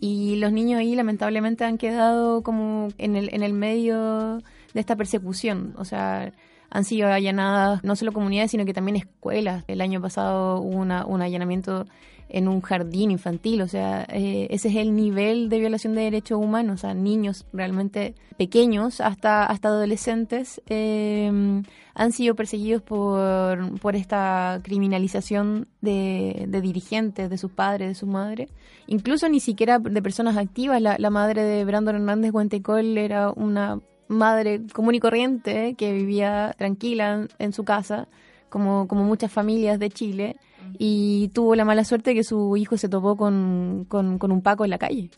Y 0.04 0.38
los 0.38 0.52
niños 0.52 0.80
ahí 0.80 0.95
lamentablemente 0.95 1.64
han 1.64 1.78
quedado 1.78 2.41
como 2.41 2.88
en 2.97 3.16
el, 3.16 3.30
en 3.34 3.43
el 3.43 3.54
medio 3.54 4.39
de 4.74 4.80
esta 4.80 4.95
persecución. 4.95 5.76
O 5.78 5.86
sea, 5.86 6.34
han 6.72 6.86
sido 6.86 7.08
allanadas 7.08 7.84
no 7.84 7.95
solo 7.95 8.12
comunidades, 8.12 8.49
sino 8.49 8.66
que 8.66 8.74
también 8.74 8.95
escuelas. 8.95 9.64
El 9.68 9.80
año 9.80 10.02
pasado 10.02 10.60
hubo 10.60 10.80
una, 10.80 11.06
un 11.06 11.22
allanamiento 11.22 11.86
en 12.30 12.47
un 12.47 12.62
jardín 12.62 13.12
infantil. 13.12 13.62
O 13.62 13.68
sea, 13.68 14.08
eh, 14.10 14.47
ese 14.49 14.70
es 14.70 14.78
el 14.78 14.95
nivel 14.95 15.49
de 15.49 15.60
violación 15.60 15.93
de 15.93 16.02
derechos 16.02 16.39
humanos. 16.39 16.80
O 16.80 16.82
sea, 16.82 16.95
niños 16.95 17.45
realmente 17.54 18.16
pequeños 18.38 19.02
hasta, 19.02 19.45
hasta 19.45 19.68
adolescentes 19.68 20.64
eh, 20.68 21.62
han 21.93 22.11
sido 22.11 22.35
perseguidos 22.35 22.81
por, 22.81 23.79
por 23.79 23.95
esta 23.95 24.59
criminalización 24.63 25.67
de, 25.81 26.45
de 26.47 26.61
dirigentes, 26.61 27.29
de 27.29 27.37
sus 27.37 27.51
padres, 27.51 27.89
de 27.89 27.95
sus 27.95 28.07
madres. 28.07 28.49
Incluso 28.87 29.27
ni 29.29 29.39
siquiera 29.39 29.79
de 29.79 30.01
personas 30.01 30.37
activas. 30.37 30.81
La, 30.81 31.09
madre 31.09 31.43
de 31.43 31.65
Brandon 31.65 31.95
Hernández 31.95 32.31
Guantecol 32.31 32.97
era 32.97 33.31
una 33.31 33.79
madre 34.07 34.61
común 34.73 34.95
y 34.95 34.99
corriente 34.99 35.75
que 35.75 35.93
vivía 35.93 36.53
tranquila 36.57 37.27
en, 37.39 37.53
su 37.53 37.63
casa, 37.63 38.07
como, 38.49 38.87
como 38.87 39.03
muchas 39.03 39.31
familias 39.31 39.79
de 39.79 39.89
Chile, 39.89 40.35
y 40.77 41.29
tuvo 41.29 41.55
la 41.55 41.65
mala 41.65 41.83
suerte 41.83 42.13
que 42.13 42.23
su 42.23 42.55
hijo 42.57 42.77
se 42.77 42.89
topó 42.89 43.15
con, 43.15 43.85
con, 43.87 44.31
un 44.31 44.41
Paco 44.41 44.63
en 44.63 44.69
la 44.69 44.77
calle. 44.77 45.09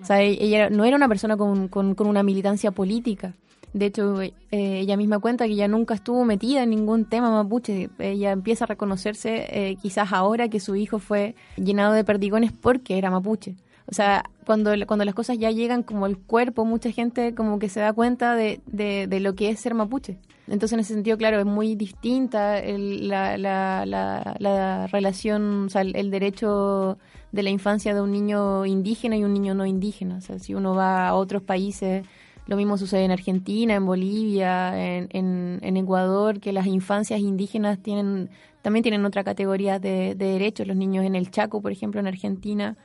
O 0.00 0.04
sea, 0.04 0.20
ella 0.20 0.70
no 0.70 0.84
era 0.84 0.96
una 0.96 1.08
persona 1.08 1.36
con, 1.36 1.68
con, 1.68 1.94
con 1.94 2.06
una 2.06 2.22
militancia 2.22 2.72
política. 2.72 3.34
De 3.72 3.86
hecho, 3.86 4.20
eh, 4.20 4.32
ella 4.50 4.96
misma 4.96 5.18
cuenta 5.18 5.46
que 5.46 5.52
ella 5.52 5.68
nunca 5.68 5.94
estuvo 5.94 6.24
metida 6.24 6.62
en 6.62 6.70
ningún 6.70 7.06
tema 7.06 7.30
mapuche. 7.30 7.88
Ella 7.98 8.30
empieza 8.32 8.64
a 8.64 8.66
reconocerse 8.66 9.46
eh, 9.48 9.76
quizás 9.80 10.12
ahora 10.12 10.48
que 10.48 10.60
su 10.60 10.76
hijo 10.76 10.98
fue 10.98 11.34
llenado 11.56 11.94
de 11.94 12.04
perdigones 12.04 12.52
porque 12.52 12.98
era 12.98 13.10
mapuche. 13.10 13.56
O 13.86 13.94
sea, 13.94 14.24
cuando, 14.46 14.70
cuando 14.86 15.04
las 15.04 15.14
cosas 15.14 15.38
ya 15.38 15.50
llegan 15.50 15.82
como 15.82 16.06
el 16.06 16.16
cuerpo, 16.18 16.64
mucha 16.64 16.90
gente 16.92 17.34
como 17.34 17.58
que 17.58 17.68
se 17.68 17.80
da 17.80 17.92
cuenta 17.92 18.34
de, 18.34 18.60
de, 18.66 19.06
de 19.06 19.20
lo 19.20 19.34
que 19.34 19.48
es 19.50 19.58
ser 19.60 19.74
mapuche. 19.74 20.18
Entonces, 20.48 20.72
en 20.74 20.80
ese 20.80 20.94
sentido, 20.94 21.16
claro, 21.16 21.38
es 21.40 21.46
muy 21.46 21.74
distinta 21.74 22.58
el- 22.58 23.08
la, 23.08 23.38
la, 23.38 23.86
la, 23.86 24.36
la 24.38 24.86
relación, 24.88 25.66
o 25.66 25.68
sea, 25.70 25.80
el, 25.82 25.96
el 25.96 26.10
derecho 26.10 26.98
de 27.32 27.42
la 27.42 27.50
infancia 27.50 27.94
de 27.94 28.00
un 28.02 28.12
niño 28.12 28.66
indígena 28.66 29.16
y 29.16 29.24
un 29.24 29.32
niño 29.32 29.54
no 29.54 29.64
indígena. 29.66 30.16
O 30.16 30.20
sea, 30.20 30.38
si 30.38 30.54
uno 30.54 30.74
va 30.74 31.08
a 31.08 31.14
otros 31.14 31.42
países, 31.42 32.04
lo 32.46 32.56
mismo 32.56 32.76
sucede 32.76 33.04
en 33.04 33.10
Argentina, 33.10 33.74
en 33.74 33.86
Bolivia, 33.86 34.96
en, 34.96 35.08
en, 35.12 35.60
en 35.62 35.76
Ecuador, 35.76 36.40
que 36.40 36.52
las 36.52 36.66
infancias 36.66 37.20
indígenas 37.20 37.78
tienen 37.82 38.30
también 38.62 38.84
tienen 38.84 39.04
otra 39.04 39.24
categoría 39.24 39.78
de, 39.78 40.14
de 40.14 40.26
derechos. 40.26 40.66
Los 40.66 40.76
niños 40.76 41.04
en 41.04 41.16
el 41.16 41.30
Chaco, 41.30 41.60
por 41.60 41.72
ejemplo, 41.72 42.00
en 42.00 42.06
Argentina, 42.06 42.76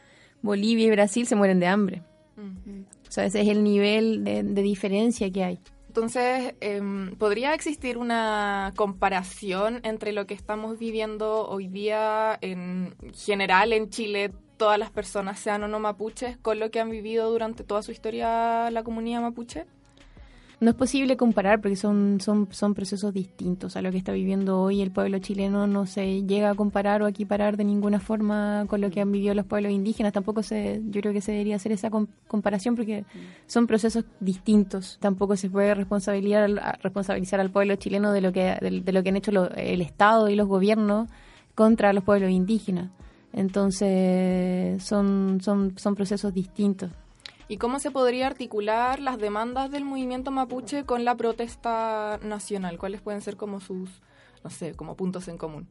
Bolivia 0.41 0.87
y 0.87 0.91
Brasil 0.91 1.27
se 1.27 1.35
mueren 1.35 1.59
de 1.59 1.67
hambre. 1.67 2.01
O 2.37 3.11
sea, 3.11 3.25
ese 3.25 3.41
es 3.41 3.47
el 3.47 3.63
nivel 3.63 4.23
de, 4.23 4.43
de 4.43 4.61
diferencia 4.61 5.31
que 5.31 5.43
hay. 5.43 5.59
Entonces, 5.87 6.53
em, 6.61 7.15
¿podría 7.15 7.55
existir 7.55 7.97
una 7.97 8.73
comparación 8.75 9.79
entre 9.83 10.11
lo 10.11 10.27
que 10.27 10.35
estamos 10.35 10.77
viviendo 10.77 11.47
hoy 11.47 11.67
día 11.67 12.37
en 12.41 12.95
general 13.15 13.73
en 13.73 13.89
Chile, 13.89 14.31
todas 14.57 14.77
las 14.77 14.89
personas 14.91 15.39
sean 15.39 15.63
o 15.63 15.67
no 15.67 15.79
mapuches, 15.79 16.37
con 16.37 16.59
lo 16.59 16.71
que 16.71 16.79
han 16.79 16.89
vivido 16.89 17.29
durante 17.31 17.63
toda 17.63 17.83
su 17.83 17.91
historia 17.91 18.69
la 18.71 18.83
comunidad 18.83 19.21
mapuche? 19.21 19.65
No 20.59 20.71
es 20.71 20.75
posible 20.75 21.17
comparar 21.17 21.61
porque 21.61 21.75
son, 21.75 22.17
son, 22.19 22.47
son 22.49 22.73
procesos 22.73 23.13
distintos 23.13 23.75
a 23.75 23.83
lo 23.83 23.91
que 23.91 23.99
está 23.99 24.11
viviendo 24.11 24.59
hoy 24.59 24.81
el 24.81 24.89
pueblo 24.89 25.19
chileno. 25.19 25.67
No 25.67 25.85
se 25.85 26.23
llega 26.23 26.49
a 26.49 26.55
comparar 26.55 27.03
o 27.03 27.05
a 27.05 27.09
equiparar 27.09 27.57
de 27.57 27.63
ninguna 27.63 27.99
forma 27.99 28.65
con 28.67 28.81
lo 28.81 28.89
que 28.89 28.99
han 28.99 29.11
vivido 29.11 29.35
los 29.35 29.45
pueblos 29.45 29.71
indígenas. 29.71 30.13
Tampoco 30.13 30.41
se, 30.41 30.81
yo 30.89 31.01
creo 31.01 31.13
que 31.13 31.21
se 31.21 31.31
debería 31.31 31.57
hacer 31.57 31.73
esa 31.73 31.91
com- 31.91 32.07
comparación 32.27 32.75
porque 32.75 33.05
son 33.45 33.67
procesos 33.67 34.05
distintos. 34.19 34.97
Tampoco 34.99 35.35
se 35.35 35.47
puede 35.47 35.75
responsabilizar, 35.75 36.49
responsabilizar 36.81 37.39
al 37.39 37.51
pueblo 37.51 37.75
chileno 37.75 38.11
de 38.11 38.21
lo 38.21 38.33
que, 38.33 38.57
de, 38.59 38.81
de 38.81 38.91
lo 38.91 39.03
que 39.03 39.09
han 39.09 39.17
hecho 39.17 39.51
el 39.55 39.81
Estado 39.83 40.27
y 40.27 40.35
los 40.35 40.47
gobiernos 40.47 41.07
contra 41.53 41.93
los 41.93 42.03
pueblos 42.03 42.31
indígenas. 42.31 42.89
Entonces 43.33 44.83
son, 44.83 45.39
son, 45.41 45.77
son 45.77 45.95
procesos 45.95 46.33
distintos. 46.33 46.91
¿Y 47.49 47.57
cómo 47.57 47.79
se 47.79 47.91
podría 47.91 48.27
articular 48.27 48.99
las 48.99 49.19
demandas 49.19 49.71
del 49.71 49.85
movimiento 49.85 50.31
mapuche 50.31 50.83
con 50.83 51.05
la 51.05 51.15
protesta 51.15 52.19
nacional? 52.21 52.77
¿Cuáles 52.77 53.01
pueden 53.01 53.21
ser 53.21 53.37
como 53.37 53.61
sus, 53.61 53.89
no 54.43 54.49
sé, 54.49 54.73
como 54.73 54.95
puntos 54.95 55.29
en 55.29 55.37
común? 55.37 55.67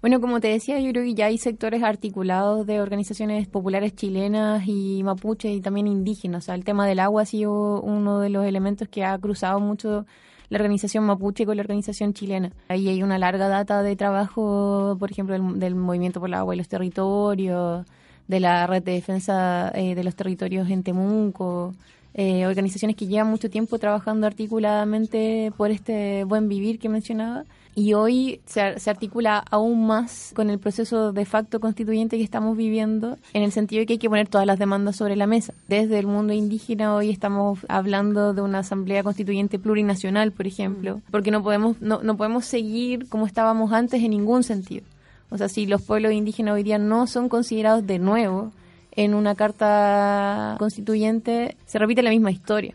Bueno, 0.00 0.20
como 0.20 0.40
te 0.40 0.48
decía, 0.48 0.80
yo 0.80 0.90
creo 0.92 1.04
que 1.04 1.14
ya 1.14 1.26
hay 1.26 1.36
sectores 1.36 1.82
articulados 1.82 2.66
de 2.66 2.80
organizaciones 2.80 3.46
populares 3.46 3.94
chilenas 3.94 4.62
y 4.66 5.02
mapuches 5.04 5.52
y 5.52 5.60
también 5.60 5.86
indígenas. 5.86 6.44
O 6.44 6.46
sea, 6.46 6.54
el 6.54 6.64
tema 6.64 6.86
del 6.86 7.00
agua 7.00 7.22
ha 7.22 7.26
sido 7.26 7.82
uno 7.82 8.18
de 8.18 8.30
los 8.30 8.46
elementos 8.46 8.88
que 8.88 9.04
ha 9.04 9.16
cruzado 9.18 9.60
mucho 9.60 10.06
la 10.50 10.58
organización 10.58 11.04
mapuche 11.04 11.46
con 11.46 11.56
la 11.56 11.62
organización 11.62 12.12
chilena. 12.12 12.52
Ahí 12.68 12.88
hay 12.88 13.02
una 13.02 13.18
larga 13.18 13.48
data 13.48 13.82
de 13.82 13.96
trabajo, 13.96 14.96
por 14.98 15.10
ejemplo, 15.10 15.34
del, 15.34 15.58
del 15.58 15.74
movimiento 15.74 16.20
por 16.20 16.28
el 16.28 16.34
agua 16.34 16.54
y 16.54 16.58
los 16.58 16.68
territorios, 16.68 17.86
de 18.28 18.40
la 18.40 18.66
red 18.66 18.82
de 18.82 18.92
defensa 18.92 19.72
eh, 19.74 19.94
de 19.94 20.04
los 20.04 20.14
territorios 20.14 20.68
en 20.70 20.82
Temuco, 20.82 21.74
eh, 22.14 22.46
organizaciones 22.46 22.96
que 22.96 23.06
llevan 23.06 23.28
mucho 23.28 23.50
tiempo 23.50 23.78
trabajando 23.78 24.26
articuladamente 24.26 25.52
por 25.56 25.70
este 25.70 26.24
buen 26.24 26.48
vivir 26.48 26.78
que 26.78 26.88
mencionaba. 26.88 27.44
Y 27.76 27.94
hoy 27.94 28.40
se, 28.46 28.80
se 28.80 28.90
articula 28.90 29.44
aún 29.48 29.86
más 29.86 30.32
con 30.34 30.50
el 30.50 30.58
proceso 30.58 31.12
de 31.12 31.24
facto 31.24 31.60
constituyente 31.60 32.16
que 32.16 32.24
estamos 32.24 32.56
viviendo, 32.56 33.16
en 33.32 33.44
el 33.44 33.52
sentido 33.52 33.80
de 33.80 33.86
que 33.86 33.92
hay 33.92 33.98
que 33.98 34.08
poner 34.08 34.28
todas 34.28 34.46
las 34.46 34.58
demandas 34.58 34.96
sobre 34.96 35.14
la 35.14 35.28
mesa. 35.28 35.54
Desde 35.68 36.00
el 36.00 36.08
mundo 36.08 36.32
indígena 36.32 36.94
hoy 36.96 37.10
estamos 37.10 37.60
hablando 37.68 38.34
de 38.34 38.42
una 38.42 38.58
asamblea 38.58 39.04
constituyente 39.04 39.60
plurinacional, 39.60 40.32
por 40.32 40.48
ejemplo, 40.48 41.00
porque 41.12 41.30
no 41.30 41.44
podemos, 41.44 41.80
no, 41.80 42.02
no 42.02 42.16
podemos 42.16 42.44
seguir 42.44 43.08
como 43.08 43.26
estábamos 43.26 43.72
antes 43.72 44.02
en 44.02 44.10
ningún 44.10 44.42
sentido. 44.42 44.84
O 45.30 45.38
sea, 45.38 45.48
si 45.48 45.66
los 45.66 45.82
pueblos 45.82 46.12
indígenas 46.12 46.54
hoy 46.54 46.64
día 46.64 46.78
no 46.78 47.06
son 47.06 47.28
considerados 47.28 47.86
de 47.86 48.00
nuevo 48.00 48.52
en 49.00 49.14
una 49.14 49.34
carta 49.34 50.56
constituyente, 50.58 51.56
se 51.64 51.78
repite 51.78 52.02
la 52.02 52.10
misma 52.10 52.30
historia. 52.30 52.74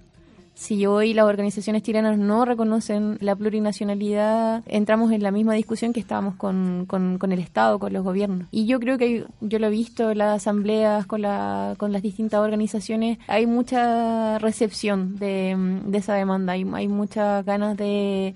Si 0.56 0.88
hoy 0.88 1.14
las 1.14 1.26
organizaciones 1.26 1.84
chilenas 1.84 2.18
no 2.18 2.46
reconocen 2.46 3.18
la 3.20 3.36
plurinacionalidad, 3.36 4.64
entramos 4.66 5.12
en 5.12 5.22
la 5.22 5.30
misma 5.30 5.54
discusión 5.54 5.94
que 5.94 6.00
estábamos 6.00 6.36
con, 6.36 6.86
con, 6.88 7.20
con 7.20 7.32
el 7.32 7.40
Estado, 7.40 7.78
con 7.78 7.94
los 7.94 8.04
gobiernos. 8.04 8.48
Y 8.50 8.66
yo 8.66 8.80
creo 8.80 8.98
que 8.98 9.26
yo 9.42 9.60
lo 9.60 9.68
he 9.68 9.70
visto 9.70 10.10
en 10.12 10.18
las 10.18 10.38
asambleas 10.38 11.06
con, 11.06 11.22
la, 11.22 11.76
con 11.78 11.92
las 11.92 12.02
distintas 12.02 12.40
organizaciones, 12.40 13.20
hay 13.28 13.46
mucha 13.46 14.40
recepción 14.40 15.18
de, 15.18 15.56
esa 15.94 16.16
demanda, 16.16 16.54
hay, 16.54 16.88
muchas 16.88 17.46
ganas 17.46 17.78
de 17.78 18.34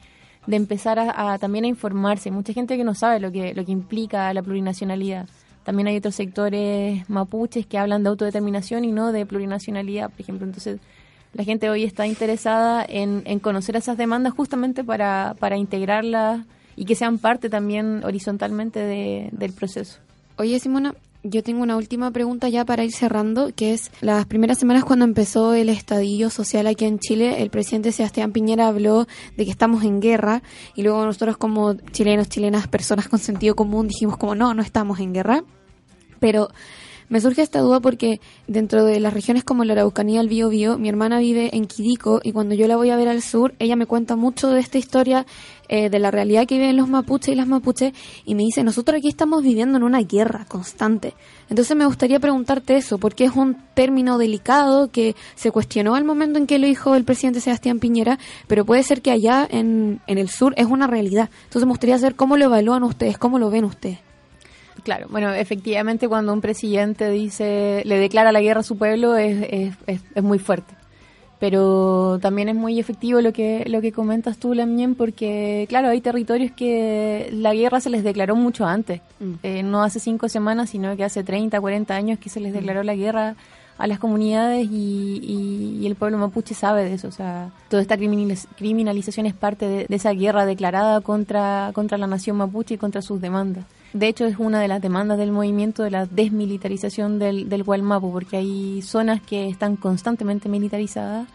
de 0.48 0.56
empezar 0.56 0.98
a 1.00 1.38
también 1.38 1.66
a 1.66 1.68
informarse. 1.68 2.32
Mucha 2.32 2.54
gente 2.54 2.76
que 2.76 2.84
no 2.84 2.96
sabe 2.96 3.20
lo 3.20 3.32
que, 3.32 3.54
lo 3.54 3.64
que 3.64 3.72
implica 3.72 4.34
la 4.34 4.42
plurinacionalidad. 4.42 5.28
También 5.70 5.88
hay 5.88 5.98
otros 5.98 6.16
sectores 6.16 7.08
mapuches 7.12 7.68
que 7.68 7.78
hablan 7.78 8.02
de 8.02 8.10
autodeterminación 8.10 8.86
y 8.86 8.92
no 8.92 9.12
de 9.12 9.24
plurinacionalidad, 9.28 10.10
por 10.10 10.20
ejemplo. 10.20 10.48
Entonces, 10.48 10.80
la 11.34 11.44
gente 11.44 11.70
hoy 11.70 11.84
está 11.84 12.08
interesada 12.08 12.84
en, 12.90 13.22
en 13.26 13.38
conocer 13.38 13.76
esas 13.76 13.96
demandas 13.96 14.34
justamente 14.34 14.84
para, 14.84 15.36
para 15.40 15.58
integrarlas 15.58 16.44
y 16.76 16.86
que 16.86 16.96
sean 16.96 17.20
parte 17.20 17.52
también 17.52 18.04
horizontalmente 18.04 18.80
de- 18.80 19.30
del 19.32 19.54
proceso. 19.54 20.00
Oye, 20.40 20.58
Simona, 20.60 20.96
yo 21.22 21.44
tengo 21.44 21.62
una 21.62 21.78
última 21.78 22.10
pregunta 22.10 22.50
ya 22.50 22.66
para 22.66 22.84
ir 22.84 22.92
cerrando, 22.92 23.52
que 23.56 23.74
es 23.74 23.92
las 24.02 24.26
primeras 24.26 24.58
semanas 24.58 24.86
cuando 24.86 25.06
empezó 25.06 25.54
el 25.54 25.70
estadio 25.70 26.32
social 26.32 26.66
aquí 26.66 26.86
en 26.86 26.98
Chile, 26.98 27.44
el 27.44 27.52
presidente 27.52 27.92
Sebastián 27.92 28.32
Piñera 28.32 28.68
habló 28.68 29.06
de 29.38 29.46
que 29.46 29.52
estamos 29.52 29.84
en 29.84 30.00
guerra 30.00 30.42
y 30.76 30.82
luego 30.82 31.06
nosotros 31.06 31.38
como 31.38 31.76
chilenos, 31.92 32.28
chilenas, 32.28 32.68
personas 32.68 33.08
con 33.08 33.20
sentido 33.20 33.54
común 33.54 33.88
dijimos 33.88 34.18
como 34.18 34.34
no, 34.34 34.56
no 34.56 34.64
estamos 34.64 35.00
en 35.00 35.14
guerra. 35.14 35.44
Pero 36.20 36.50
me 37.10 37.20
surge 37.22 37.42
esta 37.42 37.62
duda 37.62 37.80
porque 37.80 38.22
dentro 38.46 38.86
de 38.86 39.00
las 39.00 39.16
regiones 39.16 39.44
como 39.44 39.64
la 39.64 39.74
Araucanía, 39.74 40.22
el 40.22 40.30
Biobío, 40.30 40.78
mi 40.78 40.90
hermana 40.90 41.18
vive 41.18 41.56
en 41.56 41.66
Quirico 41.66 42.22
y 42.24 42.34
cuando 42.34 42.54
yo 42.54 42.68
la 42.68 42.78
voy 42.78 42.92
a 42.92 42.96
ver 42.96 43.08
al 43.08 43.24
sur, 43.24 43.56
ella 43.58 43.76
me 43.76 43.88
cuenta 43.88 44.16
mucho 44.16 44.50
de 44.52 44.60
esta 44.60 44.78
historia, 44.78 45.26
eh, 45.70 45.90
de 45.90 45.98
la 45.98 46.12
realidad 46.12 46.46
que 46.46 46.60
viven 46.60 46.78
los 46.78 46.88
mapuches 46.88 47.30
y 47.30 47.36
las 47.36 47.48
mapuches 47.48 47.94
y 48.26 48.36
me 48.36 48.44
dice, 48.44 48.64
nosotros 48.64 49.00
aquí 49.00 49.08
estamos 49.08 49.42
viviendo 49.42 49.78
en 49.78 49.84
una 49.84 50.02
guerra 50.02 50.46
constante. 50.48 51.16
Entonces 51.50 51.76
me 51.76 51.88
gustaría 51.88 52.20
preguntarte 52.20 52.78
eso, 52.78 53.00
porque 53.00 53.26
es 53.26 53.36
un 53.36 53.58
término 53.74 54.20
delicado 54.20 54.92
que 54.92 55.16
se 55.34 55.50
cuestionó 55.50 55.96
al 55.96 56.06
momento 56.06 56.38
en 56.38 56.46
que 56.46 56.60
lo 56.60 56.68
dijo 56.68 56.94
el 56.94 57.06
presidente 57.06 57.42
Sebastián 57.42 57.80
Piñera, 57.80 58.20
pero 58.48 58.66
puede 58.66 58.84
ser 58.84 59.02
que 59.02 59.10
allá 59.10 59.48
en, 59.50 60.00
en 60.06 60.20
el 60.20 60.30
sur 60.30 60.54
es 60.58 60.68
una 60.68 60.86
realidad. 60.86 61.32
Entonces 61.46 61.66
me 61.66 61.72
gustaría 61.72 61.98
saber 61.98 62.14
cómo 62.14 62.38
lo 62.38 62.46
evalúan 62.46 62.84
ustedes, 62.84 63.18
cómo 63.18 63.40
lo 63.40 63.50
ven 63.50 63.66
ustedes. 63.66 64.09
Claro, 64.84 65.08
bueno, 65.10 65.34
efectivamente 65.34 66.08
cuando 66.08 66.32
un 66.34 66.42
presidente 66.42 67.10
dice, 67.10 67.82
le 67.86 67.98
declara 67.98 68.32
la 68.32 68.42
guerra 68.42 68.62
a 68.62 68.64
su 68.64 68.78
pueblo 68.78 69.16
es, 69.18 69.42
es, 69.50 69.76
es- 69.88 70.02
es 70.16 70.24
muy 70.24 70.40
fuerte. 70.40 70.74
Pero 71.40 72.20
también 72.22 72.50
es 72.50 72.56
muy 72.56 72.80
efectivo 72.80 73.22
lo 73.22 73.32
que, 73.32 73.64
lo 73.70 73.80
que 73.80 73.94
comentas 73.94 74.38
tú, 74.40 74.54
Lamien, 74.54 74.96
porque 74.96 75.66
claro, 75.70 75.88
hay 75.88 76.02
territorios 76.02 76.52
que 76.52 77.30
la 77.32 77.54
guerra 77.54 77.80
se 77.80 77.90
les 77.90 78.04
declaró 78.04 78.36
mucho 78.36 78.66
antes. 78.66 79.00
Eh, 79.44 79.64
no 79.64 79.82
hace 79.82 80.02
cinco 80.02 80.28
semanas, 80.28 80.70
sino 80.72 80.96
que 80.98 81.06
hace 81.06 81.24
30, 81.24 81.62
40 81.62 81.96
años 81.96 82.20
que 82.20 82.30
se 82.30 82.42
les 82.42 82.52
declaró 82.52 82.84
la 82.84 82.94
guerra 82.96 83.36
a 83.78 83.88
las 83.88 84.00
comunidades 84.00 84.68
y, 84.70 85.22
y- 85.24 85.78
y 85.82 85.88
el 85.88 85.96
pueblo 85.96 86.18
mapuche 86.18 86.54
sabe 86.54 86.84
de 86.84 86.96
eso. 86.96 87.08
O 87.08 87.12
sea, 87.14 87.52
toda 87.70 87.82
esta 87.82 87.96
criminaliz- 87.96 88.48
criminalización 88.58 89.26
es 89.26 89.34
parte 89.34 89.66
de, 89.66 89.86
de 89.88 89.96
esa 89.96 90.12
guerra 90.12 90.46
declarada 90.46 91.00
contra, 91.00 91.72
contra 91.74 91.98
la 91.98 92.08
nación 92.08 92.36
mapuche 92.36 92.74
y 92.74 92.78
contra 92.78 93.02
sus 93.02 93.22
demandas. 93.22 93.64
De 93.94 94.08
hecho, 94.08 94.26
es 94.26 94.38
una 94.38 94.62
de 94.62 94.68
las 94.68 94.82
demandas 94.82 95.18
del 95.18 95.32
movimiento 95.32 95.82
de 95.84 95.90
la 95.92 96.06
desmilitarización 96.06 97.18
del, 97.18 97.50
del 97.50 97.64
Gualmapu, 97.64 98.12
porque 98.12 98.38
hay 98.38 98.82
zonas 98.84 99.22
que 99.22 99.48
están 99.50 99.76
constantemente 99.78 100.48
militarizadas 100.48 101.28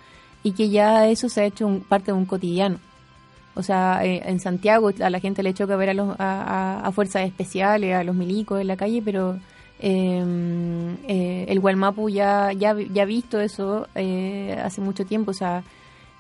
y 0.44 0.52
que 0.52 0.68
ya 0.68 1.08
eso 1.08 1.28
se 1.28 1.40
ha 1.40 1.44
hecho 1.46 1.66
un- 1.66 1.80
parte 1.80 2.06
de 2.06 2.12
un 2.18 2.26
cotidiano. 2.26 2.78
O 3.56 3.62
sea, 3.62 4.04
eh, 4.04 4.22
en 4.26 4.38
Santiago 4.40 4.90
a 5.00 5.10
la 5.10 5.20
gente 5.20 5.42
le 5.42 5.54
choca 5.54 5.76
ver 5.76 5.90
a, 5.90 5.94
los, 5.94 6.14
a, 6.18 6.90
fuerzas 6.94 7.26
especiales, 7.26 7.94
a 7.94 8.04
los 8.04 8.14
milicos 8.14 8.60
en 8.60 8.66
la 8.68 8.76
calle, 8.76 9.00
pero 9.04 9.36
eh, 9.80 10.24
eh, 11.08 11.46
el 11.48 11.60
Gualmapu 11.60 12.08
ya, 12.08 12.52
ya, 12.52 12.76
ya 12.92 13.02
ha 13.02 13.06
visto 13.06 13.40
eso 13.40 13.86
eh, 13.94 14.56
hace 14.62 14.80
mucho 14.80 15.04
tiempo. 15.04 15.30
O 15.30 15.34
sea, 15.34 15.62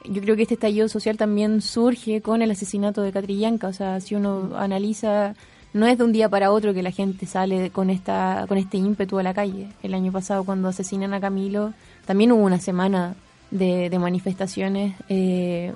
yo 0.04 0.20
creo 0.22 0.36
que 0.36 0.42
este 0.42 0.54
estallido 0.54 0.88
social 0.88 1.16
también 1.16 1.60
surge 1.60 2.20
con 2.22 2.42
el 2.42 2.50
asesinato 2.50 3.02
de 3.02 3.12
Catrillanca. 3.12 3.68
O 3.68 3.72
sea, 3.72 4.00
si 4.00 4.14
uno 4.14 4.50
analiza, 4.56 5.34
no 5.74 5.86
es 5.86 5.98
de 5.98 6.04
un 6.04 6.12
día 6.12 6.28
para 6.28 6.50
otro 6.50 6.72
que 6.72 6.82
la 6.82 6.92
gente 6.92 7.26
sale 7.26 7.70
con 7.70 7.90
esta 7.90 8.46
con 8.48 8.56
este 8.56 8.78
ímpetu 8.78 9.18
a 9.18 9.22
la 9.22 9.34
calle. 9.34 9.68
El 9.82 9.92
año 9.92 10.10
pasado, 10.12 10.44
cuando 10.44 10.68
asesinan 10.68 11.12
a 11.12 11.20
Camilo, 11.20 11.74
también 12.06 12.32
hubo 12.32 12.42
una 12.42 12.60
semana 12.60 13.14
de, 13.50 13.90
de 13.90 13.98
manifestaciones 13.98 14.94
eh, 15.08 15.72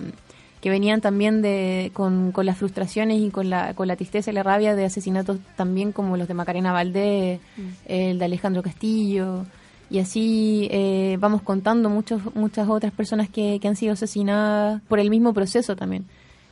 que 0.61 0.71
venían 0.71 1.01
también 1.01 1.43
de 1.43 1.91
con, 1.95 2.33
con 2.33 2.47
las 2.47 2.59
frustraciones 2.59 3.21
y 3.21 3.31
con 3.31 3.51
la, 3.51 3.75
con 3.75 3.89
la 3.89 3.97
tristeza 3.97 4.31
y 4.31 4.35
la 4.35 4.43
rabia 4.43 4.75
de 4.75 4.85
asesinatos 4.85 5.39
también 5.57 5.93
como 5.93 6.17
los 6.17 6.29
de 6.29 6.35
Macarena 6.35 6.73
Valdés, 6.73 7.41
el 7.87 8.19
de 8.19 8.25
Alejandro 8.25 8.63
Castillo, 8.63 9.45
y 9.91 10.01
así 10.01 10.69
eh, 10.71 11.17
vamos 11.21 11.43
contando 11.43 11.89
muchos, 11.89 12.35
muchas 12.35 12.69
otras 12.69 12.93
personas 12.93 13.29
que, 13.29 13.59
que 13.61 13.69
han 13.69 13.77
sido 13.77 13.93
asesinadas 13.93 14.83
por 14.89 14.99
el 14.99 15.11
mismo 15.11 15.33
proceso 15.33 15.77
también. 15.77 16.05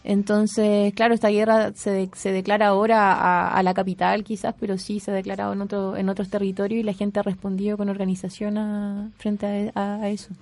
Entonces, 0.09 0.95
claro, 0.95 1.15
esta 1.15 1.29
guerra 1.31 1.73
se, 1.75 2.09
se 2.15 2.31
declara 2.31 2.69
ahora 2.69 3.49
a, 3.51 3.63
la 3.65 3.75
capital 3.75 4.23
quizás, 4.23 4.55
pero 4.59 4.79
sí 4.79 5.01
se 5.01 5.11
ha 5.11 5.15
declarado 5.15 5.53
en, 5.53 5.61
otro, 5.63 5.97
en 5.97 6.09
otros 6.09 6.31
territorios 6.31 6.79
y 6.81 6.85
la 6.85 6.93
gente 6.93 7.19
ha 7.19 7.25
respondido 7.25 7.77
con 7.77 7.89
organización 7.89 8.57
a- 8.57 9.11
frente 9.19 9.73
a 9.75 10.09
eso. 10.09 10.33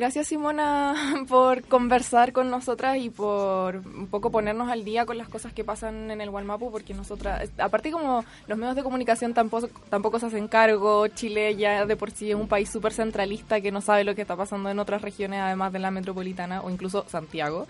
Gracias 0.00 0.28
Simona 0.28 0.94
por 1.28 1.62
conversar 1.64 2.32
con 2.32 2.48
nosotras 2.48 2.96
y 2.96 3.10
por 3.10 3.76
un 3.76 4.06
poco 4.06 4.30
ponernos 4.30 4.70
al 4.70 4.82
día 4.82 5.04
con 5.04 5.18
las 5.18 5.28
cosas 5.28 5.52
que 5.52 5.62
pasan 5.62 6.10
en 6.10 6.22
el 6.22 6.30
Gualmapu, 6.30 6.70
porque 6.70 6.94
nosotras, 6.94 7.50
aparte 7.58 7.90
como 7.90 8.24
los 8.46 8.56
medios 8.56 8.76
de 8.76 8.82
comunicación 8.82 9.34
tampoco, 9.34 9.68
tampoco 9.90 10.18
se 10.18 10.24
hacen 10.24 10.48
cargo, 10.48 11.06
Chile 11.08 11.54
ya 11.54 11.84
de 11.84 11.96
por 11.96 12.12
sí 12.12 12.30
es 12.30 12.34
un 12.34 12.48
país 12.48 12.70
súper 12.70 12.94
centralista 12.94 13.60
que 13.60 13.70
no 13.70 13.82
sabe 13.82 14.04
lo 14.04 14.14
que 14.14 14.22
está 14.22 14.36
pasando 14.36 14.70
en 14.70 14.78
otras 14.78 15.02
regiones 15.02 15.38
además 15.42 15.70
de 15.70 15.80
la 15.80 15.90
metropolitana 15.90 16.62
o 16.62 16.70
incluso 16.70 17.04
Santiago. 17.06 17.66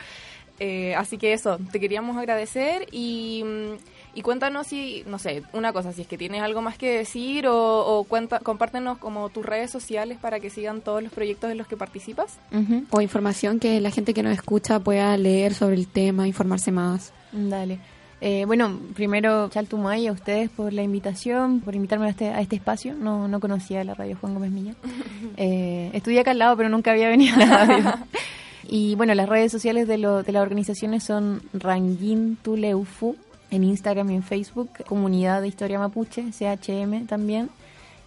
Eh, 0.61 0.95
así 0.95 1.19
que 1.19 1.33
eso, 1.33 1.59
te 1.73 1.81
queríamos 1.81 2.17
agradecer 2.17 2.87
y, 2.93 3.43
mm, 3.45 3.77
y 4.15 4.23
cuéntanos 4.23 4.67
si, 4.67 5.05
no 5.07 5.19
sé, 5.19 5.43
una 5.53 5.73
cosa, 5.73 5.93
si 5.93 6.03
es 6.03 6.09
que 6.09 6.19
tienes 6.19 6.43
algo 6.43 6.63
más 6.63 6.77
que 6.77 6.99
decir 6.99 7.47
o, 7.47 7.87
o 7.87 8.05
cuenta, 8.05 8.41
compártenos 8.41 8.99
como 8.99 9.29
tus 9.29 9.47
redes 9.47 9.71
sociales 9.71 10.19
para 10.21 10.41
que 10.41 10.51
sigan 10.51 10.81
todos 10.81 11.03
los 11.03 11.13
proyectos 11.13 11.51
en 11.51 11.59
los 11.59 11.67
que 11.67 11.77
participas. 11.77 12.39
Ujú. 12.53 12.85
O 12.91 13.01
información 13.01 13.61
que 13.61 13.81
la 13.81 13.91
gente 13.91 14.15
que 14.15 14.23
nos 14.23 14.33
escucha 14.33 14.81
pueda 14.81 15.17
leer 15.17 15.55
sobre 15.55 15.77
el 15.77 15.87
tema, 15.87 16.27
informarse 16.27 16.73
más. 16.73 17.13
Dale. 17.33 17.79
Eh, 18.21 18.45
bueno, 18.47 18.79
primero, 18.95 19.49
Chaltumay, 19.49 20.07
a 20.07 20.13
ustedes 20.13 20.51
por 20.51 20.73
la 20.73 20.83
invitación, 20.83 21.61
por 21.61 21.75
invitarme 21.75 22.07
a 22.07 22.11
este, 22.11 22.29
a 22.29 22.41
este 22.41 22.57
espacio. 22.57 22.95
No, 22.95 23.29
no 23.29 23.41
conocía 23.41 23.83
la 23.83 23.95
radio 23.95 24.17
Juan 24.21 24.35
Gómez 24.35 24.51
Milla. 24.51 24.75
Eh, 25.37 25.91
estudié 25.95 26.21
acá 26.21 26.33
al 26.33 26.39
lado, 26.39 26.57
pero 26.57 26.69
nunca 26.69 26.91
había 26.91 27.09
venido 27.09 27.35
a 27.37 27.39
la 27.39 27.65
radio. 27.65 27.95
y 28.69 28.95
bueno, 28.97 29.15
las 29.15 29.27
redes 29.27 29.51
sociales 29.51 29.89
de, 29.89 29.97
lo, 29.97 30.23
de 30.23 30.33
las 30.33 30.43
organizaciones 30.43 31.03
son 31.03 31.41
Rangin 31.55 32.37
Tuleufu 32.43 33.17
en 33.51 33.65
Instagram 33.65 34.11
y 34.11 34.15
en 34.17 34.23
Facebook, 34.23 34.71
Comunidad 34.87 35.41
de 35.43 35.49
Historia 35.49 35.79
Mapuche, 35.79 36.25
CHM 36.31 37.07
también, 37.07 37.51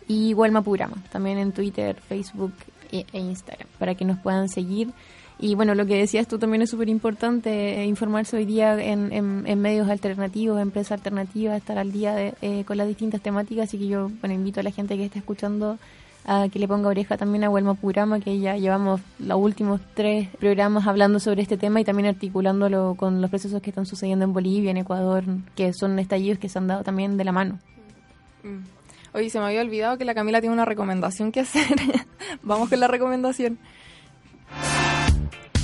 y 0.07 0.33
Hualmapurama, 0.33 0.97
también 1.11 1.37
en 1.37 1.51
Twitter, 1.51 1.95
Facebook 2.07 2.53
e, 2.91 3.05
e 3.13 3.19
Instagram, 3.19 3.67
para 3.79 3.95
que 3.95 4.05
nos 4.05 4.17
puedan 4.19 4.49
seguir. 4.49 4.89
Y 5.39 5.55
bueno, 5.55 5.75
lo 5.75 5.85
que 5.85 5.97
decías 5.97 6.27
tú 6.27 6.37
también 6.37 6.61
es 6.61 6.69
súper 6.69 6.87
importante, 6.89 7.81
eh, 7.81 7.85
informarse 7.85 8.37
hoy 8.37 8.45
día 8.45 8.81
en, 8.81 9.11
en- 9.11 9.43
en 9.45 9.59
medios 9.59 9.89
alternativos, 9.89 10.61
empresas 10.61 10.93
alternativas, 10.93 11.57
estar 11.57 11.77
al 11.77 11.91
día 11.91 12.13
de- 12.15 12.33
eh, 12.41 12.63
con 12.65 12.77
las 12.77 12.87
distintas 12.87 13.19
temáticas. 13.21 13.67
Así 13.67 13.77
que 13.77 13.87
yo 13.87 14.09
bueno, 14.21 14.35
invito 14.35 14.59
a 14.59 14.63
la 14.63 14.71
gente 14.71 14.95
que 14.95 15.05
está 15.05 15.19
escuchando 15.19 15.77
a 16.25 16.47
que 16.49 16.59
le 16.59 16.67
ponga 16.67 16.89
oreja 16.89 17.17
también 17.17 17.43
a 17.43 17.49
Huelma 17.49 17.73
Purama, 17.73 18.19
que 18.19 18.39
ya 18.39 18.55
llevamos 18.55 19.01
los 19.19 19.37
últimos 19.37 19.81
tres 19.93 20.29
programas 20.39 20.87
hablando 20.87 21.19
sobre 21.19 21.41
este 21.41 21.57
tema 21.57 21.81
y 21.81 21.83
también 21.83 22.07
articulándolo 22.07 22.95
con 22.95 23.21
los 23.21 23.29
procesos 23.29 23.61
que 23.61 23.71
están 23.71 23.85
sucediendo 23.85 24.25
en 24.25 24.33
Bolivia, 24.33 24.71
en 24.71 24.77
Ecuador, 24.77 25.23
que 25.55 25.73
son 25.73 25.99
estallidos 25.99 26.39
que 26.39 26.49
se 26.49 26.57
han 26.59 26.67
dado 26.67 26.83
también 26.83 27.17
de 27.17 27.23
la 27.23 27.31
mano. 27.31 27.59
Mm. 28.43 28.73
Oye, 29.15 29.29
se 29.29 29.39
me 29.39 29.45
había 29.45 29.61
olvidado 29.61 29.97
que 29.97 30.05
la 30.05 30.15
Camila 30.15 30.41
tiene 30.41 30.53
una 30.53 30.65
recomendación 30.65 31.31
que 31.31 31.41
hacer. 31.41 31.67
Vamos 32.41 32.69
con 32.69 32.79
la 32.79 32.87
recomendación. 32.87 33.59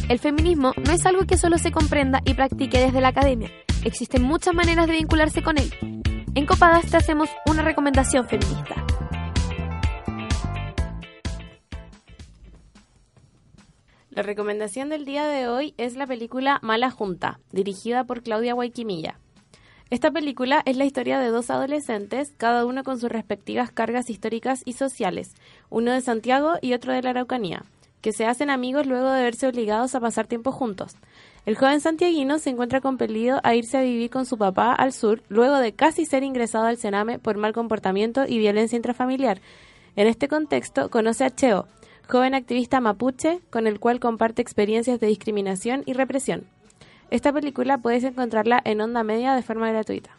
El 0.08 0.20
feminismo 0.20 0.74
no 0.86 0.92
es 0.92 1.06
algo 1.06 1.26
que 1.26 1.38
solo 1.38 1.58
se 1.58 1.72
comprenda 1.72 2.22
y 2.26 2.34
practique 2.34 2.80
desde 2.80 3.02
la 3.02 3.10
academia. 3.10 3.50
Existen 3.84 4.24
muchas 4.24 4.54
maneras 4.54 4.88
de 4.88 4.94
vincularse 4.94 5.42
con 5.42 5.58
él. 5.58 5.72
En 6.36 6.46
Copadas 6.46 6.86
te 6.86 6.98
hacemos 6.98 7.30
una 7.46 7.64
recomendación 7.64 8.28
feminista. 8.28 8.86
La 14.20 14.24
recomendación 14.24 14.90
del 14.90 15.06
día 15.06 15.26
de 15.26 15.48
hoy 15.48 15.74
es 15.78 15.96
la 15.96 16.06
película 16.06 16.60
Mala 16.62 16.92
Junta, 16.92 17.40
dirigida 17.54 18.04
por 18.04 18.22
Claudia 18.22 18.54
Guayquimilla. 18.54 19.18
Esta 19.92 20.12
película 20.12 20.62
es 20.66 20.76
la 20.76 20.84
historia 20.84 21.20
de 21.20 21.30
dos 21.30 21.50
adolescentes, 21.50 22.34
cada 22.36 22.66
uno 22.66 22.84
con 22.84 23.00
sus 23.00 23.10
respectivas 23.10 23.72
cargas 23.72 24.10
históricas 24.10 24.62
y 24.66 24.74
sociales, 24.74 25.36
uno 25.70 25.94
de 25.94 26.02
Santiago 26.02 26.56
y 26.62 26.74
otro 26.74 26.92
de 26.92 27.02
la 27.02 27.12
Araucanía, 27.12 27.64
que 28.02 28.12
se 28.12 28.26
hacen 28.26 28.50
amigos 28.50 28.88
luego 28.88 29.10
de 29.10 29.24
verse 29.24 29.48
obligados 29.48 29.96
a 29.96 30.02
pasar 30.02 30.28
tiempo 30.28 30.52
juntos. 30.52 30.98
El 31.46 31.56
joven 31.56 31.80
santiaguino 31.80 32.40
se 32.40 32.50
encuentra 32.50 32.82
compelido 32.82 33.40
a 33.44 33.56
irse 33.56 33.78
a 33.78 33.84
vivir 33.84 34.10
con 34.10 34.26
su 34.26 34.38
papá 34.38 34.74
al 34.74 34.92
sur 34.92 35.24
luego 35.30 35.60
de 35.60 35.72
casi 35.72 36.06
ser 36.06 36.24
ingresado 36.24 36.66
al 36.66 36.76
Sename 36.76 37.20
por 37.20 37.38
mal 37.38 37.54
comportamiento 37.54 38.26
y 38.28 38.38
violencia 38.38 38.76
intrafamiliar. 38.76 39.40
En 39.96 40.08
este 40.08 40.28
contexto 40.28 40.90
conoce 40.90 41.24
a 41.24 41.34
Cheo, 41.34 41.68
joven 42.10 42.34
activista 42.34 42.82
mapuche 42.82 43.40
con 43.50 43.68
el 43.68 43.80
cual 43.80 44.00
comparte 44.00 44.42
experiencias 44.42 45.00
de 45.00 45.08
discriminación 45.08 45.84
y 45.86 45.94
represión. 45.94 46.46
Esta 47.12 47.32
película 47.32 47.78
puedes 47.78 48.04
encontrarla 48.04 48.62
en 48.66 48.82
Onda 48.82 49.04
Media 49.04 49.36
de 49.36 49.44
forma 49.44 49.70
gratuita. 49.70 50.10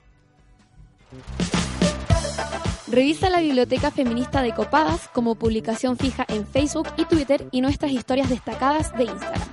Revisa 2.88 3.30
la 3.30 3.40
Biblioteca 3.40 3.90
Feminista 3.90 4.42
de 4.42 4.52
Copadas 4.52 5.08
como 5.08 5.36
publicación 5.36 5.96
fija 5.96 6.24
en 6.28 6.46
Facebook 6.46 6.88
y 6.96 7.04
Twitter 7.04 7.46
y 7.52 7.60
nuestras 7.60 7.92
historias 7.92 8.28
destacadas 8.28 8.92
de 8.96 9.04
Instagram. 9.04 9.48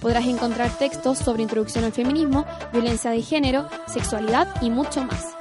Podrás 0.00 0.26
encontrar 0.26 0.70
textos 0.78 1.18
sobre 1.18 1.42
introducción 1.42 1.84
al 1.84 1.92
feminismo, 1.92 2.44
violencia 2.72 3.10
de 3.10 3.22
género, 3.22 3.68
sexualidad 3.86 4.48
y 4.60 4.70
mucho 4.70 5.04
más. 5.04 5.36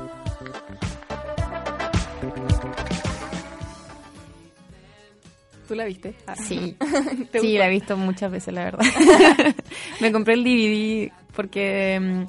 ¿Tú 5.67 5.75
la 5.75 5.85
viste? 5.85 6.15
Ah. 6.27 6.35
Sí, 6.35 6.75
¿Te 7.31 7.39
sí, 7.39 7.47
gustó? 7.47 7.59
la 7.59 7.67
he 7.67 7.69
visto 7.69 7.97
muchas 7.97 8.31
veces, 8.31 8.53
la 8.53 8.65
verdad. 8.65 8.85
Me 9.99 10.11
compré 10.11 10.33
el 10.35 10.43
DVD 10.43 11.11
porque 11.35 11.99
mm, 11.99 12.21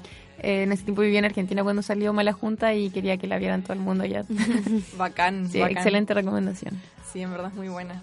eh, 0.42 0.62
en 0.62 0.72
ese 0.72 0.84
tiempo 0.84 1.02
vivía 1.02 1.18
en 1.18 1.24
Argentina 1.26 1.62
cuando 1.62 1.82
salió 1.82 2.12
Mala 2.12 2.32
Junta 2.32 2.74
y 2.74 2.90
quería 2.90 3.16
que 3.18 3.26
la 3.26 3.38
vieran 3.38 3.62
todo 3.62 3.74
el 3.74 3.80
mundo 3.80 4.04
ya. 4.04 4.24
Bacán, 4.96 5.48
Sí, 5.50 5.60
bacán. 5.60 5.76
excelente 5.76 6.14
recomendación. 6.14 6.80
Sí, 7.12 7.20
en 7.22 7.30
verdad 7.30 7.48
es 7.50 7.54
muy 7.56 7.68
buena. 7.68 8.02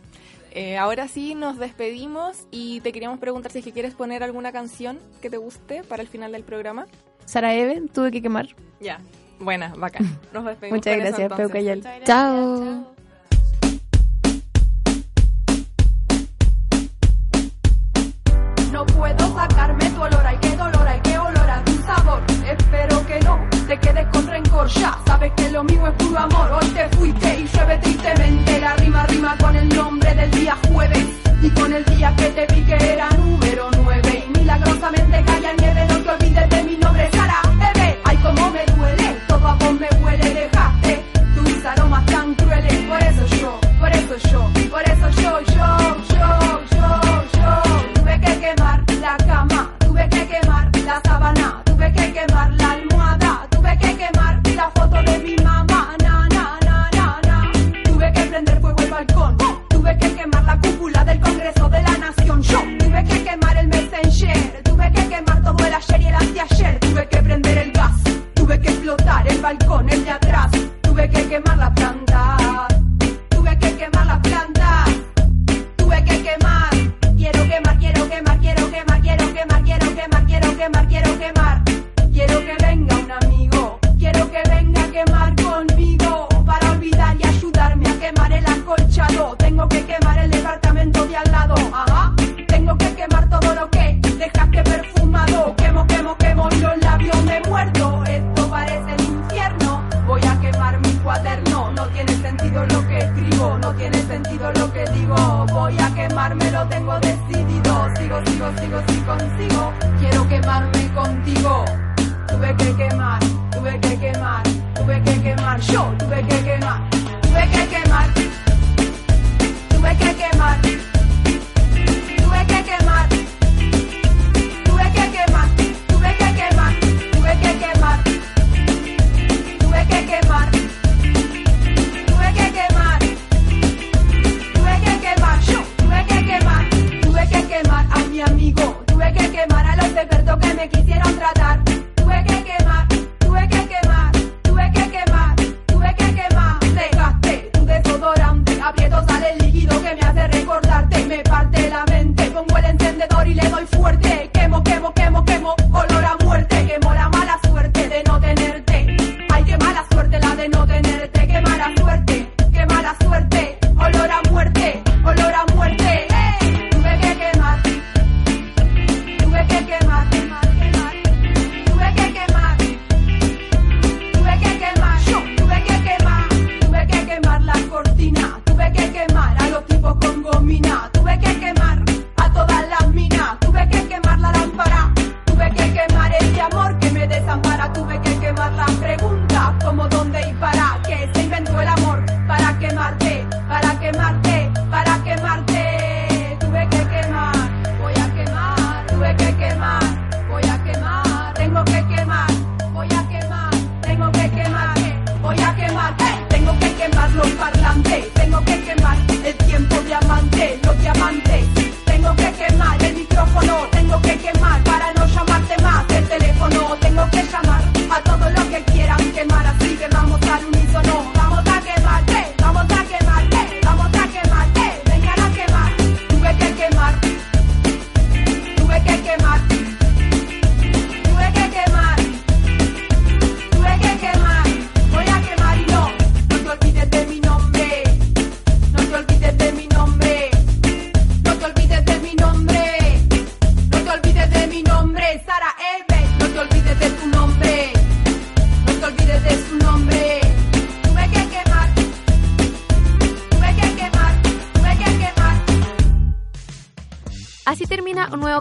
Eh, 0.55 0.77
ahora 0.77 1.07
sí, 1.07 1.33
nos 1.33 1.57
despedimos 1.57 2.45
y 2.51 2.79
te 2.81 2.91
queríamos 2.91 3.17
preguntar 3.19 3.51
si 3.51 3.59
es 3.59 3.65
que 3.65 3.71
quieres 3.71 3.95
poner 3.95 4.21
alguna 4.21 4.51
canción 4.51 4.99
que 5.21 5.31
te 5.31 5.37
guste 5.37 5.83
para 5.83 6.03
el 6.03 6.07
final 6.07 6.31
del 6.31 6.43
programa. 6.43 6.85
Sara 7.25 7.55
Eve, 7.55 7.81
tuve 7.91 8.11
que 8.11 8.21
quemar. 8.21 8.49
Ya, 8.79 8.99
buena, 9.39 9.73
bacán. 9.75 10.19
Nos 10.31 10.45
despedimos. 10.45 10.77
Muchas 10.77 10.95
con 10.97 11.05
eso, 11.07 11.17
gracias. 11.17 11.37
Peucayal. 11.37 11.83
Chao. 12.05 12.93
Lo 25.63 25.73
mío 25.73 25.87
es 25.87 25.93
puro 25.93 26.19
amor. 26.19 26.51
Hoy 26.51 26.67
te 26.69 26.97
fuiste 26.97 27.39
y 27.39 27.47
llueve 27.47 27.77
tristemente. 27.77 28.59
La 28.59 28.75
rima 28.75 29.05
rima 29.07 29.37
con 29.37 29.55
el 29.55 29.69
nombre 29.69 30.13
del 30.15 30.31
día 30.31 30.57
jueves. 30.67 31.05
Y 31.41 31.49
con 31.49 31.73
el 31.73 31.85
día 31.85 32.13
que 32.15 32.29
te 32.29 32.53
vi 32.53 32.61
que 32.61 32.93
era 32.93 33.09
número 33.11 33.69
9. 33.83 34.25
Y 34.27 34.39
milagrosamente 34.39 35.23
caía 35.25 35.62